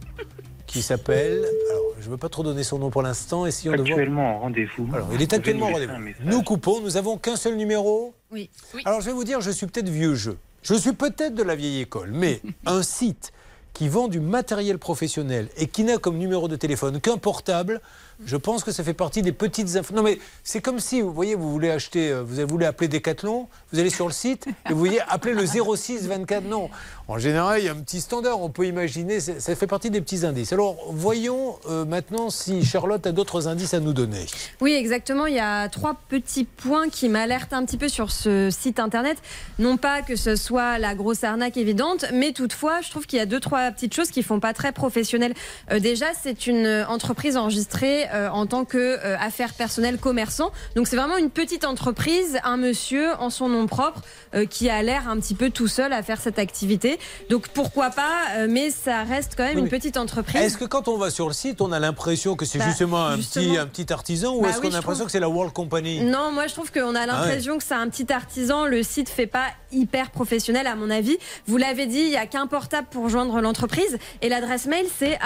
[0.66, 1.44] qui s'appelle.
[1.70, 3.46] Alors, je ne veux pas trop donner son nom pour l'instant.
[3.46, 3.90] Essayons de voir.
[3.90, 4.88] Actuellement en rendez-vous.
[4.94, 5.94] Alors, il est actuellement en rendez-vous.
[6.24, 6.80] Nous coupons.
[6.80, 8.14] Nous avons qu'un seul numéro.
[8.30, 8.50] Oui.
[8.84, 10.36] Alors, je vais vous dire, je suis peut-être vieux jeu.
[10.62, 13.32] Je suis peut-être de la vieille école, mais un site
[13.72, 17.80] qui vend du matériel professionnel et qui n'a comme numéro de téléphone qu'un portable,
[18.24, 19.94] je pense que ça fait partie des petites infos.
[19.94, 23.48] Non, mais c'est comme si, vous voyez, vous voulez acheter, euh, vous voulez appeler Decathlon,
[23.72, 26.44] vous allez sur le site et vous voyez appeler le 06 24.
[26.44, 26.70] Non,
[27.10, 30.02] en général, il y a un petit standard, on peut imaginer, ça fait partie des
[30.02, 30.52] petits indices.
[30.52, 34.26] Alors, voyons euh, maintenant si Charlotte a d'autres indices à nous donner.
[34.60, 35.24] Oui, exactement.
[35.24, 39.16] Il y a trois petits points qui m'alertent un petit peu sur ce site internet.
[39.58, 43.22] Non pas que ce soit la grosse arnaque évidente, mais toutefois, je trouve qu'il y
[43.22, 45.32] a deux, trois petites choses qui font pas très professionnel.
[45.70, 50.52] Euh, déjà, c'est une euh, entreprise enregistrée en tant que affaire personnelle commerçant.
[50.76, 54.02] Donc, c'est vraiment une petite entreprise, un monsieur en son nom propre
[54.50, 56.97] qui a l'air un petit peu tout seul à faire cette activité.
[57.30, 60.40] Donc, pourquoi pas, euh, mais ça reste quand même Oui, une petite entreprise.
[60.42, 63.04] Est-ce que quand on va sur le site, on a l'impression que c'est Bah, justement,
[63.06, 63.44] un, justement.
[63.44, 65.06] Petit, un petit artisan ou Bah est-ce oui, qu'on a l'impression trouve.
[65.06, 66.00] que c'est la World Company?
[66.00, 68.66] Non, moi je trouve qu'on a l'impression que c'est un petit artisan.
[68.66, 71.18] Le site fait pas hyper professionnel à mon avis.
[71.46, 75.18] Vous l'avez dit, il y a qu'un portable pour joindre l'entreprise et l'adresse mail c'est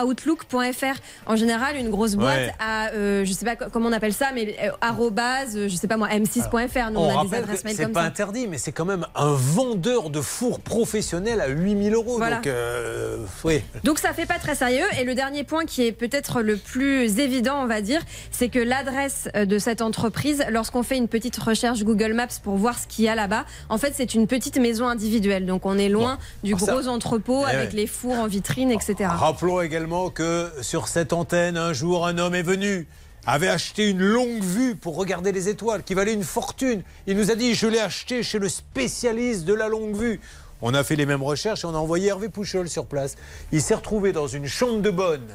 [0.00, 1.00] @outlook.fr.
[1.26, 2.52] En général, une grosse boîte Ouais.
[2.58, 5.74] à, euh, je sais pas co- comment on appelle ça, mais euh, arobase, euh, je
[5.74, 6.90] sais pas moi, m6.fr.
[6.92, 9.06] Nous on, a des rappelle adresses que mail c'est pas interdit, mais c'est quand même
[9.14, 10.99] un vendeur de fours professionnel
[11.40, 12.16] à 8000 euros.
[12.16, 12.36] Voilà.
[12.36, 13.62] Donc, euh, oui.
[13.84, 14.84] Donc ça fait pas très sérieux.
[15.00, 18.00] Et le dernier point qui est peut-être le plus évident, on va dire,
[18.30, 22.56] c'est que l'adresse euh, de cette entreprise, lorsqu'on fait une petite recherche Google Maps pour
[22.56, 25.46] voir ce qu'il y a là-bas, en fait c'est une petite maison individuelle.
[25.46, 27.76] Donc on est loin du ça- gros entrepôt Eh avec ouais.
[27.76, 28.94] les fours en vitrine, etc.
[29.08, 32.86] Rappelons également que sur cette antenne, un jour, un homme est venu
[33.26, 36.82] avait acheté une longue vue pour regarder les étoiles qui valait une fortune.
[37.06, 40.20] Il nous a dit je l'ai acheté chez le spécialiste de la longue vue.
[40.62, 43.16] On a fait les mêmes recherches et on a envoyé Hervé Pouchol sur place.
[43.52, 45.28] Il s'est retrouvé dans une chambre de bonne.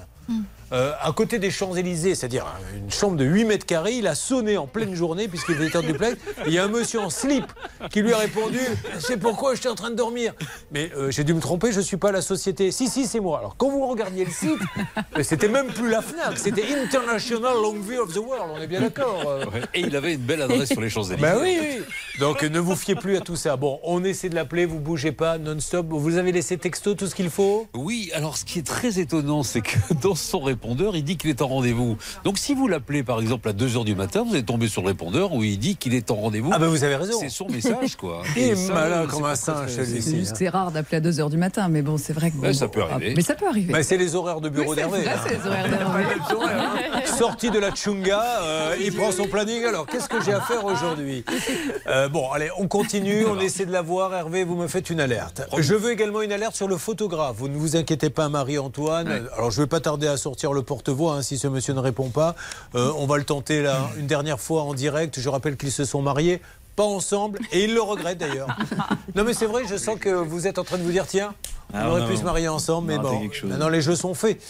[0.71, 4.57] Euh, à côté des Champs-Élysées, c'est-à-dire une chambre de 8 mètres carrés, il a sonné
[4.57, 6.17] en pleine journée puisqu'il était en duplex.
[6.47, 7.45] Il y a un monsieur en slip
[7.91, 8.59] qui lui a répondu
[8.99, 10.33] C'est pourquoi j'étais en train de dormir?
[10.71, 12.71] Mais euh, j'ai dû me tromper, je ne suis pas la société.
[12.71, 13.39] Si, si, c'est moi.
[13.39, 14.59] Alors quand vous regardiez le site,
[15.17, 18.67] euh, c'était même plus la Fnac, c'était International Long View of the World, on est
[18.67, 19.23] bien d'accord.
[19.27, 19.45] euh.
[19.73, 21.21] Et il avait une belle adresse sur les Champs-Élysées.
[21.21, 21.83] Ben oui, oui.
[22.19, 23.55] Donc ne vous fiez plus à tout ça.
[23.55, 25.87] Bon, on essaie de l'appeler, vous bougez pas, non-stop.
[25.89, 27.67] Vous avez laissé texto tout ce qu'il faut?
[27.73, 31.29] Oui, alors ce qui est très étonnant, c'est que dans son répondeur, il dit qu'il
[31.29, 31.97] est en rendez-vous.
[32.23, 34.87] Donc si vous l'appelez par exemple à 2h du matin, vous allez tomber sur le
[34.87, 36.49] répondeur où il dit qu'il est en rendez-vous.
[36.53, 37.17] Ah ben vous avez raison.
[37.19, 38.21] C'est son message quoi.
[38.35, 40.01] Il est Et ça, malin comme un singe, celui-ci.
[40.01, 42.37] C'est juste que c'est rare d'appeler à 2h du matin, mais bon, c'est vrai que.
[42.37, 43.13] Bon, ça peut bon, arriver.
[43.15, 43.73] Mais ça peut arriver.
[43.73, 45.03] Bah, c'est les horaires de bureau Oui, d'Hervé.
[45.03, 45.19] ça, hein.
[45.27, 46.03] c'est les horaires d'Hervé.
[47.05, 49.63] Sorti de la Tchunga, euh, il prend son planning.
[49.65, 51.23] Alors, qu'est-ce que j'ai à faire aujourd'hui
[51.87, 54.13] Euh, Bon, allez, on continue, on essaie de la voir.
[54.13, 55.41] Hervé, vous me faites une alerte.
[55.57, 57.35] Je veux également une alerte sur le photographe.
[57.37, 59.27] Vous ne vous inquiétez pas, Marie-Antoine.
[59.35, 61.79] Alors, je ne vais pas tarder à sortir le porte-voix hein, si ce monsieur ne
[61.79, 62.35] répond pas.
[62.75, 65.19] Euh, on va le tenter là une dernière fois en direct.
[65.19, 66.41] Je rappelle qu'ils se sont mariés.
[66.75, 68.49] Pas ensemble, et ils le regrettent d'ailleurs.
[69.15, 71.33] Non, mais c'est vrai, je sens que vous êtes en train de vous dire tiens,
[71.73, 72.19] on Ah, aurait non, pu non.
[72.19, 74.41] se marier ensemble, mais a bon, maintenant les jeux sont faits.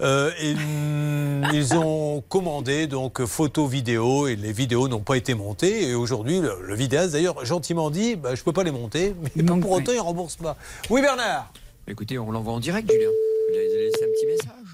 [0.00, 5.34] Euh, et, mm, ils ont commandé donc photos, vidéos, et les vidéos n'ont pas été
[5.34, 5.88] montées.
[5.88, 9.44] Et aujourd'hui, le, le vidéaste d'ailleurs gentiment dit bah, je peux pas les monter, mais
[9.44, 10.56] pas pour autant il rembourse pas.
[10.90, 11.52] Oui, Bernard
[11.86, 13.06] Écoutez, on l'envoie en direct, Julien.
[13.06, 14.67] Vous lui avez laissé un petit message.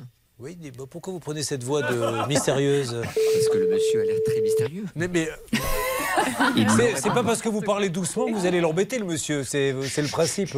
[0.45, 4.05] Oui, mais bah, pourquoi vous prenez cette voix de mystérieuse Parce que le monsieur a
[4.05, 4.85] l'air très mystérieux.
[4.95, 5.27] Mais, mais
[6.77, 9.43] c'est- c'est pas parce que vous parlez doucement que vous allez l'embêter, le monsieur.
[9.43, 10.51] C'est c'est le principe.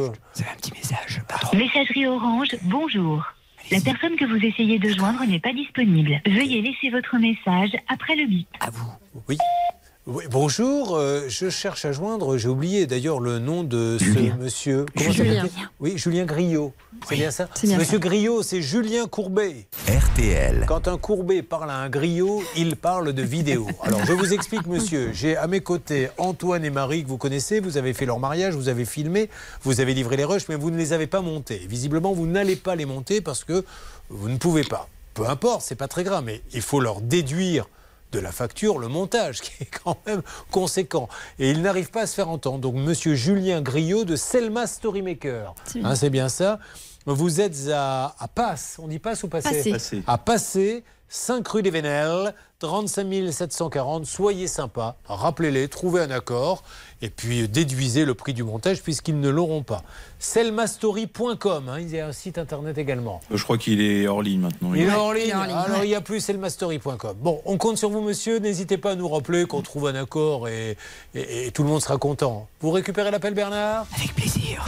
[1.53, 3.23] Messagerie Orange, bonjour.
[3.71, 6.21] La personne que vous essayez de joindre n'est pas disponible.
[6.25, 8.47] Veuillez laisser votre message après le bip.
[9.29, 9.37] Oui.
[10.09, 14.85] Oui, bonjour, euh, je cherche à joindre, j'ai oublié d'ailleurs le nom de ce monsieur.
[14.97, 15.45] Comment Julien.
[15.81, 16.71] Oui, Julien Griot.
[17.09, 17.49] C'est bien ça?
[17.53, 19.67] c'est bien Monsieur Griot, c'est Julien Courbet.
[19.85, 20.63] RTL.
[20.65, 23.67] Quand un Courbet parle à un Griot, il parle de vidéo.
[23.83, 25.11] Alors je vous explique, monsieur.
[25.11, 27.59] J'ai à mes côtés Antoine et Marie que vous connaissez.
[27.59, 29.29] Vous avez fait leur mariage, vous avez filmé,
[29.63, 31.65] vous avez livré les rushs, mais vous ne les avez pas montés.
[31.67, 33.65] Visiblement, vous n'allez pas les monter parce que
[34.07, 34.87] vous ne pouvez pas.
[35.15, 37.67] Peu importe, c'est pas très grave, mais il faut leur déduire
[38.11, 40.21] de la facture le montage, qui est quand même
[40.51, 41.07] conséquent.
[41.39, 42.59] Et il n'arrive pas à se faire entendre.
[42.59, 45.55] Donc, monsieur Julien Griot de Selma Storymaker.
[45.65, 45.89] C'est bien.
[45.89, 46.59] Hein, C'est bien ça.
[47.05, 49.71] Vous êtes à, à Passe, on dit Passe ou Passé.
[49.71, 50.03] Passé.
[50.07, 54.05] À Passer, 5 rue des Vénelles, 35 740.
[54.05, 56.63] Soyez sympa, rappelez-les, trouvez un accord
[57.03, 59.83] et puis euh, déduisez le prix du montage puisqu'ils ne l'auront pas.
[60.19, 63.21] Selmastory.com, hein, il y a un site internet également.
[63.31, 64.73] Je crois qu'il est hors ligne maintenant.
[64.73, 65.31] Il est en ligne.
[65.31, 67.15] Alors il n'y a plus, mastery.com.
[67.19, 68.39] Bon, on compte sur vous, monsieur.
[68.39, 70.77] N'hésitez pas à nous rappeler qu'on trouve un accord et,
[71.13, 72.47] et- et tout le monde sera content.
[72.61, 73.85] Vous récupérez l'appel, Bernard?
[73.95, 74.65] Avec plaisir.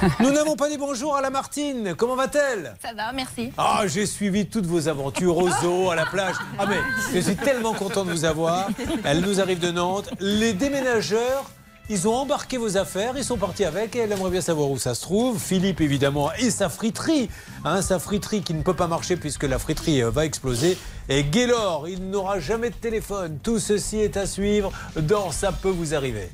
[0.20, 1.94] Nous n'avons pas dit bonjour à la Martine.
[1.96, 2.74] Comment va-t-elle?
[2.82, 3.52] Ça va, merci.
[3.58, 6.34] Ah, j'ai suivi toutes vos aventures au zoo, à la plage.
[6.58, 6.78] Ah, mais
[7.14, 8.68] je suis tellement content de vous avoir.
[9.04, 10.10] Elle nous arrive de Nantes.
[10.20, 11.50] Les déménageurs.
[11.90, 14.76] Ils ont embarqué vos affaires, ils sont partis avec et elle aimerait bien savoir où
[14.76, 15.40] ça se trouve.
[15.40, 17.30] Philippe, évidemment, et sa friterie.
[17.64, 20.76] Hein, sa friterie qui ne peut pas marcher puisque la friterie euh, va exploser.
[21.08, 23.38] Et Gaylor, il n'aura jamais de téléphone.
[23.42, 26.30] Tout ceci est à suivre dans Ça peut vous arriver.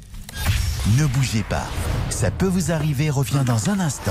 [0.98, 1.68] Ne bougez pas.
[2.10, 4.10] Ça peut vous arriver revient dans un instant.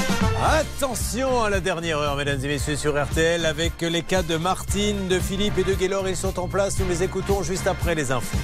[0.43, 5.07] Attention à la dernière heure, mesdames et messieurs, sur RTL, avec les cas de Martine,
[5.07, 6.09] de Philippe et de Gaylor.
[6.09, 6.79] Ils sont en place.
[6.79, 8.37] Nous les écoutons juste après les infos.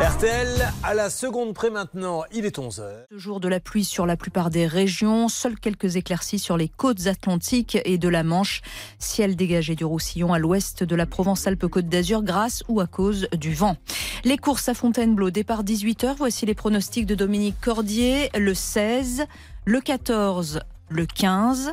[0.00, 2.82] RTL, à la seconde près maintenant, il est 11h.
[3.10, 6.68] Ce jour de la pluie sur la plupart des régions, seules quelques éclaircies sur les
[6.68, 8.62] côtes atlantiques et de la Manche.
[8.98, 13.54] Ciel dégagé du Roussillon à l'ouest de la Provence-Alpes-Côte d'Azur grâce ou à cause du
[13.54, 13.76] vent.
[14.24, 16.14] Les courses à Fontainebleau, départ 18h.
[16.18, 18.30] Voici les pronostics de Dominique Cordier.
[18.38, 19.24] Le 16,
[19.64, 20.60] le 14,
[20.90, 21.72] le 15,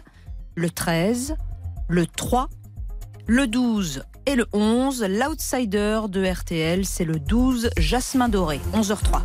[0.55, 1.35] le 13,
[1.89, 2.49] le 3,
[3.27, 5.05] le 12 et le 11.
[5.09, 9.23] L'outsider de RTL, c'est le 12, Jasmin Doré, 11h03.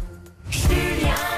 [0.50, 1.37] Courbet,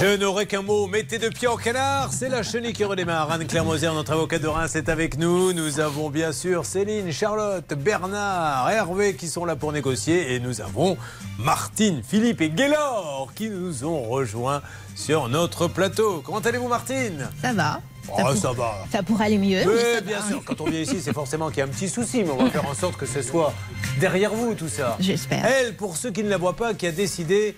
[0.00, 3.32] Je n'aurai qu'un mot, mettez de pied en canard, c'est la chenille qui redémarre.
[3.32, 5.52] Anne-Claire Moser, notre avocat de Reims, est avec nous.
[5.52, 10.34] Nous avons bien sûr Céline, Charlotte, Bernard, Hervé qui sont là pour négocier.
[10.34, 10.96] Et nous avons
[11.36, 14.62] Martine, Philippe et Gaylor qui nous ont rejoints
[14.94, 16.22] sur notre plateau.
[16.24, 17.28] Comment allez-vous Martine?
[17.42, 17.80] Ça va.
[18.10, 18.76] Oh, ça va.
[18.92, 19.64] Ça pourrait aller mieux.
[19.66, 20.28] mais Mais ça bien va.
[20.28, 22.36] sûr, quand on vient ici, c'est forcément qu'il y a un petit souci, mais on
[22.44, 23.52] va faire en sorte que ce soit
[23.98, 24.96] derrière vous tout ça.
[25.00, 25.44] J'espère.
[25.44, 27.56] Elle, pour ceux qui ne la voient pas, qui a décidé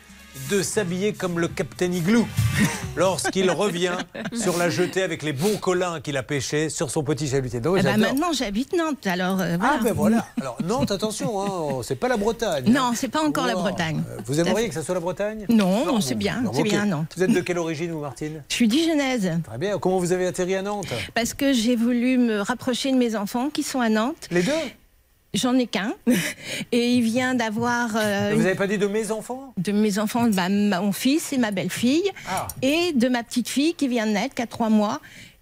[0.51, 2.27] de s'habiller comme le Captain Igloo
[2.97, 3.97] lorsqu'il revient
[4.35, 7.61] sur la jetée avec les bons collins qu'il a pêchés sur son petit chalutier.
[7.61, 8.09] Donc, Eh ben, j'adore.
[8.12, 9.74] maintenant, j'habite Nantes, alors euh, voilà.
[9.78, 10.27] Ah ben voilà.
[10.40, 11.40] Alors Nantes, attention,
[11.78, 12.65] hein, c'est pas la Bretagne.
[12.70, 13.55] Non, c'est pas encore la.
[13.55, 14.02] Bretagne.
[14.11, 16.86] Euh, Vous aimeriez que ça soit la Bretagne Non, bon, c'est bien, non, c'est bien
[16.86, 17.12] Nantes.
[17.16, 19.78] Vous êtes de quelle origine, vous, Martine Je suis dijonnaise Très bien.
[19.78, 23.51] Comment vous avez atterri à Nantes parce que j'ai voulu me rapprocher de mes enfants
[23.51, 24.28] qui sont à Nantes.
[24.31, 24.52] Les deux
[25.32, 25.93] J'en ai qu'un.
[26.73, 27.90] Et il vient d'avoir.
[27.94, 29.52] euh, Vous n'avez pas dit de mes enfants?
[29.59, 32.48] De mes enfants, bah, mon fils et ma belle-fille, Ah.
[32.62, 35.01] et de ma petite fille qui vient de naître, qui a trois mois,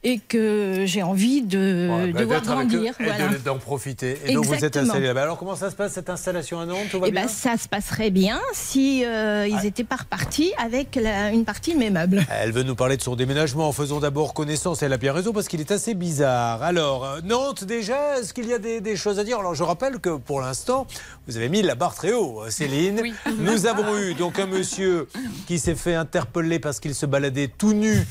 [0.09, 2.95] et que j'ai envie de, Ouais, de voir eux grandir.
[2.99, 3.29] et voilà.
[3.29, 4.19] de- d'en profiter.
[4.27, 5.23] Et donc vous êtes installé là-bas.
[5.23, 6.79] Alors comment ça se passe cette installation à Nantes?
[6.91, 7.23] Tout va Eh bien?
[7.23, 11.75] ben, ça se passerait bien si euh, ils étaient pas repartis avec la- une partie
[11.75, 12.25] de mes meubles.
[12.41, 13.71] Elle veut nous parler de son déménagement.
[13.73, 14.83] Faisons d'abord connaissance.
[14.83, 16.63] Elle a bien raison parce qu'il est assez bizarre.
[16.63, 19.39] Alors, euh, Nantes déjà, est-ce qu'il y a des, des choses à dire?
[19.39, 20.87] Alors, je rappelle que pour l'instant,
[21.27, 23.03] vous avez mis la barre très haut, euh, Céline.
[23.39, 25.07] Nous avons eu donc un monsieur
[25.47, 28.07] qui s'est fait interpeller parce qu'il se baladait tout nu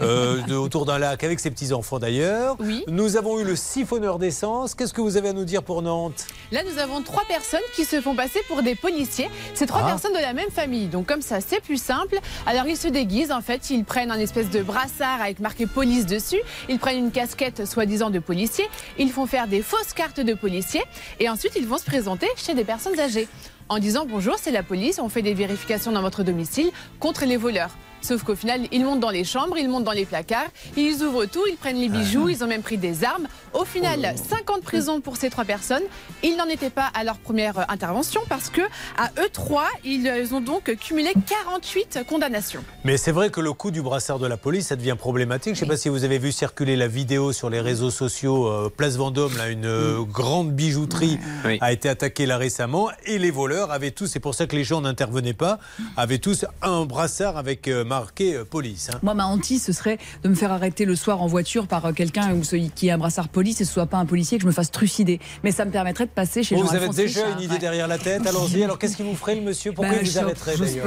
[0.00, 2.56] euh, de- autour d'un lac avec ses petits-enfants d'ailleurs.
[2.86, 4.74] Nous avons eu le siphonneur d'essence.
[4.74, 6.26] Qu'est-ce que vous avez à nous dire pour Nantes?
[6.52, 9.28] Là, nous avons trois personnes qui se font passer pour des policiers.
[9.54, 9.88] C'est trois Ah.
[9.88, 10.86] personnes de la même famille.
[10.86, 12.18] Donc, comme ça, c'est plus simple.
[12.46, 13.32] Alors, ils se déguisent.
[13.32, 16.40] En fait, ils prennent un espèce de brassard avec marqué police dessus.
[16.68, 18.66] Ils prennent une casquette soi-disant de policier.
[18.98, 20.82] Ils font faire des fausses cartes de policier.
[21.18, 23.28] Et ensuite, ils vont se présenter chez des personnes âgées
[23.68, 24.98] en disant Bonjour, c'est la police.
[24.98, 27.70] On fait des vérifications dans votre domicile contre les voleurs.
[28.02, 31.26] Sauf qu'au final, ils montent dans les chambres, ils montent dans les placards, ils ouvrent
[31.26, 33.26] tout, ils prennent les bijoux, ils ont même pris des armes.
[33.52, 35.82] Au final, 50 prisons pour ces trois personnes.
[36.22, 38.62] Ils n'en étaient pas à leur première euh, intervention parce que
[38.96, 42.62] à eux trois, ils euh, ont donc cumulé 48 condamnations.
[42.84, 45.54] Mais c'est vrai que le coup du brassard de la police, ça devient problématique.
[45.54, 48.48] Je ne sais pas si vous avez vu circuler la vidéo sur les réseaux sociaux.
[48.48, 51.18] euh, Place Vendôme, là, une euh, grande bijouterie
[51.60, 52.90] a été attaquée là récemment.
[53.04, 55.58] Et les voleurs avaient tous, c'est pour ça que les gens n'intervenaient pas,
[55.96, 58.88] avaient tous un brassard avec euh, marqué euh, police.
[58.92, 58.98] hein.
[59.02, 61.92] Moi, ma hantise, ce serait de me faire arrêter le soir en voiture par euh,
[61.92, 62.30] quelqu'un
[62.74, 64.70] qui a un brassard police et ce soit pas un policier, que je me fasse
[64.70, 65.20] trucider.
[65.44, 67.38] Mais ça me permettrait de passer chez Bon, vous avez déjà Richard.
[67.38, 67.58] une idée Ouais.
[67.58, 68.26] derrière la tête.
[68.26, 68.62] Allons-y.
[68.64, 69.72] Alors, qu'est-ce qui vous ferait le monsieur?
[69.72, 70.86] Pourquoi Bah, il vous je- arrêterait d'ailleurs?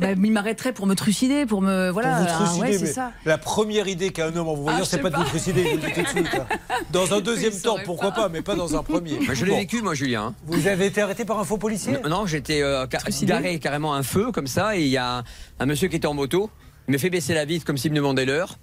[0.00, 1.90] bah, Il m'arrêterait pour me trucider, pour me.
[1.90, 2.16] Voilà.
[2.16, 3.12] Pour vous Ah, trucider, ouais, c'est mais ça.
[3.24, 5.64] la première idée qu'a un homme en vous voyant, Ah, c'est pas de vous trucider,
[5.64, 6.40] je vous le dis tout de suite.
[6.40, 6.46] hein.
[6.92, 8.28] Dans un deuxième temps, pourquoi pas.
[8.28, 9.18] mais pas dans un premier.
[9.28, 9.56] Mais je l'ai Bon.
[9.58, 10.34] vécu, moi, Julien.
[10.46, 11.98] Vous avez été arrêté par un faux policier?
[12.04, 15.22] Non, non, j'étais euh, ca- garé carrément un feu comme ça et il y a
[15.58, 16.35] un monsieur qui était en moto.
[16.88, 18.58] Il me fait baisser la vitre comme s'il me demandait l'heure.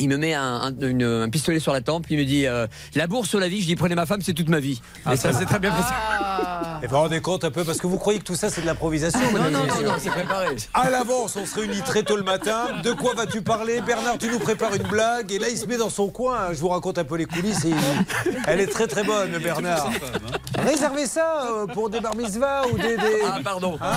[0.00, 2.66] Il me met un, un- une- un pistolet sur la tempe, il me dit euh,
[2.96, 4.82] la bourse sur la vie, je dis prenez ma femme, c'est toute ma vie.
[5.06, 5.92] Ah, Et ça c'est très bien passé.
[6.82, 8.62] Et vous vous rendez compte un peu, parce que vous croyez que tout ça c'est
[8.62, 10.48] de l'improvisation Ah, non, non, non, non, c'est préparé.
[10.74, 12.66] À l'avance, on se réunit très tôt le matin.
[12.82, 13.80] De quoi vas-tu parler?
[13.82, 15.30] Bernard, tu nous prépares une blague.
[15.30, 16.48] Et là, il se met dans son coin.
[16.52, 17.64] Je vous raconte un peu les coulisses.
[17.64, 19.88] et il- Elle est très très bonne, Bernard.
[20.58, 22.14] Réservez ça euh, pour des bar
[22.72, 22.96] ou des.
[22.96, 23.78] des- Ah pardon.
[23.80, 23.92] Hein?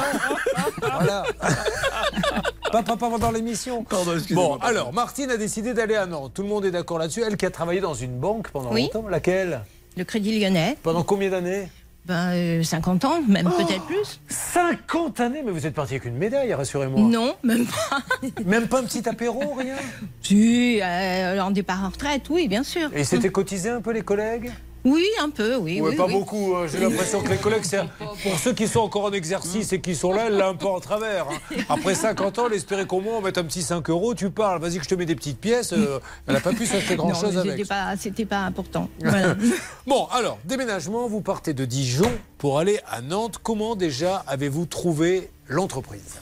[0.80, 1.23] Voilà.
[2.72, 3.85] pas, pas, pas pendant l'émission.
[4.31, 6.31] Bon, alors, Martine a décidé d'aller à Nantes.
[6.34, 7.23] Tout le monde est d'accord là-dessus.
[7.26, 8.89] Elle qui a travaillé dans une banque pendant Oui.
[8.94, 9.07] longtemps.
[9.10, 9.61] Laquelle?
[9.95, 10.77] Le Crédit Lyonnais.
[10.84, 11.69] Pendant combien d'années?
[12.06, 14.22] Ben, euh, 50 ans, même Oh peut-être plus.
[14.30, 17.02] 50 années Mais vous êtes parti avec une médaille, rassurez-moi.
[17.02, 17.99] Non, même pas.
[18.45, 19.76] Même pas un petit apéro, rien?
[20.22, 22.89] Si, euh, en départ en retraite, oui, bien sûr.
[22.95, 24.52] Et c'était cotisé un peu les collègues?
[24.90, 25.82] Oui, un peu, oui.
[25.82, 26.14] Ouais, oui, pas oui.
[26.14, 26.56] beaucoup.
[26.56, 26.66] hein.
[26.72, 27.82] J'ai l'impression que les collègues, c'est
[28.24, 30.68] pour ceux qui sont encore en exercice et qui sont là, elle l'a un peu
[30.68, 31.28] en travers.
[31.30, 31.58] hein.
[31.68, 34.16] Après 50 ans, elle espérait qu'au moins on mette un petit 5 euros.
[34.16, 35.74] Tu parles, vas-y que je te mets des petites pièces.
[35.74, 37.66] euh, elle n'a pas pu s'acheter grand-chose avec.
[38.00, 38.90] c'était pas, important.
[39.00, 39.36] Voilà.
[39.86, 43.40] Bon, alors, déménagement, vous partez de Dijon pour aller à Nantes.
[43.44, 46.22] Comment déjà avez-vous trouvé l'entreprise?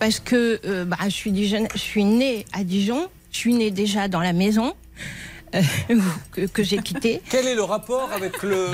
[0.00, 3.70] Parce que euh, bah, je, suis Dijon- je suis née à Dijon, je suis née
[3.70, 4.74] déjà dans la maison
[6.32, 7.22] que, que j'ai quittée.
[7.30, 8.66] Quel est le rapport avec le...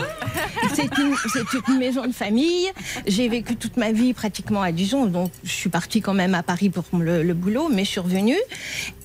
[0.74, 2.68] C'est une, maison de famille.
[3.06, 6.42] J'ai vécu toute ma vie pratiquement à Dijon, donc je suis partie quand même à
[6.42, 8.36] Paris pour le, le boulot, mais je suis revenue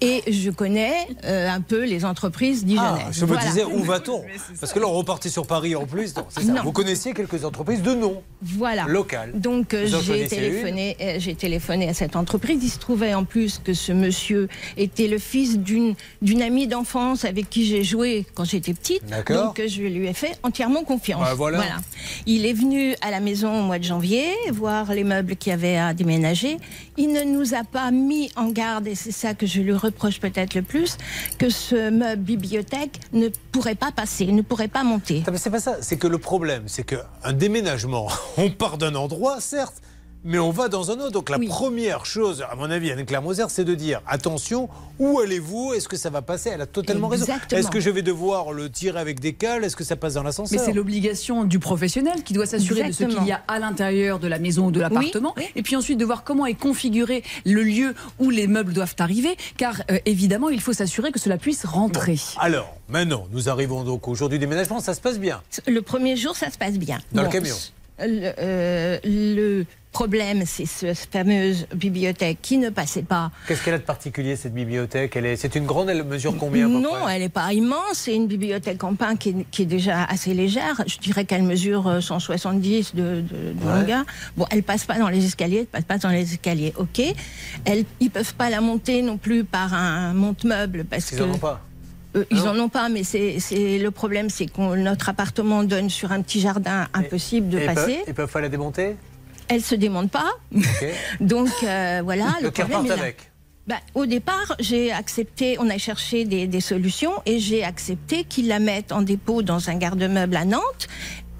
[0.01, 0.93] et je connais
[1.23, 3.05] euh, un peu les entreprises Ah, dijonnaises.
[3.11, 3.45] je me Voilà.
[3.45, 4.23] disais, où va-t-on?
[4.59, 6.15] Parce que là, on repartait sur Paris en plus.
[6.15, 6.51] Non, c'est ça.
[6.51, 6.63] Non.
[6.63, 8.85] Vous connaissiez quelques entreprises de nom Voilà.
[8.87, 9.31] local.
[9.39, 12.59] Donc euh, j'ai téléphoné, euh, j'ai téléphoné à cette entreprise.
[12.63, 14.47] Il se trouvait en plus que ce monsieur
[14.77, 15.95] était le fils d'une
[16.41, 19.03] amie d'enfance avec qui j'ai joué quand j'étais petite.
[19.27, 21.21] Donc euh, je lui ai fait entièrement confiance.
[21.21, 21.63] Bah, voilà.
[22.25, 25.53] Il est venu à la maison au mois de janvier voir les meubles qu'il y
[25.53, 26.57] avait à déménager.
[26.97, 30.19] Il ne nous a pas mis en garde et c'est ça que je lui reproche
[30.19, 30.97] peut-être le plus
[31.37, 35.23] que ce meuble bibliothèque ne pourrait pas passer, ne pourrait pas monter.
[35.27, 35.77] Ah, c'est pas ça.
[35.81, 39.81] C'est que le problème, c'est qu'un déménagement, on part d'un endroit, certes,
[40.25, 41.11] mais on va dans un autre.
[41.11, 44.67] Donc la première chose, à mon avis, Anne-Claire Moser, c'est de dire attention,
[44.99, 45.73] où allez-vous?
[45.73, 46.49] Est-ce que ça va passer?
[46.53, 47.25] Elle a totalement raison.
[47.51, 49.63] Est-ce que je vais devoir le tirer avec des cales?
[49.63, 52.91] Est-ce que ça passe dans Mais l'ascenseur c'est l'obligation du professionnel qui doit s'assurer de
[52.91, 55.99] ce qu'il y a à l'intérieur de la maison ou de l'appartement, et puis ensuite
[55.99, 60.49] de voir comment est configuré le lieu où les meubles doivent arriver, car euh, évidemment
[60.49, 62.17] il faut s'assurer que cela puisse rentrer.
[62.39, 65.41] Alors, maintenant, nous arrivons donc au jour du déménagement, ça se passe bien?
[65.67, 66.99] Le premier jour, ça se passe bien.
[67.11, 67.55] Dans le camion?
[67.99, 69.65] Le, euh, le
[69.99, 73.31] problème, c'est cette fameuse bibliothèque qui ne passait pas.
[73.47, 75.15] Qu'est-ce qu'elle a de particulier, cette bibliothèque?
[75.15, 75.37] Elle est...
[75.37, 77.93] C'est une grande, elle mesure combien non, elle n'est pas immense.
[78.03, 80.83] C'est une bibliothèque en pain qui est, qui est déjà assez légère.
[80.85, 83.79] Je dirais qu'elle mesure euh, 170 de, de, de Ouais.
[83.79, 84.03] longueur.
[84.35, 86.73] Bon, elle passe pas dans les escaliers, elle passe pas dans les escaliers.
[86.77, 87.01] Ok.
[87.63, 91.23] Elle, ils peuvent pas la monter non plus par un monte-meuble parce Ils que.
[91.23, 91.61] n'en ont pas.
[92.17, 95.89] Euh, ils en ont pas, mais c'est c'est- le problème, c'est que notre appartement donne
[95.89, 97.93] sur un petit jardin impossible de Et ils passer.
[97.95, 98.95] peuvent- Ils peuvent pas la démonter?
[99.47, 100.31] Elle se démonte pas,
[101.19, 102.25] donc euh, voilà.
[102.41, 102.93] Donc ils problème est là.
[102.95, 103.31] avec.
[103.67, 108.47] Bah, au départ, j'ai accepté, on a cherché des, des solutions et j'ai accepté qu'ils
[108.47, 110.87] la mettent en dépôt dans un garde-meuble à Nantes.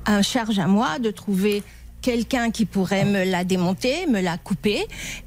[0.06, 1.62] À charge à moi de trouver
[2.02, 4.86] quelqu'un qui pourrait me la démonter, me la couper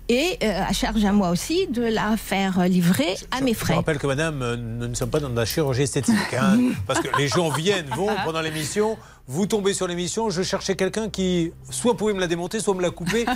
[0.09, 3.75] et euh, à charge à moi aussi de la faire livrer à mes Je frais.
[3.75, 6.15] rappelle que madame, euh, nous ne sommes pas dans de la chirurgie esthétique.
[6.41, 6.57] hein,
[6.87, 8.97] parce que les gens viennent, vont pendant l'émission.
[9.31, 12.81] Vous tombez sur l'émission, je cherchais quelqu'un qui soit pouvait me la démonter, soit me
[12.81, 13.27] la couper.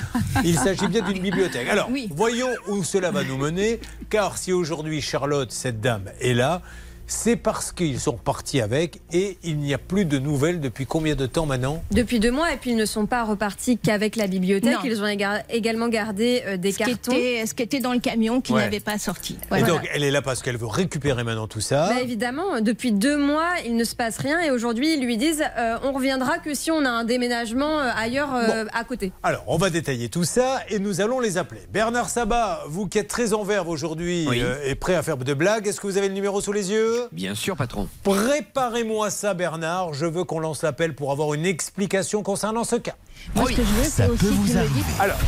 [0.42, 1.68] Il s'agit bien d'une bibliothèque.
[1.68, 3.78] Alors, voyons où cela va nous mener.
[4.08, 6.62] Car si aujourd'hui Charlotte, cette dame, est là,
[7.06, 11.14] c'est parce qu'ils sont partis avec et il n'y a plus de nouvelles depuis combien
[11.14, 14.26] de temps maintenant Depuis deux mois, et puis ils ne sont pas repartis qu'avec la
[14.26, 14.72] bibliothèque.
[14.74, 14.80] Non.
[14.84, 17.12] Ils ont éga- également gardé euh, des Ce qui, cartons.
[17.12, 18.62] était, ce qui était dans le camion qui Ouais.
[18.62, 19.34] n'avait pas sorti.
[19.34, 19.66] Et Voilà.
[19.66, 21.88] donc, elle est là parce qu'elle veut récupérer maintenant tout ça.
[21.88, 25.42] Bah, évidemment, depuis deux mois, il ne se passe rien et aujourd'hui, ils lui disent
[25.58, 29.12] euh, on reviendra que si on a un déménagement euh, ailleurs euh, à côté.
[29.22, 31.60] Alors, on va détailler tout ça et nous allons les appeler.
[31.72, 34.40] Bernard Sabat, vous qui êtes très en verve aujourd'hui Oui.
[34.42, 36.70] euh, et prêt à faire de blagues, est-ce que vous avez le numéro sous les
[36.70, 36.91] yeux?
[37.12, 37.88] Bien sûr, patron.
[38.02, 39.94] Préparez-moi ça, Bernard.
[39.94, 42.94] Je veux qu'on lance l'appel pour avoir une explication concernant ce cas.
[43.34, 45.18] Moi, ce que je veux, c'est aussi que tu me dises Alors,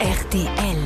[0.00, 0.76] RTL.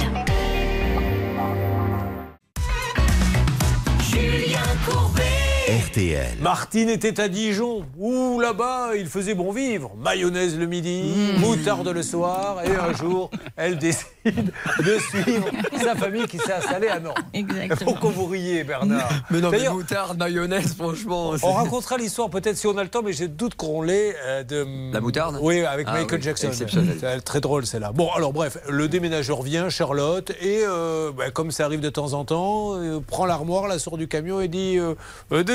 [4.11, 5.44] Julien Courbet.
[5.69, 6.37] RTL.
[6.43, 7.87] Martine était à Dijon.
[7.97, 9.93] Ouh, là-bas, il faisait bon vivre.
[9.97, 12.59] Mayonnaise le midi, moutarde le soir.
[12.67, 15.47] Et un jour, elle décide de suivre
[15.83, 17.17] sa famille qui s'est installée à Nantes.
[17.33, 17.93] Exactement.
[17.93, 21.33] Pourquoi vous riez, Bernard Mais non, mais moutarde, mayonnaise, franchement.
[21.43, 24.43] on racontera l'histoire peut-être si on a le temps, mais j'ai doute qu'on l'ait euh,
[24.45, 24.67] de.
[24.93, 25.39] La moutarde?
[25.41, 26.51] Oui, avec Ah Michael oui, Jackson.
[26.53, 27.93] C'est très drôle, celle-là.
[27.93, 32.13] Bon, alors bref, le déménageur vient, Charlotte, et euh, bah, comme ça arrive de temps
[32.13, 34.77] en temps, euh, prend l'armoire, la sort du camion et dit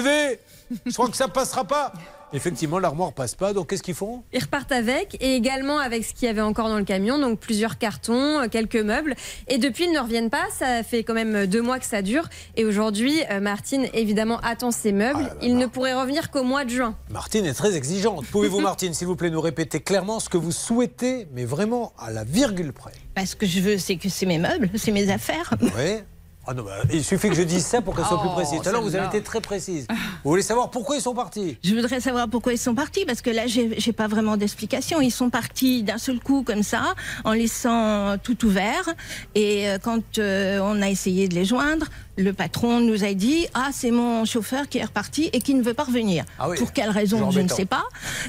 [0.08, 0.36] euh,
[0.72, 1.92] Euh, je crois que ça passera pas.
[2.32, 4.22] Effectivement, l'armoire passe pas, donc qu'est-ce qu'ils font?
[4.34, 7.40] Ils repartent avec et également avec ce qu'il y avait encore dans le camion, donc
[7.40, 9.16] plusieurs cartons, euh, quelques meubles.
[9.48, 10.44] Et depuis, ils ne reviennent pas.
[10.52, 12.30] Ça fait quand même deux mois que ça dure.
[12.56, 15.36] Et aujourd'hui, euh, Martine, évidemment, attend ses meubles.
[15.42, 16.96] Il ne pourrait revenir qu'au mois de juin.
[17.10, 18.26] Martine est très exigeante.
[18.28, 22.12] Pouvez-vous, Martine, s'il vous plaît, nous répéter clairement ce que vous souhaitez, mais vraiment à
[22.12, 22.92] la virgule près?
[23.16, 25.56] Parce que je veux, c'est que c'est mes meubles, c'est mes affaires.
[25.62, 26.04] Oui.
[26.52, 28.60] Ah non, bah, il suffit que je dise ça pour qu'elle soit Oh, plus précise.
[28.64, 29.86] Tout à l'heure, vous avez été très précise.
[30.24, 31.60] Vous voulez savoir pourquoi ils sont partis?
[31.64, 35.00] Je voudrais savoir pourquoi ils sont partis, parce que là, j'ai j'ai pas vraiment d'explication.
[35.00, 38.90] Ils sont partis d'un seul coup, comme ça, en laissant tout ouvert.
[39.36, 41.86] Et euh, quand euh, on a essayé de les joindre,
[42.20, 45.62] le patron nous a dit Ah, c'est mon chauffeur qui est reparti et qui ne
[45.64, 46.26] veut pas revenir.
[46.38, 46.58] Ah oui.
[46.58, 47.84] Pour quelle raison, je ne sais pas.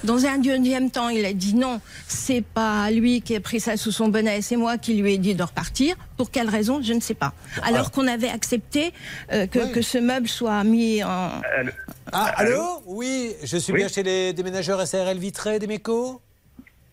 [0.04, 3.76] Dans un deuxième temps, il a dit Non, c'est pas lui qui a pris ça
[3.76, 5.96] sous son bonnet, c'est moi qui lui ai dit de repartir.
[6.16, 7.32] Pour quelle raison, je ne sais pas.
[7.62, 8.92] Alors, alors- qu'on avait accepté
[9.32, 11.30] euh, que, que ce meuble soit mis en.
[12.12, 13.80] Ah, allô Oui, je suis Oui.
[13.80, 16.20] bien chez les déménageurs SRL Vitré, Déméco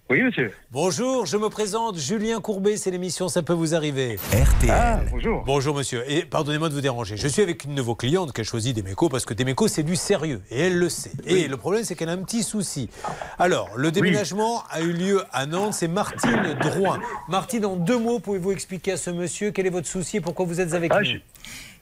[0.10, 0.54] Oui, monsieur.
[0.72, 4.16] Bonjour, je me présente, Julien Courbet, c'est l'émission Ça peut vous arriver.
[4.32, 4.72] RTL.
[4.72, 5.44] Ah, bonjour.
[5.46, 7.18] Bonjour monsieur, et pardonnez-moi de vous déranger.
[7.18, 9.84] Je suis avec une de vos clientes qui a choisi Demeco parce que Demeco c'est
[9.84, 11.12] du sérieux et elle le sait.
[11.26, 12.90] Et le problème c'est qu'elle a un petit souci.
[13.38, 17.02] Alors, le déménagement a eu lieu à Nantes, c'est Martine Drouin.
[17.28, 20.46] Martine, en deux mots, pouvez-vous expliquer à ce monsieur quel est votre souci et pourquoi
[20.46, 21.06] vous êtes avec Ah, nous?
[21.06, 21.18] je-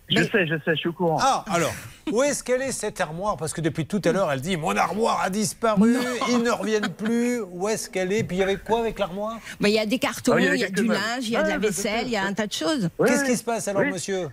[0.07, 1.18] Je sais, je sais, je suis au courant.
[1.19, 1.73] Ah, alors,
[2.11, 3.38] où est-ce qu'elle est cette armoire?
[3.38, 5.95] Parce que depuis tout à l'heure, elle dit Mon armoire a disparu,
[6.30, 7.41] ils ne reviennent plus.
[7.41, 8.23] Où est-ce qu'elle est?
[8.23, 9.40] Puis il y avait quoi avec l'armoire?
[9.60, 10.88] Mais il y a des cartons, Ah, il y il a y a, quelques du
[10.88, 12.90] linge, il y a de la vaisselle, il y a un tas de choses.
[13.03, 13.91] Qu'est-ce qui se passe alors, Oui.
[13.91, 14.30] monsieur?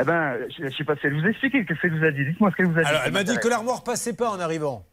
[0.00, 1.66] Eh ben, je ne sais pas si elle vous a expliqué.
[1.66, 2.88] Qu'est-ce qu'elle vous a dit Dites-moi ce qu'elle vous a dit.
[2.88, 4.84] Alors, elle m'a dit que l'armoire passait pas en arrivant.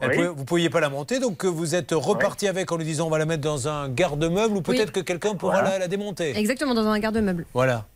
[0.00, 0.16] Elle Oui.
[0.16, 2.84] pouvait- vous ne pouviez pas la monter, donc que vous êtes reparti avec en lui
[2.86, 5.70] disant on va la mettre dans un garde-meuble ou peut-être que quelqu'un pourra Voilà.
[5.72, 6.36] la, la démonter.
[6.36, 7.44] Exactement, dans un garde-meuble.
[7.54, 7.86] Voilà.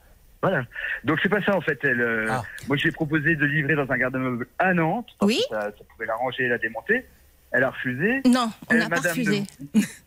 [0.49, 0.65] Voilà.
[1.05, 1.79] Donc c'est pas ça en fait.
[1.83, 2.43] Elle, euh, Ah.
[2.69, 5.09] Moi, je lui ai proposé de livrer dans un garde-meuble à Nantes.
[5.19, 5.41] parce Oui.
[5.51, 7.05] que Ça, ça pouvait l'arranger et la démonter.
[7.53, 8.21] Elle a refusé.
[8.27, 9.45] Non, on Elle, n'a pas madame, refusé.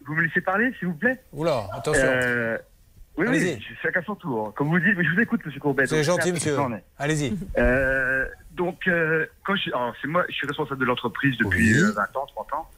[0.05, 1.17] Vous me laissez parler, s'il vous plaît?
[1.31, 2.01] Oula, attention.
[2.05, 2.57] Euh,
[3.17, 3.63] Oui, oui, Allez-y.
[3.81, 4.53] chacun son tour.
[4.53, 5.87] Comme vous dites, mais je vous écoute, monsieur Courbet.
[5.87, 6.55] C'est gentil, monsieur.
[6.99, 7.35] Allez-y.
[7.57, 11.79] Euh, donc, euh, quand je, alors, c'est moi, je suis responsable de l'entreprise depuis Oui.
[11.83, 12.69] euh, 20 ans, 30 ans.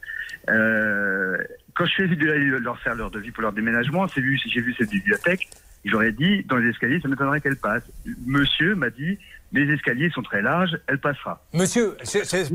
[0.49, 1.37] Euh,
[1.75, 4.89] quand je suis venu aller leur faire leur devis pour leur déménagement, j'ai vu cette
[4.89, 5.49] bibliothèque.
[5.85, 7.83] J'aurais dit, dans les escaliers, ça m'étonnerait qu'elle passe.
[8.25, 9.17] Monsieur m'a dit,
[9.53, 11.41] les escaliers sont très larges, elle passera.
[11.53, 11.95] Monsieur,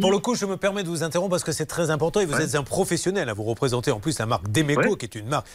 [0.01, 2.27] pour le coup, je me permets de vous interrompre parce que c'est très important et
[2.27, 2.45] vous Ouais.
[2.45, 3.29] êtes un professionnel.
[3.29, 3.33] hein.
[3.33, 4.97] Vous représentez en plus la marque Demeco, Ouais.
[4.97, 5.47] qui est une marque.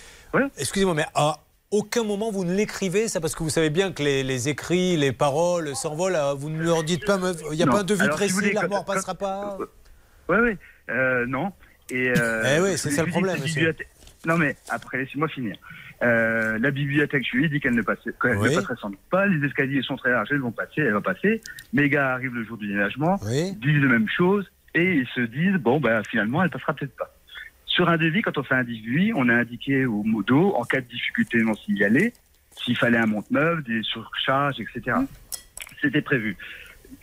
[0.57, 1.37] Excusez-moi, mais à
[1.71, 4.97] aucun moment vous ne l'écrivez, ça parce que vous savez bien que les, les écrits,
[4.97, 6.15] les paroles s'envolent.
[6.15, 7.19] euh, Vous ne leur dites pas,
[7.51, 7.71] il n'y a Non.
[7.73, 9.57] pas un devis Alors, si précis, quand- passera pas.
[10.27, 10.57] Oui, oui,
[10.89, 11.51] euh, non.
[11.91, 13.75] Et, euh, Eh oui, c'est ça le problème, monsieur.
[14.25, 15.55] Non, mais après, laissez-moi finir.
[16.01, 18.31] Euh, la bibliothèque, je lui ai dit qu'elle ne passait, Oui.
[18.31, 19.25] ne passerait sans doute pas.
[19.27, 21.41] Les escaliers sont très larges, elles vont passer, elle va passer.
[21.73, 23.17] Mes gars arrivent le jour du déménagement,
[23.57, 27.13] disent la même chose, et ils se disent, bon, ben, finalement, elle passera peut-être pas.
[27.65, 30.81] Sur un devis, quand on fait un devis, on a indiqué au modo, en cas
[30.81, 32.13] de difficulté non signalée,
[32.51, 34.97] s'il fallait un monte-meuble, des surcharges, etc.
[35.81, 36.35] C'était prévu.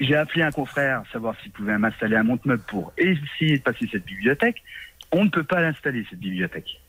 [0.01, 4.05] J'ai appelé un confrère, savoir s'il pouvait m'installer un monte-meuble pour essayer de passer cette
[4.05, 4.63] bibliothèque.
[5.13, 6.81] On ne peut pas l'installer, cette bibliothèque.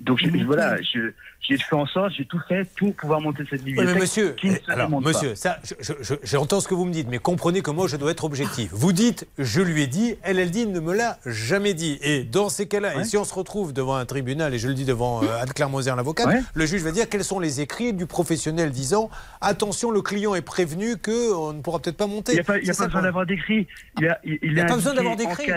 [0.00, 3.66] Donc je- voilà, j'ai fait en sorte, j'ai tout fait pour pouvoir monter cette Oui,
[3.72, 3.94] bibliothèque.
[3.94, 5.36] mais monsieur, qui ne se alors, démonte monsieur, pas.
[5.36, 7.96] ça, je- je- je- j'entends ce que vous me dites, mais comprenez que moi, je
[7.96, 8.70] dois être objectif.
[8.72, 11.98] Vous dites, je lui ai dit, elle, elle dit, ne me l'a jamais dit.
[12.02, 14.74] Et dans ces cas-là, et si on se retrouve devant un tribunal, et je le
[14.74, 16.40] dis devant euh, Anne-Claire Moser, l'avocate, Ouais.
[16.54, 19.10] le juge va dire quels sont les écrits du professionnel disant,
[19.40, 22.32] attention, le client est prévenu qu'on ne pourra peut-être pas monter.
[22.32, 23.66] Il n'y a pas, besoin d'avoir d'écrit.
[23.98, 24.02] Il
[24.52, 25.50] n'y a pas besoin d'avoir d'écrit.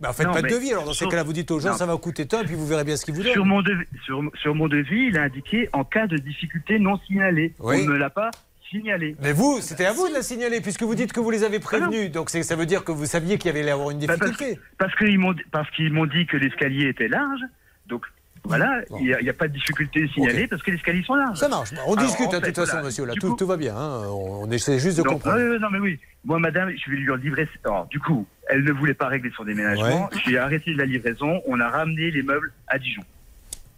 [0.00, 0.70] Cas- Bah, faites Non, pas de mais devis.
[0.72, 1.76] Alors, dans ces sur- cas-là, vous dites aux gens, non.
[1.76, 3.32] ça va coûter tant, et puis vous verrez bien ce qu'ils vous donnent.
[3.32, 6.98] Sur mon, devis, sur, sur mon devis, il a indiqué en cas de difficulté non
[7.06, 7.54] signalée.
[7.58, 7.76] Oui.
[7.82, 8.30] On ne me l'a pas
[8.70, 9.16] signalé.
[9.20, 11.58] Mais vous, c'était à vous de la signaler, puisque vous dites que vous les avez
[11.58, 12.10] prévenus.
[12.12, 14.60] Donc ça veut dire que vous saviez qu'il y avait avoir une Bah, parce- difficulté.
[14.78, 17.40] Parce qu'ils m'ont parce qu'ils m'ont dit que l'escalier était large.
[17.86, 18.06] Donc
[18.44, 21.38] voilà, il n'y a, pas de difficulté signalée parce que les escaliers sont larges.
[21.38, 21.70] Ça marche.
[21.86, 22.86] On Alors, discute hein, de toute façon, voilà.
[22.86, 23.04] monsieur.
[23.04, 23.76] Là, tout, coup- tout va bien.
[23.76, 24.02] hein.
[24.08, 25.36] On, on essaie juste de Donc, comprendre.
[25.38, 25.98] ouais, non, mais oui.
[26.24, 27.48] Moi, madame, je vais lui livrer.
[27.64, 30.04] Alors, du coup, elle ne voulait pas régler son déménagement.
[30.10, 30.18] Ouais.
[30.26, 31.40] J'ai arrêté la livraison.
[31.46, 33.02] On a ramené les meubles à Dijon.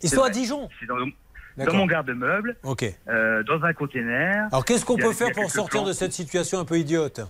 [0.02, 0.30] Ils sont à.
[0.30, 2.84] Dijon C'est dans, mon garde-meuble, Ok.
[3.08, 4.46] euh, dans un container.
[4.50, 5.88] Alors qu'est-ce qu'on peut faire pour sortir plans.
[5.88, 7.20] de cette situation un peu idiote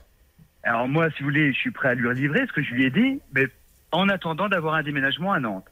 [0.63, 2.85] Alors moi, si vous voulez, je suis prêt à lui livrer ce que je lui
[2.85, 3.47] ai dit, mais
[3.91, 5.67] en attendant d'avoir un déménagement à Nantes.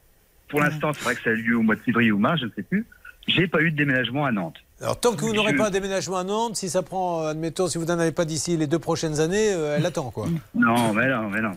[0.50, 2.40] Pour l'instant, c'est vrai que ça a eu lieu au mois de février ou mars,
[2.40, 2.84] je ne sais plus.
[3.28, 4.56] J'ai pas eu de déménagement à Nantes.
[4.80, 7.30] Alors, tant que vous n'aurez Je- pas un déménagement à Nantes, si ça prend, euh,
[7.30, 10.26] admettons, si vous n'en avez pas d'ici les deux prochaines années, euh, elle attend, quoi.
[10.54, 11.52] Non, mais non, mais non.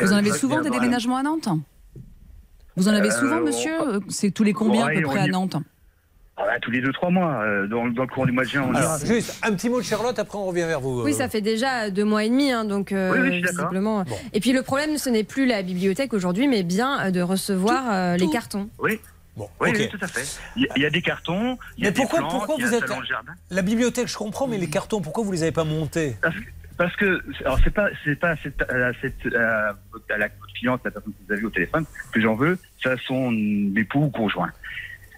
[0.00, 1.48] Vous en avez souvent des déménagements à Nantes?
[2.76, 3.72] Vous en avez Euh, souvent, on- monsieur
[4.08, 5.56] C'est tous les combien à peu près à Nantes?
[6.36, 8.48] Ah bah, tous les deux, trois mois, euh, dans, dans le cours du mois de
[8.48, 9.04] juin, on Alors, ira.
[9.06, 11.02] juste un petit mot de Charlotte, après on revient vers vous.
[11.02, 14.04] Oui, euh, ça fait déjà deux mois et demi, hein, donc euh, Oui, oui, visiblement.
[14.32, 17.84] Et puis le problème, ce n'est plus la bibliothèque aujourd'hui, mais bien euh, de recevoir
[17.92, 18.68] euh, les cartons.
[18.80, 19.00] Oui.
[19.36, 20.24] Bon, Oui, tout à fait.
[20.56, 22.32] Il y, a- il y a des cartons, il y a Mais des pourquoi, plantes,
[22.32, 22.88] pourquoi il y a vous un êtes.
[22.88, 23.32] salon de jardin.
[23.50, 26.16] La bibliothèque, je comprends, mais les cartons, pourquoi vous les avez pas montés?
[26.76, 29.76] Parce que, alors c'est pas, c'est pas cette, à cette, à,
[30.12, 30.28] à la
[30.58, 33.32] cliente, la personne que vous avez au téléphone, que j'en veux, c'est son
[33.76, 34.50] époux ou conjoint.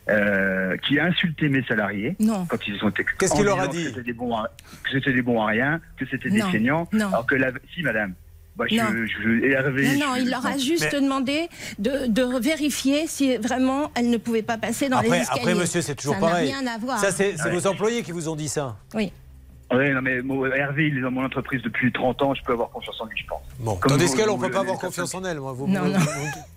[0.09, 2.47] Euh, qui a insulté mes salariés Non.
[2.49, 3.05] quand ils ont été.
[3.19, 4.49] Qu'est-ce qu'il leur a dit que c'était des bons à,
[4.85, 6.39] Que c'était des bons à rien, que c'était des.
[6.39, 6.87] Non.
[6.93, 8.15] Alors que la, si madame,
[8.55, 8.85] bah, je, Non.
[9.05, 11.49] je, Hervé, Non, non, je- il leur a juste Mais- demandé
[11.81, 15.41] de, de vérifier si vraiment elle ne pouvait pas passer dans les Après, escaliers.
[15.41, 16.53] après, monsieur, c'est toujours ça pareil.
[16.53, 16.99] n'a rien à voir.
[17.01, 17.51] Ça, c'est c'est Ouais.
[17.59, 18.77] vos employés qui vous ont dit ça.
[18.95, 19.13] Oui.
[19.73, 22.53] Oui, non, mais moi, Hervé, il est dans mon entreprise depuis 30 ans, je peux
[22.53, 23.41] avoir confiance en lui, je pense.
[23.59, 25.41] Bon, Comme tandis vous- qu'elle, on vous peut pas avoir confiance en elle.
[25.41, 25.99] Moi, vous, Non, vous- non.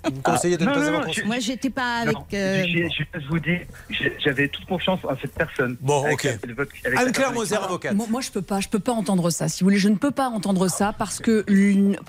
[0.05, 1.25] Vous- me conseillez de ne Ah, pas non, avoir non, confiance.
[1.27, 2.15] Moi, j'étais pas avec.
[2.33, 3.59] Euh, Je vais vous dire,
[4.23, 5.77] j'avais toute confiance en cette personne.
[5.81, 6.27] Bon, ok.
[6.95, 7.93] Anne-Claire Moser, avocate.
[7.95, 9.47] Moi, moi, je peux pas, je peux pas entendre ça.
[9.47, 11.45] Si vous voulez, je ne peux pas entendre ça parce que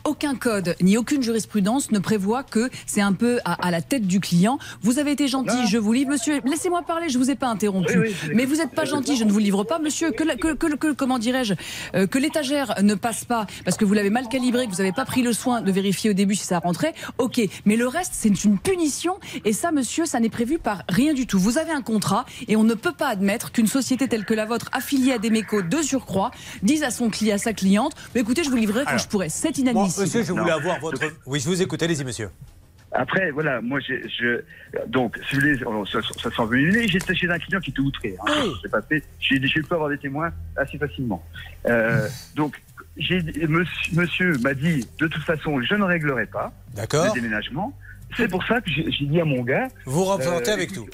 [0.05, 4.07] aucun code ni aucune jurisprudence ne prévoit que c'est un peu à, à la tête
[4.07, 4.59] du client.
[4.83, 6.41] Vous avez été gentil, je vous livre, monsieur.
[6.45, 7.93] Laissez-moi parler, je vous ai pas interrompu.
[7.99, 10.11] Oui, oui, je vous Mais vous n'êtes pas gentil, je ne vous livre pas, monsieur.
[10.13, 11.55] Que, la- que, que- que- comment dirais-je,
[11.95, 14.93] euh, que l'étagère ne passe pas parce que vous l'avez mal calibré, que vous n'avez
[14.93, 16.95] pas pris le soin de vérifier au début si ça rentrait.
[17.19, 21.15] Ok, mais le reste, c'est une punition et ça, monsieur, ça n'est prévu par rien
[21.15, 21.39] du tout.
[21.39, 24.45] Vous avez un contrat et on ne peut pas admettre qu'une société telle que la
[24.45, 26.31] vôtre, affiliée à des mécos de surcroît,
[26.63, 29.09] dise à son client, à sa cliente, mais écoutez, je vous livrerai quand Alors, je
[29.09, 29.29] pourrai.
[29.31, 30.05] C'est Bon, inadmissible.
[30.05, 30.57] monsieur, je voulais Non.
[30.59, 31.01] avoir votre.
[31.27, 31.83] Oui, je vous écoute.
[31.83, 32.29] Allez-y, monsieur.
[32.93, 34.43] Après, voilà, moi, je,
[34.89, 36.89] donc, si vous voulez, on- ça, ça s'en venait.
[36.89, 38.17] J'étais chez un client qui était outré.
[38.27, 38.51] Hein, Oui.
[38.63, 39.03] C'est passé.
[39.21, 41.25] J'ai, j'ai pu avoir des témoins assez facilement.
[41.67, 42.61] Euh, donc,
[43.49, 47.73] monsieur, monsieur m'a dit, de toute façon, je ne réglerai pas le déménagement.
[48.17, 49.69] C'est pour ça que j'ai, j'ai dit à mon gars.
[49.87, 50.87] Vous représentez euh, avec tout.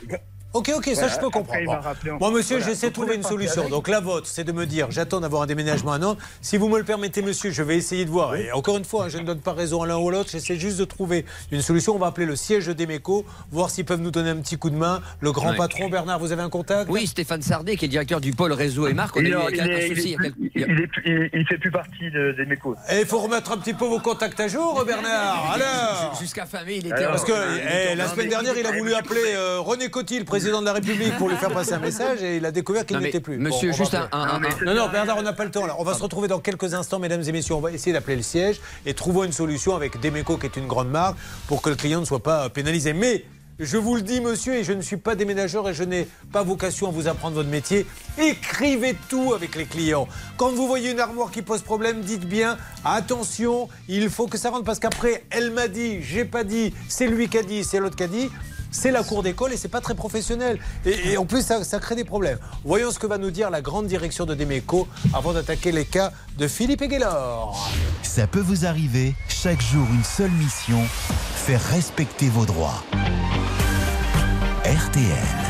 [0.57, 1.83] Ok, ok, ça je peux comprendre.
[2.05, 2.17] Bon.
[2.19, 3.63] Bon, monsieur, Voilà, j'essaie de trouver une solution.
[3.63, 3.71] avec.
[3.73, 6.19] Donc la vôtre, c'est de me dire, j'attends d'avoir un déménagement à Nantes.
[6.41, 8.37] Si vous me le permettez, monsieur, je vais essayer de voir.
[8.37, 10.31] Et encore une fois, hein, je ne donne pas raison à l'un ou à l'autre.
[10.31, 11.95] J'essaie juste de trouver une solution.
[11.95, 14.71] On va appeler le siège des MECO, voir s'ils peuvent nous donner un petit coup
[14.71, 15.03] de main.
[15.21, 15.57] Le grand Ouais.
[15.57, 16.91] patron, Bernard, vous avez un contact?
[16.91, 19.17] Oui, Stéphane Sardet, qui est directeur du pôle réseau et marque.
[19.17, 20.17] On a Il, eu est- un, il un est- il souci
[20.55, 20.67] il a
[21.35, 22.77] il fait plus partie de- des mécos.
[22.91, 25.53] Et il faut remettre un petit peu vos contacts à jour, Bernard.
[25.55, 28.95] Alors Jusqu'à fin mai, il était Parce que eh, la semaine dernière, il a voulu
[28.95, 32.23] appeler euh, René Coty, le président de la République, pour lui faire passer un message
[32.23, 33.37] et il a découvert qu'il n'était plus.
[33.39, 35.77] monsieur, juste un- un- Non, non, Bernard, on n'a pas le temps là.
[35.79, 37.55] On va se retrouver dans quelques instants, mesdames et messieurs.
[37.55, 40.67] On va essayer d'appeler le siège et trouvons une solution avec Demeco, qui est une
[40.67, 41.17] grande marque,
[41.49, 42.93] pour que le client ne soit pas pénalisé.
[42.93, 43.25] Mais
[43.59, 46.43] je vous le dis, monsieur, et je ne suis pas déménageur et je n'ai pas
[46.43, 47.87] vocation à vous apprendre votre métier.
[48.19, 50.07] Écrivez tout avec les clients.
[50.37, 54.51] Quand vous voyez une armoire qui pose problème, dites bien attention, il faut que ça
[54.51, 57.79] rentre parce qu'après, elle m'a dit, j'ai pas dit, c'est lui qui a dit, c'est
[57.81, 58.31] l'autre qui a dit.
[58.71, 60.59] C'est la cour d'école et c'est pas très professionnel.
[60.85, 62.39] Et, en plus, ça, crée des problèmes.
[62.65, 66.13] Voyons ce que va nous dire la grande direction de Demeco avant d'attaquer les cas
[66.39, 67.71] de Philippe et Gaylor.
[68.03, 70.81] Ça peut vous arriver, chaque jour une seule mission,
[71.35, 72.83] faire respecter vos droits.
[74.65, 75.47] RTL.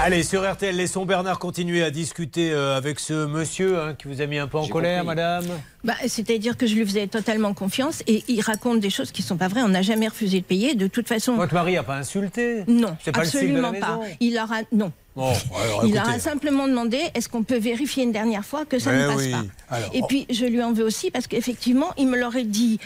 [0.00, 4.20] Allez, sur RTL, laissons Bernard continuer à discuter euh, avec ce monsieur hein, qui vous
[4.20, 5.44] a mis un peu en colère, madame.
[5.82, 9.36] Bah, C'est-à-dire que je lui faisais totalement confiance et il raconte des choses qui sont
[9.36, 9.62] pas vraies.
[9.62, 10.76] On n'a jamais refusé de payer.
[10.76, 11.34] De toute façon.
[11.34, 13.98] Votre mari n'a pas insulté Non, pas absolument pas.
[14.20, 14.92] Il aura non.
[15.16, 15.98] Alors, il écoutez.
[16.00, 19.16] aura simplement demandé est-ce qu'on peut vérifier une dernière fois que ça Mais ne passe
[19.16, 19.32] oui.
[19.32, 19.44] pas?
[19.68, 20.06] Alors, Et oh.
[20.06, 22.78] puis je lui en veux aussi parce qu'effectivement il me l'aurait dit.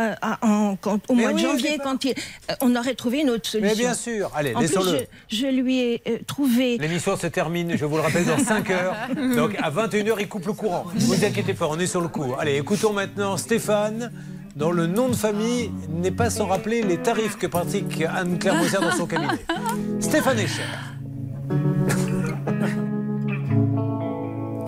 [0.00, 2.10] Euh, à- en- quand- au Mais mois de janvier, quand il,
[2.50, 3.74] euh, on aurait trouvé une autre solution.
[3.74, 4.30] Mais bien sûr.
[4.34, 4.98] Allez, En plus, laissons-le.
[5.28, 6.78] je, je lui ai euh, trouvé.
[6.78, 8.94] L'émission se termine, je vous le rappelle, dans 5 heures.
[9.36, 10.84] Donc à 21h, il coupe le courant.
[10.94, 12.34] Ne vous inquiétez pas, on est sur le coup.
[12.38, 14.12] Allez, écoutons maintenant Stéphane,
[14.54, 18.78] dont le nom de famille n'est pas sans rappeler les tarifs que pratique Anne-Claire Moser
[18.80, 19.38] dans son cabinet.
[20.00, 20.62] Stéphane Echer.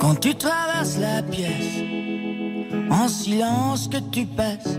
[0.00, 1.82] Quand tu traverses la pièce,
[2.90, 4.78] en silence que tu passes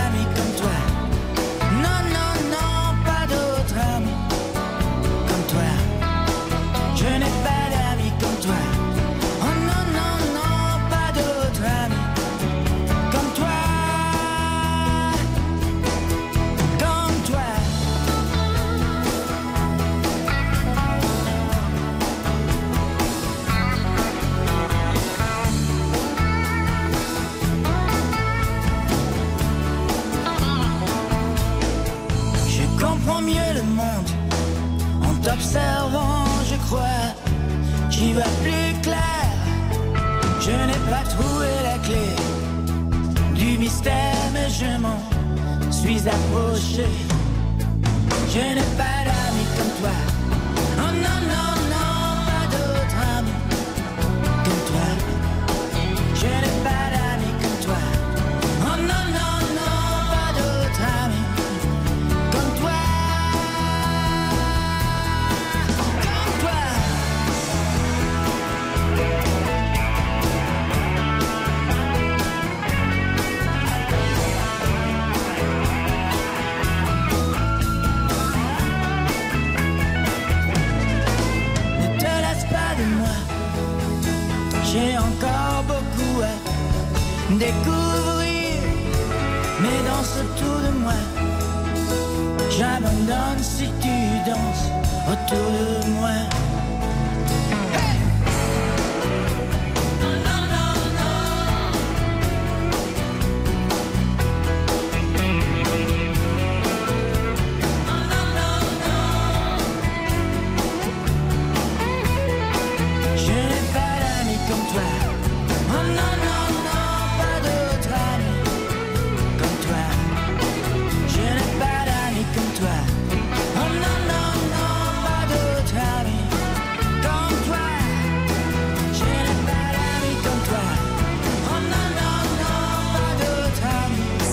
[35.31, 37.07] t'observant, je crois.
[37.89, 39.25] J'y vois plus clair.
[40.39, 42.07] Je n'ai pas trouvé la clé
[43.35, 44.99] du mystère, mais je m'en
[45.71, 46.87] suis approché.
[48.33, 49.97] Je n'ai pas d'amis comme toi.
[50.83, 51.51] Oh non, non,
[87.41, 88.61] découvrir.
[89.61, 90.99] Mais danse autour de moi.
[92.57, 93.95] J'abandonne si tu
[94.29, 94.67] danses
[95.11, 95.51] autour
[95.83, 96.40] de moi.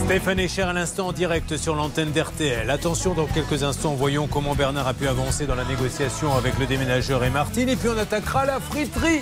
[0.08, 2.70] Stéphane Echer à l'instant en direct sur l'antenne d'RTL.
[2.70, 6.64] Attention, dans quelques instants, voyons comment Bernard a pu avancer dans la négociation avec le
[6.64, 7.68] déménageur et Martine.
[7.68, 9.20] Et puis on attaquera la friterie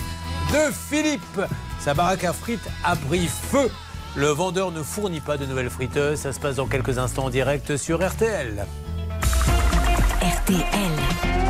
[0.52, 1.40] de Philippe.
[1.80, 3.68] Sa baraque à frites a pris feu.
[4.14, 6.20] Le vendeur ne fournit pas de nouvelles friteuses.
[6.20, 8.64] Ça se passe dans quelques instants en direct sur RTL.
[10.22, 11.45] RTL.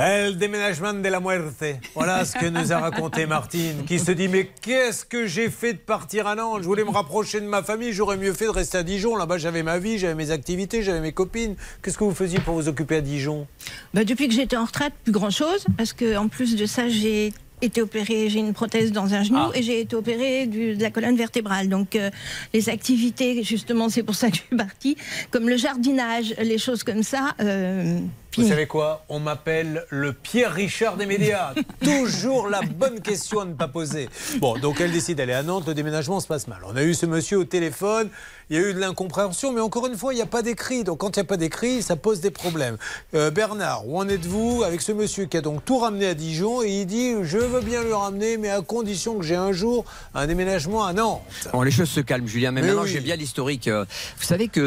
[0.00, 1.64] El déménagement de la muerte.
[1.94, 5.72] Voilà ce que nous a raconté Martine, qui se dit Mais qu'est-ce que j'ai fait
[5.72, 6.60] de partir à Nantes?
[6.62, 9.16] Je voulais me rapprocher de ma famille, j'aurais mieux fait de rester à Dijon.
[9.16, 11.56] Là-bas, j'avais ma vie, j'avais mes activités, j'avais mes copines.
[11.82, 13.48] Qu'est-ce que vous faisiez pour vous occuper à Dijon?
[13.92, 16.88] Bah, depuis que j'étais en retraite, plus grand chose, parce que en plus de ça,
[16.88, 19.50] j'ai été opérée, j'ai une prothèse dans un genou Ah.
[19.52, 21.68] et j'ai été opérée du- de la colonne vertébrale.
[21.68, 22.08] Donc euh,
[22.54, 24.96] les activités, justement, c'est pour ça que je suis partie,
[25.32, 27.34] comme le jardinage, les choses comme ça.
[27.40, 27.98] euh,
[28.36, 31.54] Vous savez quoi On m'appelle le Pierre Richard des médias.
[31.82, 34.08] Toujours la bonne question à ne pas poser.
[34.38, 36.58] Bon, donc elle décide d'aller à Nantes, le déménagement se passe mal.
[36.64, 38.10] On a eu ce monsieur au téléphone,
[38.50, 40.84] il y a eu de l'incompréhension, mais encore une fois, il n'y a pas d'écrit.
[40.84, 42.76] Donc quand il n'y a pas d'écrit, ça pose des problèmes.
[43.14, 46.62] Euh, Bernard, où en êtes-vous avec ce monsieur qui a donc tout ramené à Dijon
[46.62, 49.84] et il dit Je veux bien le ramener, mais à condition que j'ai un jour
[50.14, 51.22] un déménagement à Nantes.
[51.52, 52.52] Bon, les choses se calment, Julien.
[52.52, 52.90] Mais, Mais maintenant, oui.
[52.90, 53.66] j'ai bien l'historique.
[53.68, 53.84] Euh,
[54.18, 54.60] Vous savez que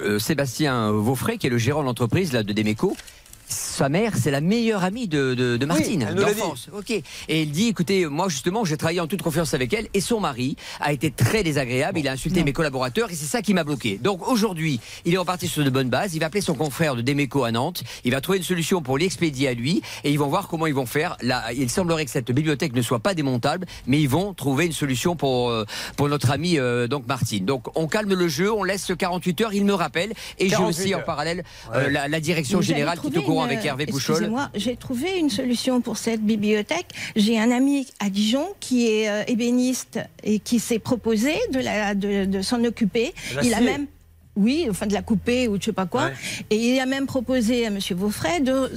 [0.00, 2.96] euh, Sébastien Vaufray, qui est le gérant de l'entreprise là, de Demeco,
[3.48, 6.68] sa mère, c'est la meilleure amie de, de, de Martine, elle l'a d'enfance.
[6.76, 6.90] Ok.
[6.90, 10.20] Et il dit, écoutez, moi justement, j'ai travaillé en toute confiance avec elle, et son
[10.20, 11.98] mari a été très désagréable.
[11.98, 13.98] Il a insulté mes collaborateurs, et c'est ça qui m'a bloqué.
[14.02, 16.14] Donc aujourd'hui, il est reparti sur de bonnes bases.
[16.14, 17.82] Il va appeler son confrère de Demeco à Nantes.
[18.04, 20.74] Il va trouver une solution pour l'expédier à lui, et ils vont voir comment ils
[20.74, 21.16] vont faire.
[21.22, 24.72] Là, il semblerait que cette bibliothèque ne soit pas démontable, mais ils vont trouver une
[24.72, 25.64] solution pour euh,
[25.96, 27.44] pour notre amie euh, donc Martine.
[27.44, 29.54] Donc on calme le jeu, on laisse 48 heures.
[29.54, 31.42] Il me rappelle, et j'ai 48 aussi en parlait
[31.74, 34.14] euh, la, la direction Vous générale qui est trouvé une- avec Hervé Pouchol.
[34.16, 36.86] Excusez-moi, j'ai trouvé une solution pour cette bibliothèque.
[37.16, 41.94] J'ai un ami à Dijon qui est euh, ébéniste et qui s'est proposé de, la-
[41.94, 43.12] de, de s'en occuper.
[43.42, 43.86] Il a même.
[44.36, 46.04] Oui, enfin de la couper ou je sais pas quoi.
[46.06, 46.12] Ouais.
[46.50, 47.78] Et il a même proposé à M.
[47.96, 48.70] Vaufray de-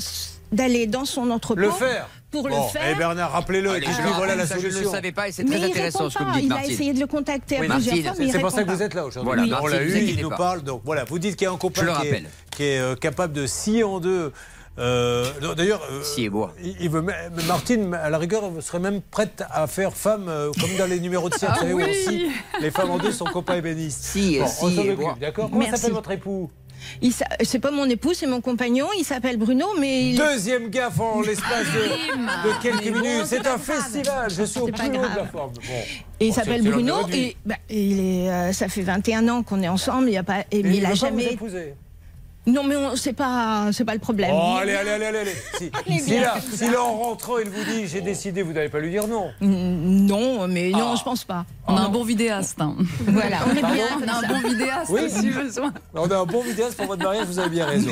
[0.51, 1.61] d'aller dans son entrepôt.
[1.61, 2.87] Le faire Pour Bon, le faire.
[2.89, 3.85] Et Bernard, rappelez-le, le
[4.15, 6.17] voilà la rappelle, ça, je ne le savais pas, et c'est très il intéressant ce
[6.17, 6.71] que vous dites, Il a Martine.
[6.73, 8.93] essayé de le contacter Oui, à plusieurs Martine, fois, C'est pour ça que vous êtes
[8.93, 9.27] là aujourd'hui.
[9.33, 10.37] Voilà, on Martine, l'a vous eu, il nous pas.
[10.37, 10.61] parle.
[10.61, 12.29] Donc voilà, vous dites qu'il y a un copain qui, est, rappelle.
[12.51, 14.31] qui est, euh, capable de scier en deux.
[14.79, 17.05] euh, non, D'ailleurs, euh, il, il veut,
[17.47, 21.27] Martine, à la rigueur, serait même prête à faire femme, euh, comme dans les numéros
[21.29, 22.31] de cirque, Ah vous savez, où on oui.
[22.61, 24.01] les femmes en deux sont copains ébénistes.
[24.03, 25.17] Si, Bon, si, on s'en et occupe, moi.
[25.19, 26.49] d'accord Comment s'appelle votre époux?
[27.43, 28.87] C'est pas mon époux, c'est mon compagnon.
[28.97, 30.17] Il s'appelle Bruno, mais il...
[30.17, 33.25] Deuxième gaffe en l'espace de, de quelques bon, minutes.
[33.25, 33.61] c'est un grave.
[33.61, 34.29] festival.
[34.29, 35.53] Je suis au plus haut de la forme.
[35.53, 35.59] Bon.
[36.19, 39.67] Et il s'appelle Bruno et bah, il est, euh, ça fait 21 ans qu'on est
[39.67, 40.07] ensemble.
[40.09, 41.33] Il y a pas, et, Et mais il il a vous jamais.
[41.33, 41.73] épouser
[42.47, 44.31] Non, mais c'est pas, c'est pas le problème.
[44.33, 45.35] Oh, allez, allez, allez, allez.
[45.87, 48.79] Si, si là, si là, en rentrant, il vous dit j'ai décidé, vous n'allez pas
[48.79, 49.29] lui dire non.
[49.41, 50.95] Mm, Non, mais non, Ah.
[50.97, 51.45] je pense pas.
[51.67, 52.59] On a un bon vidéaste.
[52.59, 52.75] hein.
[53.07, 53.85] Voilà, on est bien.
[54.03, 55.01] On a un bon vidéaste Oui.
[55.09, 55.71] si besoin.
[55.93, 57.91] On a un bon vidéaste pour votre mariage, vous avez bien raison.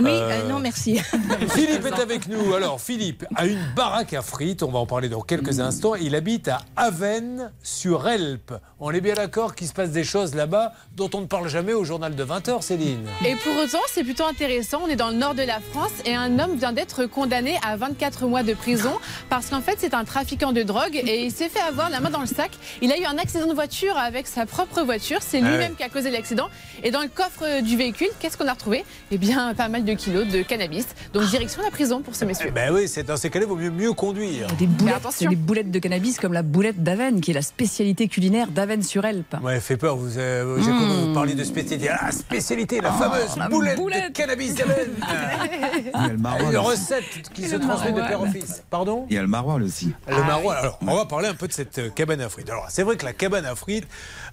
[0.00, 0.98] Oui, Euh, euh, non, merci.
[1.50, 2.52] Philippe est avec nous.
[2.54, 4.64] Alors, Philippe a une baraque à frites.
[4.64, 5.94] On va en parler dans quelques instants.
[5.94, 8.54] Il habite à Avennes-sur-Elpe.
[8.80, 11.72] On est bien d'accord qu'il se passe des choses là-bas dont on ne parle jamais
[11.74, 13.06] au journal de 20h, Céline.
[13.24, 13.54] Et pour
[13.88, 14.82] c'est plutôt intéressant.
[14.84, 17.76] On est dans le nord de la France et un homme vient d'être condamné à
[17.76, 18.92] 24 mois de prison
[19.28, 22.10] parce qu'en fait, c'est un trafiquant de drogue et il s'est fait avoir la main
[22.10, 22.50] dans le sac.
[22.80, 25.18] Il a eu un accident de voiture avec sa propre voiture.
[25.20, 25.50] C'est ouais.
[25.50, 26.48] lui-même qui a causé l'accident.
[26.82, 28.84] Et dans le coffre du véhicule, qu'est-ce qu'on a retrouvé?
[29.10, 30.86] Eh bien, pas mal de kilos de cannabis.
[31.12, 32.50] Donc, direction la prison pour ce monsieur.
[32.50, 34.46] Ben oui, c'est dans ces cas-là, il vaut mieux, mieux conduire.
[34.58, 38.48] Des boulettes, des boulettes de cannabis comme la boulette d'Aven, qui est la spécialité culinaire
[38.48, 39.36] d'Aven-sur-Elpe.
[39.42, 39.96] Ouais, fait peur.
[39.96, 41.88] Vous, euh, j'ai cru que vous parliez de spécialité.
[41.90, 44.08] Ah, spécialité, la fameuse la boulette, boulette.
[44.08, 44.88] de cannabis d'Aven.
[44.98, 46.68] Il y a le maroilles Une aussi.
[46.70, 48.62] recette qui se transmet de père en fils.
[48.70, 49.92] Pardon Il y a le maroilles aussi.
[50.08, 50.58] Le maroilles.
[50.58, 52.48] Alors, on va parler un peu de cette euh, cabane à frites.
[52.50, 53.86] Alors, c'est vrai que la cabane à frites,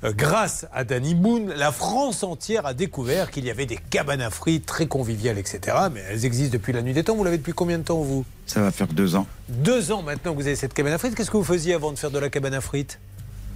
[0.04, 4.22] euh, grâce à Danny Boone, la France entière a découvert qu'il y avait des cabanes
[4.22, 5.78] à frites très conviviales, etc.
[5.94, 7.16] Mais elles existent depuis la nuit des temps.
[7.16, 8.26] Vous l'avez depuis combien de temps, vous?
[8.46, 9.26] Ça va faire deux ans.
[9.50, 11.16] Deux ans maintenant que vous avez cette cabane à frites.
[11.16, 13.00] Qu'est-ce que vous faisiez avant de faire de la cabane à frites?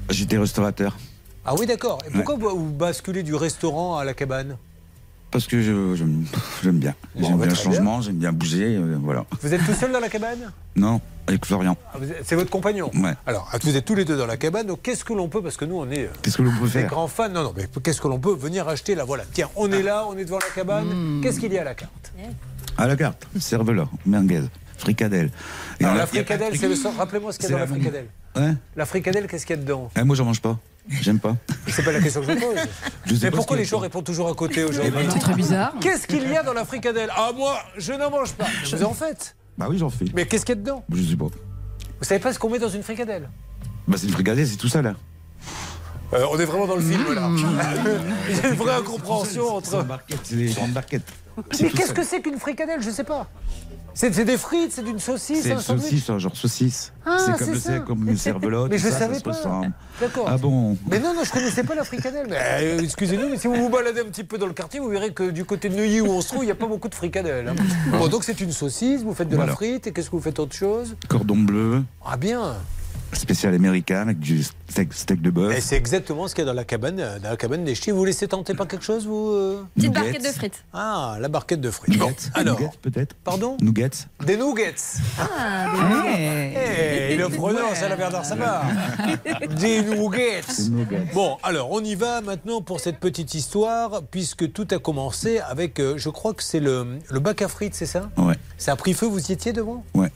[0.09, 0.97] J'étais restaurateur.
[1.45, 1.99] Ah oui, d'accord.
[2.07, 4.57] Et pourquoi vous basculez du restaurant à la cabane?
[5.31, 6.25] Parce que je- j'aime
[6.63, 6.95] j'aime bien.
[7.15, 8.75] Bon, j'aime bah, bien le changement, j'aime bien bouger.
[8.77, 9.25] euh, voilà.
[9.41, 10.51] Vous êtes tout seul dans la cabane?
[10.75, 11.77] Non, avec Florian.
[11.93, 12.89] Ah, vous êtes- C'est votre compagnon?
[12.95, 13.13] Ouais.
[13.27, 15.43] Alors, ah, vous êtes tous les deux dans la cabane, donc qu'est-ce que l'on peut,
[15.43, 16.89] parce que nous on est euh, Qu'est-ce que l'on peut des faire?
[16.89, 19.71] grands fans, non, non, mais qu'est-ce que l'on peut venir acheter là Voilà, tiens, on
[19.71, 21.21] est là, on est devant la cabane, Hmm.
[21.21, 22.11] qu'est-ce qu'il y a à la carte?
[22.77, 24.41] À la carte, cervelas, merguez,
[24.77, 25.29] fricadelle.
[25.79, 28.07] Et Alors, la fricadelle, c'est le sort, rappelez-moi ce qu'il y a dans la fricadelle.
[28.35, 30.57] Hein La fricadelle, qu'est-ce qu'il y a dedans Eh, Moi, j'en mange pas.
[30.89, 31.35] J'aime pas.
[31.67, 32.55] C'est pas la question que je pose.
[33.05, 35.73] Je sais mais pourquoi les gens répondent toujours à côté aujourd'hui C'est très bizarre.
[35.81, 38.45] Qu'est-ce qu'il y a dans la fricadelle Ah, moi, je n'en mange pas.
[38.71, 40.05] Mais Vous en faites Bah oui, j'en fais.
[40.15, 41.25] Mais qu'est-ce qu'il y a dedans Je sais pas.
[41.25, 43.29] Vous savez pas ce qu'on met dans une fricadelle
[43.87, 44.95] Bah c'est une fricadelle, c'est tout ça là.
[46.13, 47.27] Euh, On est vraiment dans le film là.
[47.27, 47.37] Mmh.
[48.29, 49.85] Il y a une vraie incompréhension entre.
[50.23, 51.03] C'est les grandes barquettes.
[51.61, 53.27] Mais qu'est-ce que c'est qu'une fricadelle Je sais pas.
[53.95, 56.93] C'est des frites, c'est d'une saucisse, C'est un une saucisse, genre saucisse.
[57.05, 57.79] Ah, c'est comme, ça.
[57.79, 58.71] comme une cervelotte.
[58.71, 59.61] Mais je ça, savais ça pas.
[59.99, 60.25] D'accord.
[60.29, 62.27] Ah bon Mais non, non, je connaissais pas la fricadelle.
[62.29, 64.87] Mais, euh, excusez-nous, mais si vous vous baladez un petit peu dans le quartier, vous
[64.89, 66.87] verrez que du côté de Neuilly où on se trouve, il n'y a pas beaucoup
[66.87, 67.49] de fricadelles.
[67.49, 67.55] hein.
[67.91, 70.39] Bon, donc c'est une saucisse, vous faites de la frite, et qu'est-ce que vous faites
[70.39, 70.95] autre chose?
[71.09, 72.55] Cordon bleu, Ah bien
[73.13, 75.57] spécial américain avec du steak, steak de bœuf.
[75.57, 77.75] Et c'est exactement ce qu'il y a dans la cabane, euh, dans la cabane des
[77.75, 77.91] ch'tis.
[77.91, 80.01] Vous laissez tenter pas quelque chose, vous euh Petite Nuggets.
[80.03, 80.63] barquette de frites.
[80.73, 81.97] Ah, la barquette de frites.
[81.97, 83.15] Bon, Nuggets, alors, nuggets, peut-être.
[83.23, 83.89] pardon Nuggets.
[84.25, 84.75] Des nuggets.
[85.19, 85.73] Ah,
[86.55, 88.63] Eh, il le prononce à la Bernard Sabat.
[89.59, 90.41] Des nuggets.
[90.57, 91.07] Des nuggets.
[91.13, 95.79] Bon, alors on y va maintenant pour cette petite histoire, puisque tout a commencé avec,
[95.79, 98.09] euh, je crois que c'est le, le bac à frites, c'est ça?
[98.17, 98.35] Ouais.
[98.57, 99.83] Ça a pris feu, vous y étiez devant?
[99.93, 100.11] Ouais.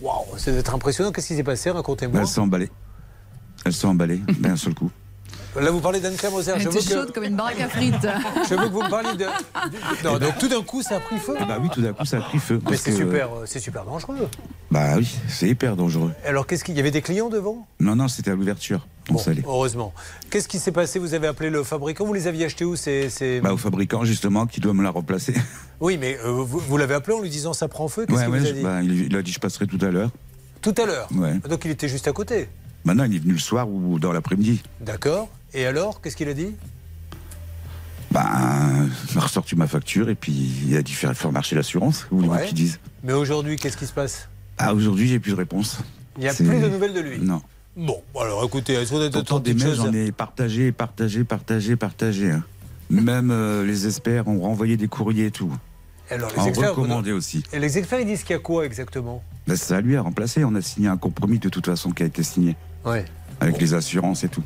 [0.00, 1.10] Waouh, ça doit être impressionnant.
[1.12, 1.70] Qu'est-ce qui s'est passé?
[1.70, 2.20] Racontez-moi.
[2.20, 2.70] Elles sont emballées.
[3.64, 4.90] Elles sont emballées d'un seul coup.
[5.60, 6.52] Là, vous parlez d'Anne-Claire Moser.
[6.54, 7.94] Elle Je était veux, chaude que, comme une baraque à frites.
[8.48, 9.24] je veux que vous me parliez de.
[10.04, 11.34] non, donc tout d'un coup, ça a pris feu.
[11.38, 12.60] Ah bah oui, tout d'un coup, ça a pris feu.
[12.70, 14.28] Mais c'est que- super, euh, c'est super dangereux.
[14.70, 16.12] Bah oui, c'est hyper dangereux.
[16.24, 17.66] Alors, qu'est-ce qu'il y avait des clients devant?
[17.80, 18.86] Non, non, c'était à l'ouverture.
[19.10, 19.94] On Bon, heureusement.
[20.30, 20.98] Qu'est-ce qui s'est passé?
[20.98, 22.76] Vous avez appelé le fabricant Vous les aviez achetés où?
[22.76, 25.34] C'est, c'est- Bah au fabricant justement qui doit me la remplacer.
[25.80, 28.04] Oui, mais euh, vous, vous l'avez appelé en lui disant ça prend feu?
[28.04, 28.62] Qu'est-ce Ouais, qu'il ouais, vous a je- dit?
[28.62, 30.10] bah, il, il a dit je passerai tout à l'heure.
[30.60, 31.06] Tout à l'heure?
[31.14, 31.34] Ouais.
[31.48, 32.48] Donc il était juste à côté?
[32.88, 34.62] Maintenant, il est venu le soir ou dans l'après-midi.
[34.80, 35.28] D'accord.
[35.52, 36.54] Et alors, qu'est-ce qu'il a dit?
[38.10, 38.26] Bah,
[39.10, 40.32] il m'a ressorti ma facture et puis
[40.66, 42.06] il a dit faire, faire marcher l'assurance.
[42.10, 42.46] Vous voulez Ouais.
[42.46, 44.30] qu'ils disent Mais aujourd'hui, qu'est-ce qui se passe?
[44.56, 45.80] Ah, aujourd'hui, j'ai plus de réponse.
[46.16, 47.18] Il n'y a plus de nouvelles de lui?
[47.18, 47.42] Non.
[47.76, 51.76] Bon, alors écoutez, est-ce qu'on a Pourtant, d'autres des mails, j'en ai partagé, partagé, partagé,
[51.76, 52.30] partagé.
[52.30, 52.42] hein.
[52.88, 55.52] Même euh, les experts ont renvoyé des courriers et tout.
[56.10, 57.42] Alors, les En experts, recommandé aussi.
[57.52, 59.22] Et les experts, ils disent qu'il y a quoi exactement?
[59.46, 60.42] Bah, ça a lui à remplacer.
[60.44, 62.56] On a signé un compromis de toute façon qui a été signé.
[62.84, 63.04] Ouais.
[63.40, 64.42] Avec les assurances et tout.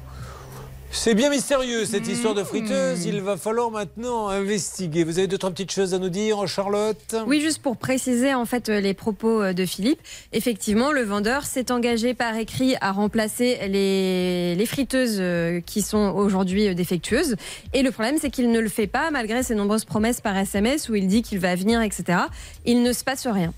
[0.95, 3.07] C'est bien mystérieux cette histoire de friteuse.
[3.07, 5.05] Il va falloir maintenant investiguer.
[5.05, 7.17] Vous avez deux trois petites choses à nous dire, Charlotte?
[7.27, 10.01] Oui, juste pour préciser en fait euh, les propos euh, de Philippe.
[10.33, 16.13] Effectivement, le vendeur s'est engagé par écrit à remplacer les, les friteuses euh, qui sont
[16.15, 17.37] aujourd'hui défectueuses.
[17.73, 20.91] Et le problème, c'est qu'il ne le fait pas malgré ses nombreuses promesses par SMS
[20.91, 22.19] où il dit qu'il va venir, etc.
[22.67, 23.55] Il ne se passe rien.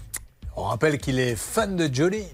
[0.56, 2.28] On rappelle qu'il est fan de Jolie.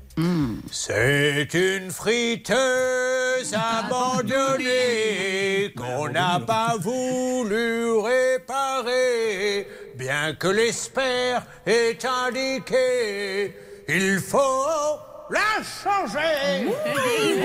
[0.71, 4.71] C'est une friteuse abandonnée
[5.75, 9.67] qu'on n'a pas voulu réparer,
[9.97, 13.55] bien que l'espère est indiqué,
[13.89, 15.01] il faut
[15.31, 16.67] la changer.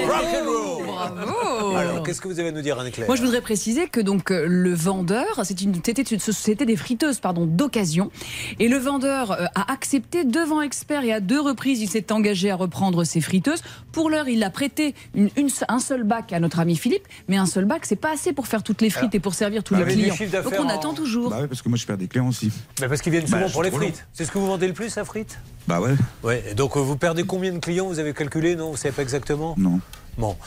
[0.08, 0.86] Rock and roll.
[0.86, 1.76] Bravo.
[1.76, 4.32] Alors, qu'est-ce que vous avez à nous dire, Anne-Claire Moi, je voudrais préciser que donc
[4.32, 8.12] euh, le vendeur, c'était une société des friteuses pardon d'occasion,
[8.60, 12.50] et le vendeur euh, a accepté devant expert et à deux reprises, il s'est engagé
[12.50, 13.62] à reprendre ses friteuses.
[13.92, 17.06] Pour l'heure, il a prêté une, une se- un seul bac à notre ami Philippe,
[17.28, 19.64] mais un seul bac, c'est pas assez pour faire toutes les frites et pour servir
[19.64, 20.16] tous bah, les clients.
[20.44, 21.30] Donc on en- attend toujours.
[21.30, 22.52] Bah ouais, parce que moi je perds des clients aussi.
[22.82, 24.06] Mais parce qu'ils viennent Bah, souvent c'est pour les frites.
[24.14, 25.38] C'est ce que vous vendez le plus, la frite
[25.68, 25.94] Bah ouais.
[26.24, 26.44] Ouais.
[26.52, 27.75] Et donc, euh, vous perdez combien de clients?
[27.84, 29.80] Vous avez calculé, non Vous savez pas exactement Non.
[30.18, 30.38] Bon.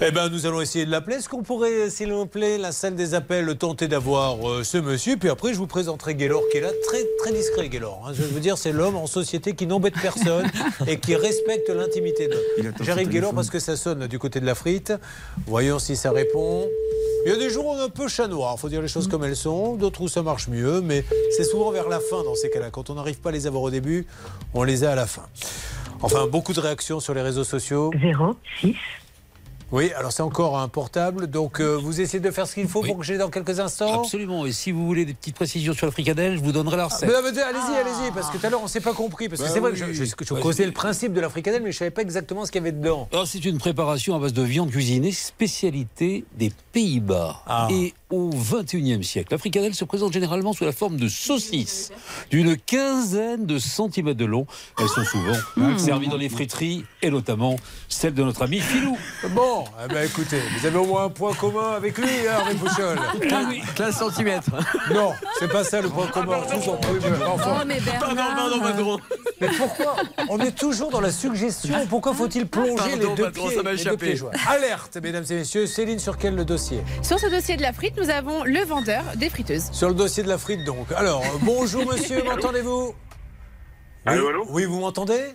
[0.00, 1.16] Eh ben, nous allons essayer de l'appeler.
[1.16, 5.16] Est-ce qu'on pourrait, s'il vous plaît, la salle des appels, tenter d'avoir euh, ce monsieur
[5.16, 8.04] Puis après, je vous présenterai Gaylor, qui est là, très, très discret, Gaylor.
[8.06, 8.12] hein.
[8.14, 10.48] Je veux dire, c'est l'homme en société qui n'embête personne
[10.86, 14.46] et qui respecte l'intimité de Il J'arrive, Gaylor, parce que ça sonne du côté de
[14.46, 14.92] la frite.
[15.46, 16.68] Voyons si ça répond.
[17.26, 18.88] Il y a des jours où on est un peu chat noir, faut dire les
[18.88, 21.04] choses comme elles sont, d'autres où ça marche mieux, mais
[21.36, 22.70] c'est souvent vers la fin dans ces cas-là.
[22.70, 24.06] Quand on n'arrive pas à les avoir au début,
[24.54, 25.26] on les a à la fin.
[26.02, 27.90] Enfin, beaucoup de réactions sur les réseaux sociaux.
[28.62, 28.74] 06.
[29.72, 32.82] Oui, alors c'est encore un portable, donc euh, vous essayez de faire ce qu'il faut
[32.82, 34.00] pour que j'ai dans quelques instants.
[34.00, 34.44] Absolument.
[34.44, 37.08] Et si vous voulez des petites précisions sur la fricadelle, je vous donnerai la recette.
[37.08, 39.28] Mais non, mais allez-y, allez-y, parce que tout à l'heure on s'est pas compris.
[39.28, 40.04] Parce que Bah c'est vrai que je, je,
[40.34, 42.64] Bah, c'est- le principe de la fricadelle, mais je savais pas exactement ce qu'il y
[42.64, 43.08] avait dedans.
[43.12, 47.40] Alors, c'est une préparation à base de viande cuisinée, spécialité des Pays-Bas.
[47.46, 47.68] Ah.
[47.70, 51.90] Et au XXIe siècle, la fricadelle se présente généralement sous la forme de saucisses
[52.30, 54.46] d'une quinzaine de centimètres de long.
[54.78, 57.56] Elles sont souvent servies dans les friteries, et notamment
[57.88, 58.96] celle de notre ami Philou.
[59.30, 62.54] Bon, eh ben, écoutez, vous avez au moins un point commun avec lui, hein, Hervé
[62.54, 62.98] Pouchol.
[63.76, 64.40] 15 cm.
[64.94, 66.38] Non, c'est pas ça le point commun.
[66.50, 67.60] Mais enfin.
[67.62, 67.64] Oh,
[69.40, 69.96] mais pourquoi
[70.28, 71.86] On est toujours dans la suggestion?
[71.88, 74.30] Pourquoi faut-il plonger Pardon, les deux pieds, ça les deux pieds joints?
[74.48, 75.66] Alerte, mesdames et messieurs.
[75.66, 76.80] Céline, sur quel le dossier?
[77.02, 79.70] Sur ce dossier de la frite, nous avons le vendeur des friteuses.
[79.72, 80.90] Sur le dossier de la frite, donc.
[80.96, 82.94] Alors, euh, bonjour monsieur, m'entendez-vous?
[84.06, 84.46] Allô, oui, allô?
[84.48, 85.34] Oui, vous m'entendez?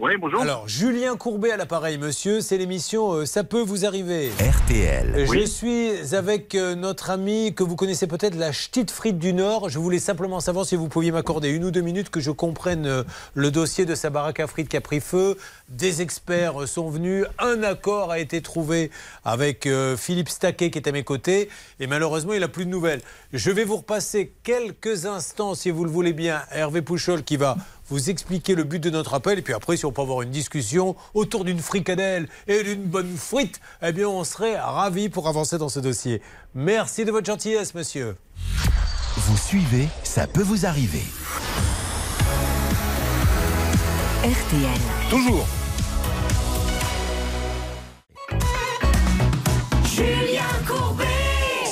[0.00, 0.42] Oui, bonjour.
[0.42, 2.40] Alors, Julien Courbet à l'appareil, monsieur.
[2.40, 4.32] C'est l'émission euh, Ça peut vous arriver.
[4.40, 5.24] RTL.
[5.32, 9.68] Je suis avec euh, notre ami que vous connaissez peut-être, la Ch'tite Frite du Nord.
[9.68, 12.86] Je voulais simplement savoir si vous pouviez m'accorder une ou deux minutes que je comprenne
[12.86, 13.04] euh,
[13.34, 15.38] le dossier de sa baraque à frites qui a pris feu.
[15.70, 17.24] Des experts sont venus.
[17.38, 18.90] Un accord a été trouvé
[19.24, 21.48] avec euh, Philippe Staquet qui est à mes côtés.
[21.80, 23.00] Et malheureusement, il n'a plus de nouvelles.
[23.32, 27.56] Je vais vous repasser quelques instants, si vous le voulez bien, Hervé Pouchol qui va
[27.88, 29.38] vous expliquer le but de notre appel.
[29.38, 33.16] Et puis après, si on peut avoir une discussion autour d'une fricadelle et d'une bonne
[33.16, 36.20] frite, eh bien, on serait ravis pour avancer dans ce dossier.
[36.54, 38.16] Merci de votre gentillesse, monsieur.
[39.16, 41.04] Vous suivez, ça peut vous arriver.
[44.24, 44.80] RTL.
[45.10, 45.46] Toujours.
[49.84, 51.04] Julien Courbet.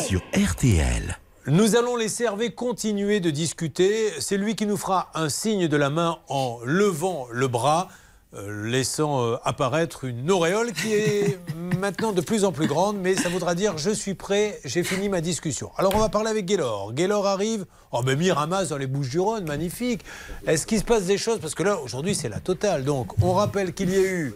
[0.06, 1.16] Sur RTL.
[1.46, 4.10] Nous allons laisser Hervé continuer de discuter.
[4.20, 7.88] C'est lui qui nous fera un signe de la main en levant le bras,
[8.34, 11.38] euh, laissant euh, apparaître une auréole qui est
[11.78, 15.08] maintenant de plus en plus grande, mais ça voudra dire je suis prêt, j'ai fini
[15.08, 15.70] ma discussion.
[15.76, 16.92] Alors on va parler avec Gaylor.
[16.94, 17.66] Gaylor arrive.
[17.90, 20.02] Oh ben Miramas dans les Bouches-du-Rhône, magnifique.
[20.46, 21.40] Est-ce qu'il se passe des choses?
[21.40, 22.84] Parce que là aujourd'hui c'est la totale.
[22.84, 24.34] Donc on rappelle qu'il y a eu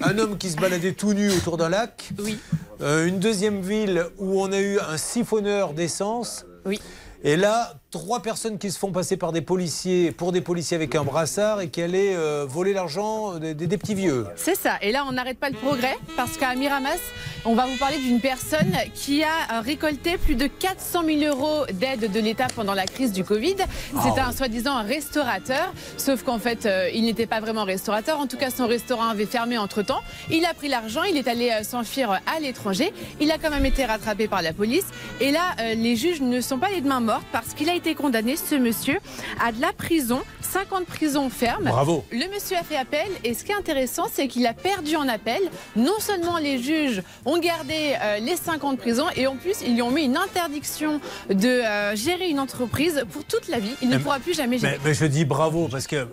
[0.00, 2.10] un homme qui se baladait tout nu autour d'un lac.
[2.18, 2.38] Oui.
[2.80, 6.44] Euh, une deuxième ville où on a eu un siphonneur d'essence.
[6.64, 6.80] Oui.
[7.22, 10.94] Et là, trois personnes qui se font passer par des policiers, pour des policiers avec
[10.94, 14.26] un brassard et qui allaient euh, voler l'argent des, des- des petits vieux.
[14.36, 14.74] C'est ça.
[14.82, 16.98] Et là, on n'arrête pas le progrès parce qu'à Miramas,
[17.46, 22.12] on va vous parler d'une personne qui a récolté plus de 400 000 euros d'aide
[22.12, 23.56] de l'État pendant la crise du Covid.
[24.04, 28.18] C'était un soi-disant restaurateur, sauf qu'en fait, euh, il n'était pas vraiment restaurateur.
[28.20, 30.00] En tout cas, son restaurant avait fermé entre-temps.
[30.30, 32.92] Il a pris l'argent, il est allé euh, s'enfuir à l'étranger.
[33.20, 34.84] Il a quand même été rattrapé par la police.
[35.20, 37.85] Et là, euh, les juges ne sont pas les mains mortes parce qu'il a été
[37.94, 38.98] condamné, ce monsieur,
[39.44, 41.64] à de la prison, 50 prisons fermes.
[41.64, 42.04] Bravo.
[42.10, 45.08] Le monsieur a fait appel et ce qui est intéressant, c'est qu'il a perdu en
[45.08, 45.40] appel.
[45.76, 49.82] Non seulement les juges ont gardé euh, les 50 prisons et en plus, ils lui
[49.82, 51.00] ont mis une interdiction
[51.30, 53.74] de euh, gérer une entreprise pour toute la vie.
[53.82, 54.74] Il ne Mais- pourra plus jamais gérer.
[54.82, 56.06] Mais, mais je dis bravo parce que.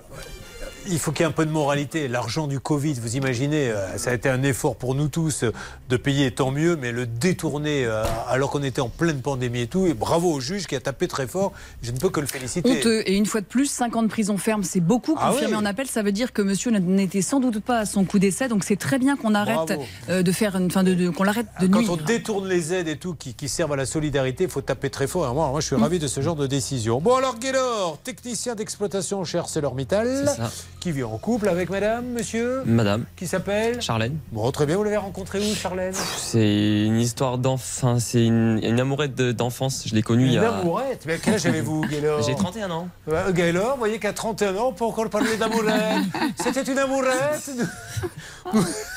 [0.87, 2.07] Il faut qu'il y ait un peu de moralité.
[2.07, 5.53] L'argent du Covid, vous imaginez, euh, ça a été un effort pour nous tous euh,
[5.89, 9.67] de payer, tant mieux, mais le détourner euh, alors qu'on était en pleine pandémie et
[9.67, 9.85] tout.
[9.87, 11.53] Et bravo au juge qui a tapé très fort.
[11.81, 12.69] Je ne peux que le féliciter.
[12.79, 13.03] Honteux.
[13.05, 15.15] Et une fois de plus, 50 prisons fermes, c'est beaucoup.
[15.19, 15.61] Ah Confirmé oui.
[15.61, 18.47] en appel, ça veut dire que monsieur n'était sans doute pas à son coup d'essai.
[18.47, 20.21] Donc c'est très bien qu'on arrête Bravo.
[20.23, 21.91] de faire, enfin de, de- qu'on l'arrête de Quand nuire.
[21.91, 24.89] on détourne les aides et tout qui, qui servent à la solidarité, il faut taper
[24.89, 25.23] très fort.
[25.23, 26.99] Alors moi, moi, je suis ravi de ce genre de décision.
[26.99, 30.51] Bon alors Gaylor, technicien d'exploitation chez ArcelorMittal, C'est ça.
[30.83, 33.05] Qui vit en couple avec madame, monsieur Madame.
[33.15, 34.17] Qui s'appelle Charlène.
[34.33, 35.93] Bon, très bien, vous l'avez rencontré où, Charlène?
[35.93, 39.83] C'est une histoire d'enfant, c'est une, une amourette de- d'enfance.
[39.87, 40.57] Je l'ai connue il y Une a.
[40.59, 41.03] amourette?
[41.07, 42.21] Mais quel âge avez-vous, Gaylor?
[42.21, 42.89] J'ai 31 ans.
[43.07, 46.03] Ouais, Gaylor, vous voyez qu'à 31 ans, on peut encore parler d'amourette.
[46.43, 47.49] C'était une amourette?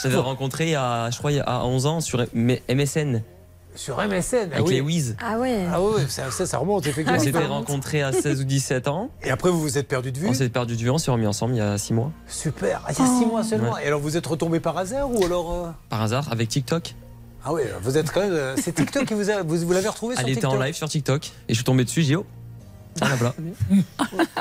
[0.03, 3.23] J'avais rencontré à, je crois, à 11 ans sur MSN.
[3.77, 4.75] Sur MSN, ah Avec oui.
[4.75, 5.17] les Wiz.
[5.23, 5.67] Ah ouais.
[5.73, 7.19] Ah oui, ça, ça, ça remonte, effectivement.
[7.21, 9.11] On s'était rencontrés à 16 ou 17 ans.
[9.23, 11.11] Et après, vous vous êtes perdu de vue On s'est perdu de vue, on s'est
[11.11, 12.11] remis ensemble il y a 6 mois.
[12.27, 13.73] Super, ah, il y a 6 mois seulement.
[13.75, 13.85] Ouais.
[13.85, 15.53] Et alors, vous êtes retombé par hasard ou alors.
[15.53, 16.95] euh, Par hasard, avec TikTok.
[17.45, 18.33] Ah oui, vous êtes quand même.
[18.33, 19.43] euh, C'est TikTok qui vous a.
[19.43, 21.85] Vous, vous l'avez retrouvé sur Elle était en live sur TikTok et je suis tombé
[21.85, 22.27] dessus, j'ai dit oh,
[22.95, 23.35] tiens là-bas.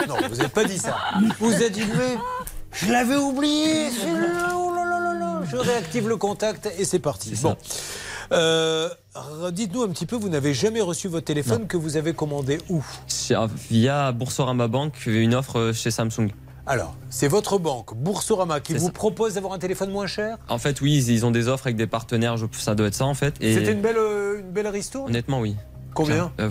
[0.08, 0.98] Non, vous n'avez pas dit ça.
[1.40, 2.18] Vous êtes dit, mais
[2.72, 5.42] je l'avais oublié, oh là là là là.
[5.52, 7.36] Je réactive le contact et c'est parti.
[7.44, 7.56] Bon.
[8.32, 8.90] Euh,
[9.52, 12.84] Dites-nous un petit peu, vous n'avez jamais reçu votre téléphone que vous avez commandé où?
[13.70, 16.30] Via Boursorama Bank, une offre chez Samsung.
[16.68, 20.38] Alors, c'est votre banque, Boursorama, qui vous propose d'avoir un téléphone moins cher?
[20.50, 23.14] En fait, oui, ils- ont des offres avec des partenaires, ça doit être ça en
[23.14, 23.36] fait.
[23.40, 25.56] C'était une belle, euh, une belle ristourne Honnêtement, oui.
[25.94, 26.32] Combien?
[26.40, 26.50] Euh,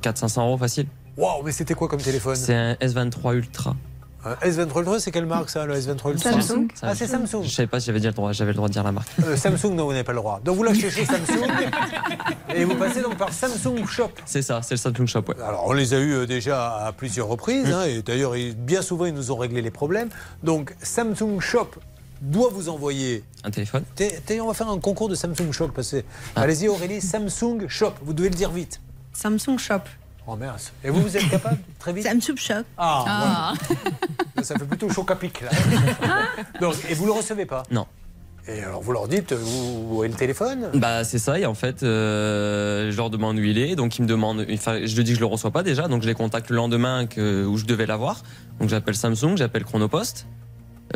[0.00, 0.86] 400-500 euros facile.
[1.18, 2.34] Waouh, mais c'était quoi comme téléphone?
[2.34, 3.76] C'est un S23 Ultra.
[4.24, 6.68] Un S23 Ultra, c'est quelle marque ça, le S23 Ultra Samsung.
[6.82, 7.42] Ah, c'est Samsung.
[7.42, 9.08] Je savais pas si j'avais le droit, j'avais le droit de dire la marque.
[9.24, 10.40] Euh, Samsung, non, vous n'avez pas le droit.
[10.44, 11.44] Donc vous l'achetez chez Samsung
[12.54, 14.10] et vous passez donc par Samsung Shop.
[14.24, 15.34] C'est ça, c'est le Samsung Shop, ouais.
[15.44, 19.06] Alors, on les a eu euh, déjà à plusieurs reprises, hein, et d'ailleurs, bien souvent,
[19.06, 20.08] ils nous ont réglé les problèmes.
[20.42, 21.70] Donc, Samsung Shop
[22.20, 23.24] doit vous envoyer.
[23.42, 25.70] Un téléphone t'es- on va faire un concours de Samsung Shop.
[26.36, 26.42] Ah.
[26.42, 27.94] Allez-y, Aurélie, Samsung Shop.
[28.02, 28.80] Vous devez le dire vite.
[29.12, 29.80] Samsung Shop.
[30.26, 30.72] Oh mince.
[30.84, 32.54] Et vous, vous êtes capable Très vite Samsung Shop.
[32.78, 33.54] Ah,
[34.36, 34.44] voilà.
[34.44, 35.50] Ça fait plutôt chaud à pic, là.
[36.60, 37.86] Donc, et vous le recevez pas Non.
[38.48, 40.68] Et alors, vous leur dites, vous, vous avez le téléphone?
[40.74, 44.02] Bah c'est ça et en fait euh, je leur demande où il est donc ils
[44.02, 46.14] me demandent enfin je lui dis que je le reçois pas déjà donc je les
[46.14, 48.22] contacte le lendemain que, où je devais l'avoir
[48.58, 50.26] donc j'appelle Samsung j'appelle Chronopost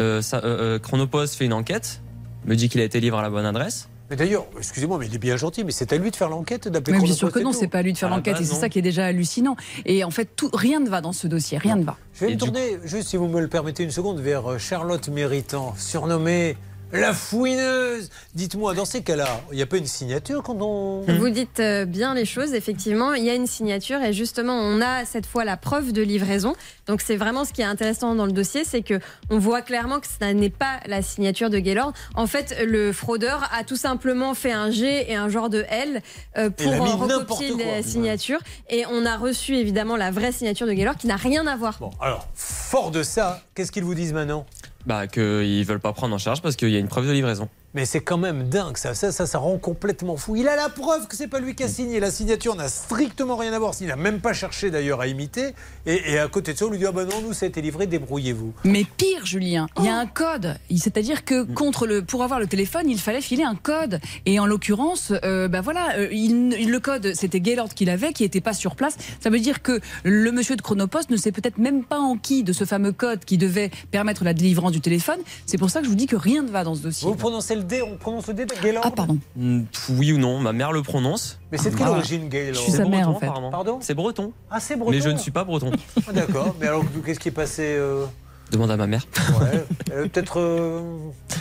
[0.01, 2.01] euh, ça- euh, euh, Chronopost fait une enquête
[2.47, 5.15] me dit qu'il a été livré à la bonne adresse Mais d'ailleurs, excusez-moi, mais il
[5.15, 7.41] est bien gentil, mais c'est à lui de faire l'enquête, d'appeler Mais bien sûr que
[7.41, 8.78] et non, c'est pas à lui de faire la l'enquête et base, c'est ça qui
[8.78, 9.57] est déjà hallucinant.
[9.85, 11.97] Et en fait, tout, rien ne va dans ce dossier, rien ne va.
[12.15, 15.09] Je vais me tourner, juste si vous me le permettez une seconde, vers euh, Charlotte
[15.09, 16.57] Méritant, surnommée
[16.92, 18.10] la fouineuse.
[18.34, 21.02] Dites-moi, dans ces cas-là, il n'y a pas une signature quand on.
[21.02, 24.80] Vous dites euh, bien les choses, effectivement, il y a une signature et justement on
[24.80, 26.54] a cette fois la preuve de livraison.
[26.86, 29.00] Donc c'est vraiment ce qui est intéressant dans le dossier, c'est que
[29.30, 31.92] on voit clairement que ça n'est pas la signature de Gaylord.
[32.14, 36.02] En fait, le fraudeur a tout simplement fait un G et un genre de L
[36.36, 38.38] euh, pour euh, recopier la signature
[38.70, 41.78] et on a reçu évidemment la vraie signature de Gaylord qui n'a rien à voir.
[42.00, 44.46] Alors, fort de ça, qu'est-ce qu'ils vous disent maintenant?
[44.86, 47.48] Bah qu'ils veulent pas prendre en charge parce qu'il y a une preuve de livraison
[47.77, 50.35] Mais c'est quand même dingue, ça, ça, ça, ça rend complètement fou.
[50.35, 52.01] Il a la preuve que c'est pas lui qui a signé.
[52.01, 53.74] La signature n'a strictement rien à voir.
[53.82, 55.55] Il n'a même pas cherché d'ailleurs à imiter.
[55.85, 57.48] Et, et à côté de ça, on lui dit Ah ben non, nous, ça a
[57.51, 58.55] été livré, débrouillez-vous.
[58.65, 60.57] Mais pire, Julien, il y a un code.
[60.74, 61.53] C'est-à-dire que Mm.
[61.55, 64.01] contre le, pour avoir le téléphone, il fallait filer un code.
[64.24, 68.23] Et en l'occurrence, euh, bah voilà, euh, il- le code, c'était Gaylord qui l'avait, qui
[68.23, 68.97] n'était pas sur place.
[69.20, 72.55] Ça veut dire que le monsieur de Chronopost ne s'est peut-être même pas enquis de
[72.55, 75.19] ce fameux code qui devait permettre la délivrance du téléphone.
[75.44, 77.07] C'est pour ça que je vous dis que rien ne va dans ce dossier.
[77.07, 79.18] Vous prononcez le D, on prononce le D de Gaylord Ah, pardon.
[79.36, 81.38] Mm, Oui ou non, ma mère le prononce.
[81.52, 81.93] Mais c'est de quelle Ah.
[81.93, 83.26] origine, Gaylord Je suis sa mère breton, en fait.
[83.26, 83.51] apparemment.
[83.51, 84.32] Pardon C'est breton.
[84.51, 84.90] Ah, c'est breton.
[84.93, 85.70] Mais je ne suis pas breton.
[86.09, 88.05] Ah, D'accord, mais alors qu'est-ce qui est passé euh,
[88.52, 89.02] Demande à ma mère.
[89.40, 89.64] ouais.
[89.93, 90.80] Euh, Peut-être euh,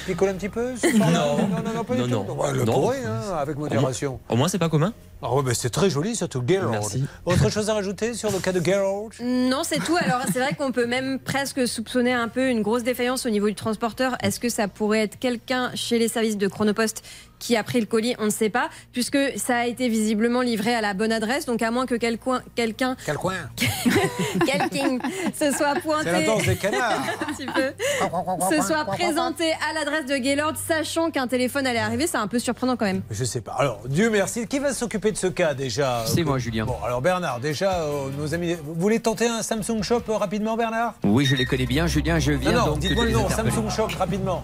[0.08, 1.06] picoler un petit peu Non.
[1.12, 2.24] non, non, non, pas Non, du non.
[2.24, 2.32] tout.
[2.34, 2.74] Ouais, le Non.
[2.74, 4.20] pourrait, hein, avec modération.
[4.30, 4.94] Au moins c'est pas commun.
[5.28, 6.70] Ah ouais, mais c'est très joli, surtout Gaylord.
[6.72, 7.04] Merci.
[7.26, 9.96] Autre chose à rajouter sur le cas de Gaylord Non, c'est tout.
[9.98, 13.48] Alors, c'est vrai qu'on peut même presque soupçonner un peu une grosse défaillance au niveau
[13.48, 14.16] du transporteur.
[14.22, 17.02] Est-ce que ça pourrait être quelqu'un chez les services de Chronopost
[17.40, 18.16] qui a pris le colis?
[18.20, 21.46] On ne sait pas, puisque ça a été visiblement livré à la bonne adresse.
[21.48, 23.34] Donc, à moins que quel coin- quelqu'un Quel coin?
[24.46, 25.00] Quelqu'un
[25.34, 26.06] se soit pointé.
[26.06, 27.04] C'est la danse des canards.
[27.22, 27.74] un petit peu.
[28.56, 32.40] Se soit présenté à l'adresse de Gaylord, sachant qu'un téléphone allait arriver, c'est un peu
[32.40, 33.02] surprenant quand même.
[33.10, 33.54] Je sais pas.
[33.54, 34.48] Alors, Dieu merci.
[34.48, 36.66] Qui va s'occuper de ce cas déjà C'est Euh, moi, Julien.
[36.66, 38.54] Bon, alors Bernard, déjà, euh, nos amis.
[38.64, 40.96] Vous voulez tenter un Samsung Shop euh, rapidement, Bernard?
[41.04, 43.16] Oui, je les connais bien, Julien, je viens Non, non, donc de dites-moi le les
[43.16, 43.30] nom.
[43.30, 44.44] Samsung Shop, rapidement.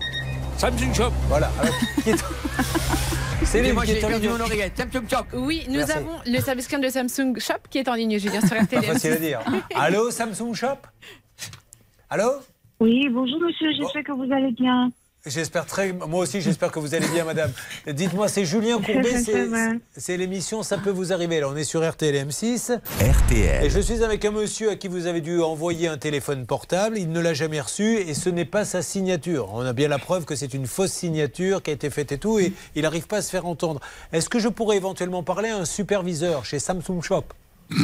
[0.58, 1.12] Samsung Shop.
[1.28, 1.52] Voilà.
[1.60, 1.74] Alors,
[2.04, 2.24] qui est-
[3.46, 4.38] Céline, Moi, qui j'ai est en perdu ligne.
[4.38, 4.74] mon oreillette.
[4.78, 5.26] Samsung Shop.
[5.34, 5.92] Oui, nous Merci.
[5.94, 8.84] avons le service client de Samsung Shop qui est en ligne, Julien, sur Pas RTL.
[8.84, 9.40] facile à dire.
[9.76, 10.78] Allô, Samsung Shop?
[12.10, 12.32] Allô?
[12.80, 14.90] Oui, bonjour monsieur, j'espère que vous allez bien.
[15.26, 15.94] J'espère très.
[15.94, 17.52] Moi aussi, j'espère que vous allez bien, madame.
[17.88, 19.24] Dites-moi, c'est Julien Courbet,
[19.96, 21.40] c'est- l'émission Ça peut vous arriver.
[21.40, 22.80] Là, on est sur RTL M6.
[23.00, 23.64] RTL.
[23.66, 26.98] Et je suis avec un monsieur à qui vous avez dû envoyer un téléphone portable.
[26.98, 29.50] Il ne l'a jamais reçu et ce n'est pas sa signature.
[29.54, 32.18] On a bien la preuve que c'est une fausse signature qui a été faite et
[32.18, 32.40] tout.
[32.40, 33.80] Et il n'arrive pas à se faire entendre.
[34.12, 37.26] Est-ce que je pourrais éventuellement parler à un superviseur chez Samsung Shop?
[37.70, 37.76] Ça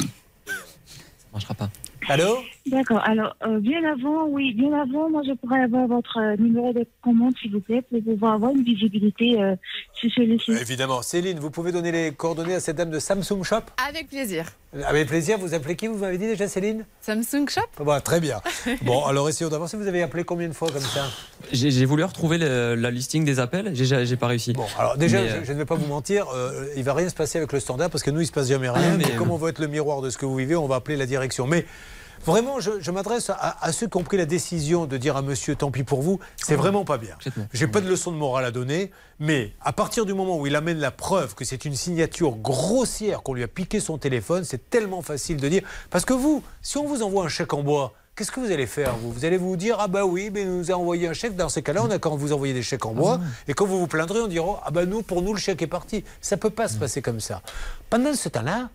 [1.32, 1.70] marchera pas.
[2.10, 2.38] Allô?
[2.68, 3.02] D'accord.
[3.06, 6.86] Alors, euh, bien avant, oui, bien avant, moi, je pourrais avoir votre euh, numéro de
[7.04, 9.56] commande, s'il vous plaît, pour pouvoir avoir une visibilité euh,
[9.94, 10.52] sur celui-ci.
[10.52, 11.02] Évidemment.
[11.02, 14.46] Céline, vous pouvez donner les coordonnées à cette dame de Samsung Shop Avec plaisir.
[14.86, 15.38] Avec plaisir.
[15.38, 16.86] Vous appelez qui Vous m'avez dit déjà, Céline?
[17.02, 17.62] Samsung Shop?
[17.84, 18.42] Bon, Très bien.
[18.82, 19.78] Bon, alors essayons d'avancer.
[19.78, 21.06] Vous avez appelé combien de fois comme ça?
[21.52, 24.54] J'ai voulu retrouver le- la listing des appels, j'ai pas réussi.
[24.54, 27.16] Bon, Alors déjà, je, je ne vais pas vous mentir, euh, il va rien se
[27.16, 28.92] passer avec le standard parce que nous, il se passe jamais rien.
[28.94, 30.68] Ah, mais, mais comme on veut être le miroir de ce que vous vivez, on
[30.68, 31.48] va appeler la direction.
[31.48, 31.66] Mais
[32.26, 35.22] vraiment, je, je m'adresse à, à ceux qui ont pris la décision de dire à
[35.22, 37.16] monsieur, tant pis pour vous, c'est vraiment pas bien.
[37.54, 40.56] J'ai pas de leçon de morale à donner, mais à partir du moment où il
[40.56, 44.70] amène la preuve que c'est une signature grossière, qu'on lui a piqué son téléphone, c'est
[44.70, 45.64] tellement facile de dire.
[45.90, 48.66] Parce que vous, si on vous envoie un chèque en bois, Qu'est-ce que vous allez
[48.66, 49.12] faire vous?
[49.12, 51.36] Vous allez vous dire ah bah oui, mais il nous a envoyé un chèque.
[51.36, 53.20] Dans ces cas-là, on a quand vous envoyer des chèques en bois.
[53.48, 55.68] Et quand vous vous plaindrez, on dira ah bah nous pour nous le chèque est
[55.68, 56.04] parti.
[56.20, 57.44] Ça peut pas se passer comme ça.
[57.92, 58.70] Pendant ce temps-là,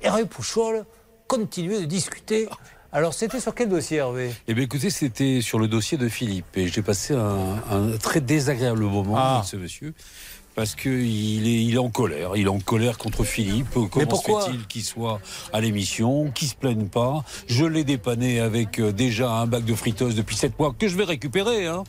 [0.00, 0.86] Hervé Pouchol
[1.26, 2.48] continuait de discuter.
[2.92, 4.30] Alors c'était sur quel dossier Hervé?
[4.46, 6.46] Eh bien, écoutez, c'était sur le dossier de Philippe.
[6.56, 9.34] Et j'ai passé un, un très désagréable moment Ah.
[9.36, 9.92] avec ce monsieur.
[10.54, 12.32] Parce qu'il est, il est en colère.
[12.34, 13.68] Il est en colère contre Philippe.
[13.74, 15.20] Comment se pourquoi fait-il qu'il soit
[15.52, 17.22] à l'émission, qu'il se plaigne pas?
[17.46, 20.96] Je l'ai dépanné avec euh, déjà un bac de friteuse depuis 7 mois que je
[20.96, 21.66] vais récupérer.
[21.66, 21.84] hein.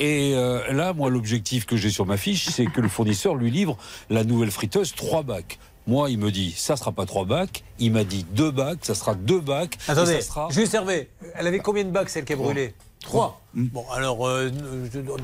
[0.00, 3.50] Et euh, là, moi, l'objectif que j'ai sur ma fiche, c'est que le fournisseur lui
[3.52, 3.76] livre
[4.08, 5.58] la nouvelle friteuse 3 bacs.
[5.90, 7.64] Moi, il me dit, ça sera pas 3 bacs.
[7.80, 9.76] Il m'a dit 2 bacs, ça sera 2 bacs.
[9.88, 10.48] Attendez, ça sera...
[10.50, 13.40] juste Hervé, elle avait combien de bacs celle qui a brûlé Trois.
[13.54, 14.50] Bon, alors, euh,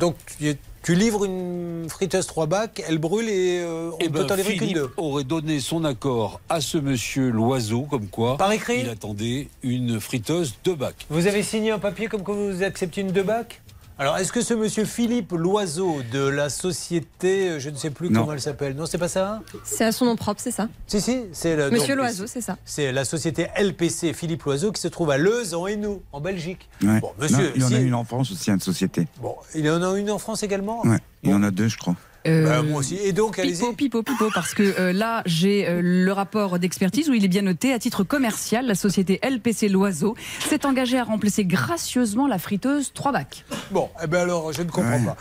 [0.00, 4.24] donc tu- tu livres une friteuse 3 bacs, elle brûle et euh, on Eh peut
[4.24, 4.90] ben, livrer qu'une deux.
[4.96, 10.00] aurait donné son accord à ce monsieur Loiseau, comme quoi Par écrit il attendait une
[10.00, 11.06] friteuse de bac.
[11.10, 13.60] Vous avez signé un papier comme quoi vous acceptez une deux bacs
[13.98, 18.10] alors, est-ce que ce monsieur Philippe Loiseau de la société, euh, je ne sais plus
[18.10, 18.20] Non.
[18.20, 21.00] comment elle s'appelle, non, c'est pas ça C'est à son nom propre, c'est ça Si,
[21.00, 21.70] si, c'est le.
[21.70, 22.56] Monsieur donc, Loiseau, c'est ça.
[22.64, 26.68] C'est la société LPC Philippe Loiseau qui se trouve à Leuze, en Hainaut, en Belgique.
[26.82, 27.00] Ouais.
[27.00, 29.06] Bon, monsieur, Non, il y en a si- une en France aussi, une société.
[29.20, 30.84] Bon, il en a une en France également?
[30.86, 31.96] Ouais, il y en a deux, je crois.
[32.44, 32.96] Bah, moi aussi.
[32.96, 33.60] Et donc, allez-y.
[33.60, 37.28] Pipo, pipo, pipo, parce que euh, là, j'ai euh, le rapport d'expertise où il est
[37.28, 40.14] bien noté à titre commercial, la société LPC Loiseau
[40.48, 43.44] s'est engagée à remplacer gracieusement la friteuse 3 bacs.
[43.70, 45.16] Bon, eh ben alors, je ne comprends pas.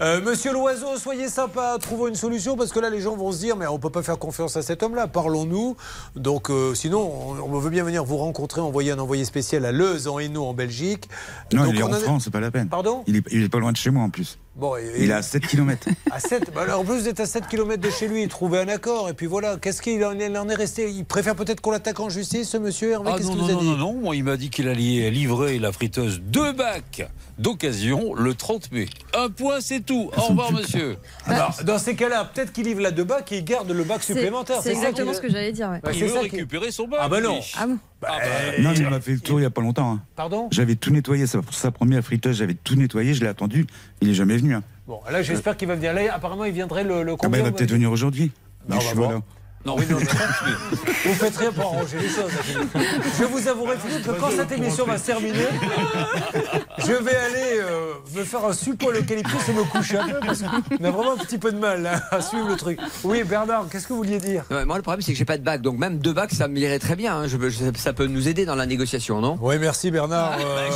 [0.00, 3.38] Euh, Monsieur Loiseau, soyez sympa, trouvons une solution parce que là, les gens vont se
[3.38, 5.08] dire, mais on peut pas faire confiance à cet homme-là.
[5.08, 5.76] Parlons-nous.
[6.14, 9.72] Donc, euh, sinon, on, on veut bien venir vous rencontrer, envoyer un envoyé spécial à
[9.72, 11.08] Leuze, en Hainaut, en Belgique.
[11.52, 12.68] Non, Donc, il est en a- France, c'est pas la peine.
[12.68, 13.02] Pardon?
[13.08, 14.38] Il est, il est pas loin de chez moi en plus.
[14.58, 15.88] Bon, et- Il est à 7 km.
[16.10, 18.58] À 7 bah alors, En plus, vous êtes à 7 km de chez lui, trouvez
[18.58, 19.08] un accord.
[19.08, 22.00] Et puis voilà, qu'est-ce qu'il en, il en est resté Il préfère peut-être qu'on l'attaque
[22.00, 23.76] en justice, ce monsieur Hervé Ah Qu'est-ce non, qu'il non, vous a non, dit non,
[23.76, 27.08] non, moi il m'a dit qu'il allait livrer la friteuse de bac
[27.38, 28.88] d'occasion le 30 mai.
[29.14, 30.10] Un point, c'est tout.
[30.16, 30.96] Au revoir, monsieur.
[31.26, 34.02] Alors, dans ces cas-là, peut-être qu'il livre la deux bacs et il garde le bac
[34.02, 34.58] supplémentaire.
[34.60, 35.68] C'est exactement ce que j'allais dire.
[35.70, 35.80] ouais.
[35.94, 36.98] Il veut récupérer son bac.
[37.02, 37.38] Ah bah non.
[38.06, 38.18] Ah
[38.56, 39.92] bon non, mais il m'a fait le tour il y a pas longtemps.
[39.94, 40.00] hein.
[40.14, 43.66] Pardon J'avais tout nettoyé, ça, pour sa première friteuse, j'avais tout nettoyé, je l'ai attendu.
[44.00, 44.54] Il est jamais venu.
[44.54, 44.62] hein.
[44.86, 45.92] Bon, là, j'espère qu'il va venir.
[45.92, 48.30] Là, apparemment, il viendrait le, le Ah bah, il va peut-être venir aujourd'hui.
[48.68, 49.18] Non, que
[49.66, 50.06] Non, Oui, non, mais-
[51.04, 52.30] Vous faites rien pour arranger les choses.
[53.18, 55.46] Je vous avouerai, Philippe, que quand cette émission va se terminer,
[56.78, 60.20] je vais aller euh, me faire un suppôt à l'eucalyptus et me coucher un peu
[60.24, 62.78] parce qu'on a vraiment un petit peu de mal là, à suivre le truc.
[63.04, 64.44] Oui, Bernard, qu'est-ce que vous vouliez dire?
[64.50, 65.60] Moi, le problème, c'est que j'ai pas de bac.
[65.60, 67.16] Donc, même deux bacs, ça me irait très bien.
[67.16, 67.26] hein.
[67.28, 69.38] Je peux- je- ça peut nous aider dans la négociation, non?
[69.40, 70.38] Oui, merci Bernard.
[70.38, 70.68] Bah, euh,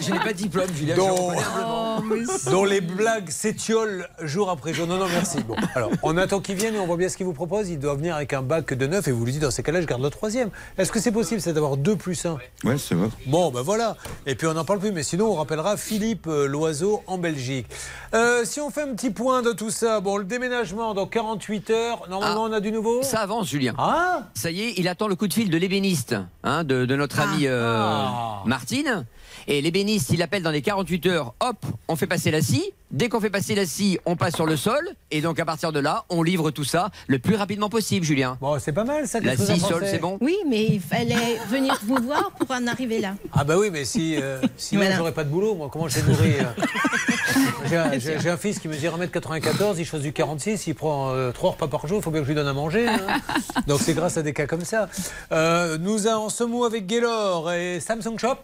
[0.00, 0.94] je- je- n'ai pas de diplôme, Julien.
[0.94, 2.32] je dont, humblement.
[2.50, 4.86] dont les blagues s'étiolent jour après jour.
[4.86, 5.38] Non, non, merci.
[5.42, 7.68] Bon, alors, on attend qu'il vienne et on voit bien ce qu'il vous propose.
[7.70, 9.80] Il doit venir avec un bac de neuf et vous lui dites dans ces cas-là,
[9.80, 10.50] je garde le troisième.
[10.78, 13.08] Est-ce que c'est possible, c'est d'avoir deux plus un Ouais, c'est vrai.
[13.26, 13.96] Bon, ben voilà.
[14.26, 14.92] Et puis on n'en parle plus.
[14.92, 17.66] Mais sinon, on rappellera Philippe euh, Loiseau en Belgique.
[18.14, 21.70] Euh, si on fait un petit point de tout ça, bon, le déménagement dans 48
[21.70, 23.74] heures, normalement, on a du nouveau Ça avance, Julien.
[23.78, 26.96] Ah Ça y est, il attend le coup de fil de l'ébéniste, hein, de, de
[26.96, 28.42] notre ami euh, Ah.
[28.46, 29.04] Martine.
[29.48, 32.72] Et l'ébéniste, il appelle dans les 48 heures, hop, on fait passer la scie.
[32.92, 34.78] Dès qu'on fait passer la scie, on passe sur le sol.
[35.10, 38.38] Et donc, à partir de là, on livre tout ça le plus rapidement possible, Julien.
[38.40, 39.18] Bon, c'est pas mal ça.
[39.20, 40.18] La scie, sol, c'est bon?
[40.20, 43.14] Oui, mais il fallait venir vous voir pour en arriver là.
[43.32, 44.96] Ah bah oui, mais si, euh, sinon Voilà.
[44.96, 46.54] j'aurais pas de boulot, moi, comment je vais nourrir
[47.68, 51.86] J'ai un, fils qui mesure 1m94, il choisit du 46, il prend 3 repas par
[51.86, 52.86] jour, il faut bien que je lui donne à manger.
[52.86, 52.98] hein.
[53.66, 54.88] Donc c'est grâce à des cas comme ça.
[55.32, 58.36] Euh, nous en sommes où avec Gaylor et Samsung Shop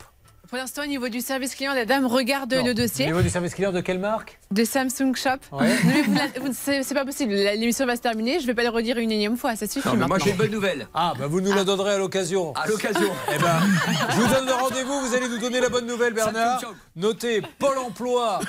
[0.52, 2.62] Pour l'instant, au niveau du service client, la dame regarde Non.
[2.62, 3.06] le Au dossier.
[3.06, 5.38] niveau du service client de quelle marque De Samsung Shop.
[5.50, 5.74] Ouais.
[6.52, 7.32] C'est pas possible.
[7.32, 8.38] L'émission va se terminer.
[8.38, 9.56] Je vais pas le redire une énième fois.
[9.56, 9.88] Ça suffit.
[9.88, 10.88] Non, mais moi j'ai une bonne nouvelle.
[10.92, 12.52] Ah, bah vous nous la donnerez à l'occasion.
[12.54, 13.08] À l'occasion.
[13.34, 13.60] Eh ben,
[14.10, 16.60] je vous donne le rendez-vous, vous allez nous donner la bonne nouvelle, Bernard.
[16.96, 18.40] Notez Pôle emploi,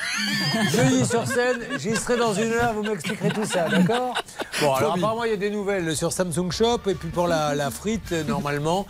[0.73, 4.21] jeudi sur scène, j'y serai dans une heure, vous m'expliquerez tout ça, d'accord?
[4.59, 7.55] Bon, alors apparemment, il y a des nouvelles sur Samsung Shop, et puis pour la,
[7.55, 8.85] la frite, normalement.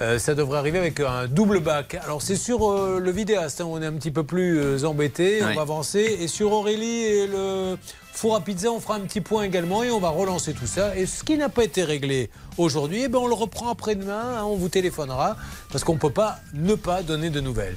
[0.00, 1.96] Euh, ça devrait arriver avec un double bac.
[2.04, 5.40] Alors c'est sur euh, le vidéaste, hein, on est un petit peu plus euh, embêté,
[5.42, 6.18] on va avancer.
[6.20, 7.76] Et sur Aurélie et le
[8.12, 10.96] four à pizza, on fera un petit point également et on va relancer tout ça.
[10.96, 14.44] Et ce qui n'a pas été réglé aujourd'hui, eh ben, on le reprend après-demain, hein,
[14.44, 15.36] on vous téléphonera,
[15.70, 17.76] parce qu'on ne peut pas ne pas donner de nouvelles.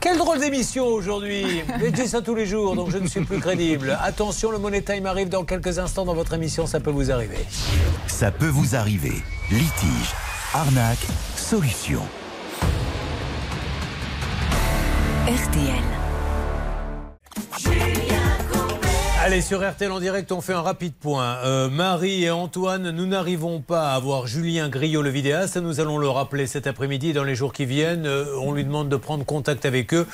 [0.00, 1.44] Quelle drôle d'émission aujourd'hui
[1.80, 3.98] je dis ça tous les jours, donc je ne suis plus crédible.
[4.00, 7.44] Attention, le Money Time arrive dans quelques instants dans votre émission, ça peut vous arriver.
[8.06, 9.22] Ça peut vous arriver.
[9.50, 10.14] Litige,
[10.54, 11.06] arnaque,
[11.36, 12.00] solution.
[15.26, 15.98] RTL.
[19.20, 21.36] Allez, sur RTL en direct, on fait un rapide point.
[21.44, 25.58] Euh, Marie et Antoine, nous n'arrivons pas à voir Julien Griot, le vidéaste.
[25.58, 28.06] Nous allons le rappeler cet après-midi et dans les jours qui viennent.
[28.06, 30.06] Euh, on lui demande de prendre contact avec eux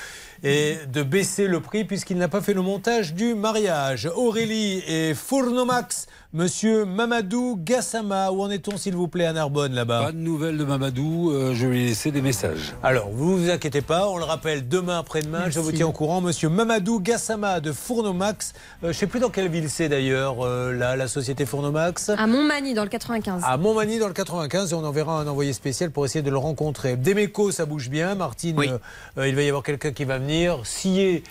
[0.43, 4.11] et de baisser le prix puisqu'il n'a pas fait le montage du mariage.
[4.17, 8.31] Aurélie et Fournomax, monsieur Mamadou Gassama.
[8.33, 10.05] Où en est-on, s'il vous plaît, à Narbonne, là-bas?
[10.07, 12.75] Pas de nouvelles de Mamadou, euh, je vais lui laisser des messages.
[12.83, 16.21] Alors, vous vous inquiétez pas, on le rappelle demain après-demain, je vous tiens au courant.
[16.21, 18.53] Monsieur Mamadou Gassama de Fournomax.
[18.53, 22.11] Euh, je ne sais plus dans quelle ville c'est d'ailleurs, euh, la, la société Fournomax.
[22.11, 23.43] À Montmagny, dans le 95.
[23.45, 26.39] À Montmagny dans le 95 et on enverra un envoyé spécial pour essayer de le
[26.39, 26.97] rencontrer.
[26.97, 28.15] Déméco, ça bouge bien.
[28.15, 28.59] Martine,
[29.19, 30.34] euh, il va y avoir quelqu'un qui va venir
[30.65, 31.23] scier,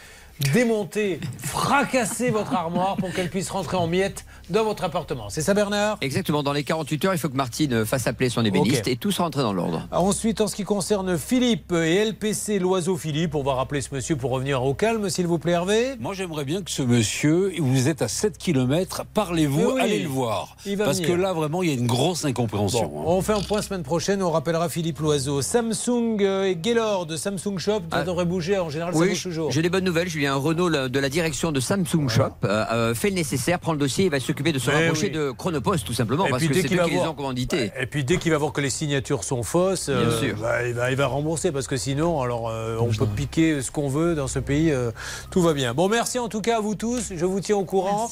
[0.53, 5.29] démonter, fracasser votre armoire pour qu'elle puisse rentrer en miettes dans votre appartement.
[5.29, 5.97] C'est ça Bernard?
[6.01, 9.11] Exactement, dans les 48 heures, il faut que Martine fasse appeler son ébéniste et tout
[9.11, 9.87] sera rentré dans l'ordre.
[9.91, 14.15] Ensuite, en ce qui concerne Philippe et LPC Loiseau Philippe, on va rappeler ce monsieur
[14.15, 15.95] pour revenir au calme, s'il vous plaît, Hervé.
[15.99, 20.09] Moi, j'aimerais bien que ce monsieur, vous êtes à 7 km, parlez-vous, Oui, allez le
[20.09, 20.55] voir.
[20.65, 21.15] il va Parce venir.
[21.15, 22.87] que là, vraiment, il y a une grosse incompréhension.
[22.87, 25.41] Bon, on fait un point semaine prochaine, on rappellera Philippe Loiseau.
[25.41, 29.23] Samsung euh, et Gaylord de Samsung Shop, ça devrait bouger, en général ça Oui, bouge
[29.23, 29.51] toujours.
[29.51, 30.09] j'ai des bonnes nouvelles.
[30.09, 33.77] Julien Renault de la direction de Samsung Shop euh, euh, fait le nécessaire, prend le
[33.79, 35.11] dossier et va s'occuper de se Mais rapprocher oui.
[35.11, 37.13] de Chronopost, tout simplement, Et parce que dès c'est qu'il eux va qui les ont
[37.13, 37.71] commandités.
[37.79, 40.35] Et puis dès qu'il va voir que les signatures sont fausses, euh, sûr.
[40.41, 43.69] bah, il, va, il va rembourser parce que sinon, alors euh, on peut piquer ce
[43.71, 44.91] qu'on veut dans ce pays, euh,
[45.29, 45.73] tout va bien.
[45.75, 48.09] Bon, merci en tout cas à vous tous, je vous tiens au courant.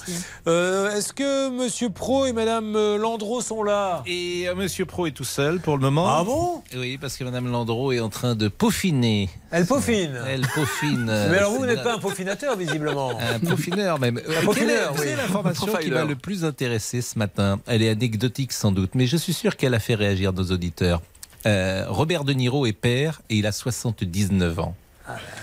[0.47, 4.03] Euh, Est-ce que Monsieur Pro et Madame Landreau sont là?
[4.05, 6.07] Et euh, Monsieur Pro est tout seul pour le moment.
[6.07, 6.61] Ah bon?
[6.75, 9.29] Oui, parce que Madame Landreau est en train de peaufiner.
[9.51, 10.17] Elle peaufine.
[10.29, 11.05] Elle peaufine.
[11.31, 13.11] Mais alors vous, n'êtes pas un peaufinateur visiblement.
[13.19, 14.17] un peaufineur même.
[14.19, 15.17] Un peaufineur, quelle est- Vous oui.
[15.17, 15.95] l'information qui Profiler.
[16.11, 19.73] Le plus intéressé ce matin, elle est anecdotique sans doute, mais je suis sûr qu'elle
[19.73, 21.01] a fait réagir nos auditeurs.
[21.45, 24.75] Euh, Robert De Niro est père et il a 79 ans.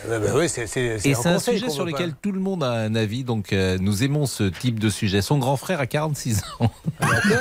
[0.08, 2.16] Ouais, bah oui, c'est- c'est Et c'est un sujet sur lequel pas.
[2.22, 5.20] tout le monde a un avis, donc euh, nous aimons ce type de sujet.
[5.22, 6.70] Son grand frère a 46 ans.
[7.00, 7.40] D'accord.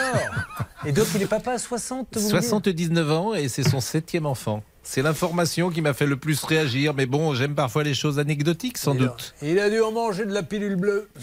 [0.85, 3.79] Et donc il est papa à 60 vous me dites 79 ans et c'est son
[3.81, 4.63] septième enfant.
[4.89, 8.77] C'est l'information qui m'a fait le plus réagir, mais bon, j'aime parfois les choses anecdotiques
[8.77, 9.33] sans Il a- doute.
[9.41, 11.09] Il a dû en manger de la pilule bleue.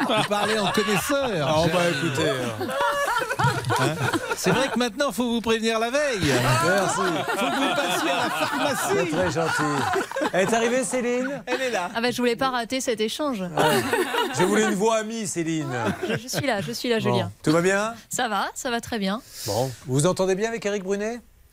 [0.00, 1.30] Vous parlez en connaisseur.
[1.46, 2.28] Ah, bah J'ai- écoutez.
[2.28, 2.66] euh,
[3.78, 3.94] Hein
[4.36, 6.18] C'est vrai que maintenant, il faut vous prévenir la veille.
[6.22, 6.96] Merci.
[6.96, 9.10] faut que vous passiez à la pharmacie.
[9.10, 10.30] C'est très gentil.
[10.32, 11.90] Elle est arrivée, Céline Elle est là.
[11.94, 13.44] Ah bah je voulais pas rater cet échange.
[14.38, 15.68] Je voulais une voix amie, Céline.
[16.08, 17.30] Je, je suis là, je suis là, Bon, Julien.
[17.42, 17.94] tout va bien?
[18.08, 19.20] Ça va, ça va très bien.
[19.46, 21.20] Bon, vous vous entendez bien avec Eric Brunet?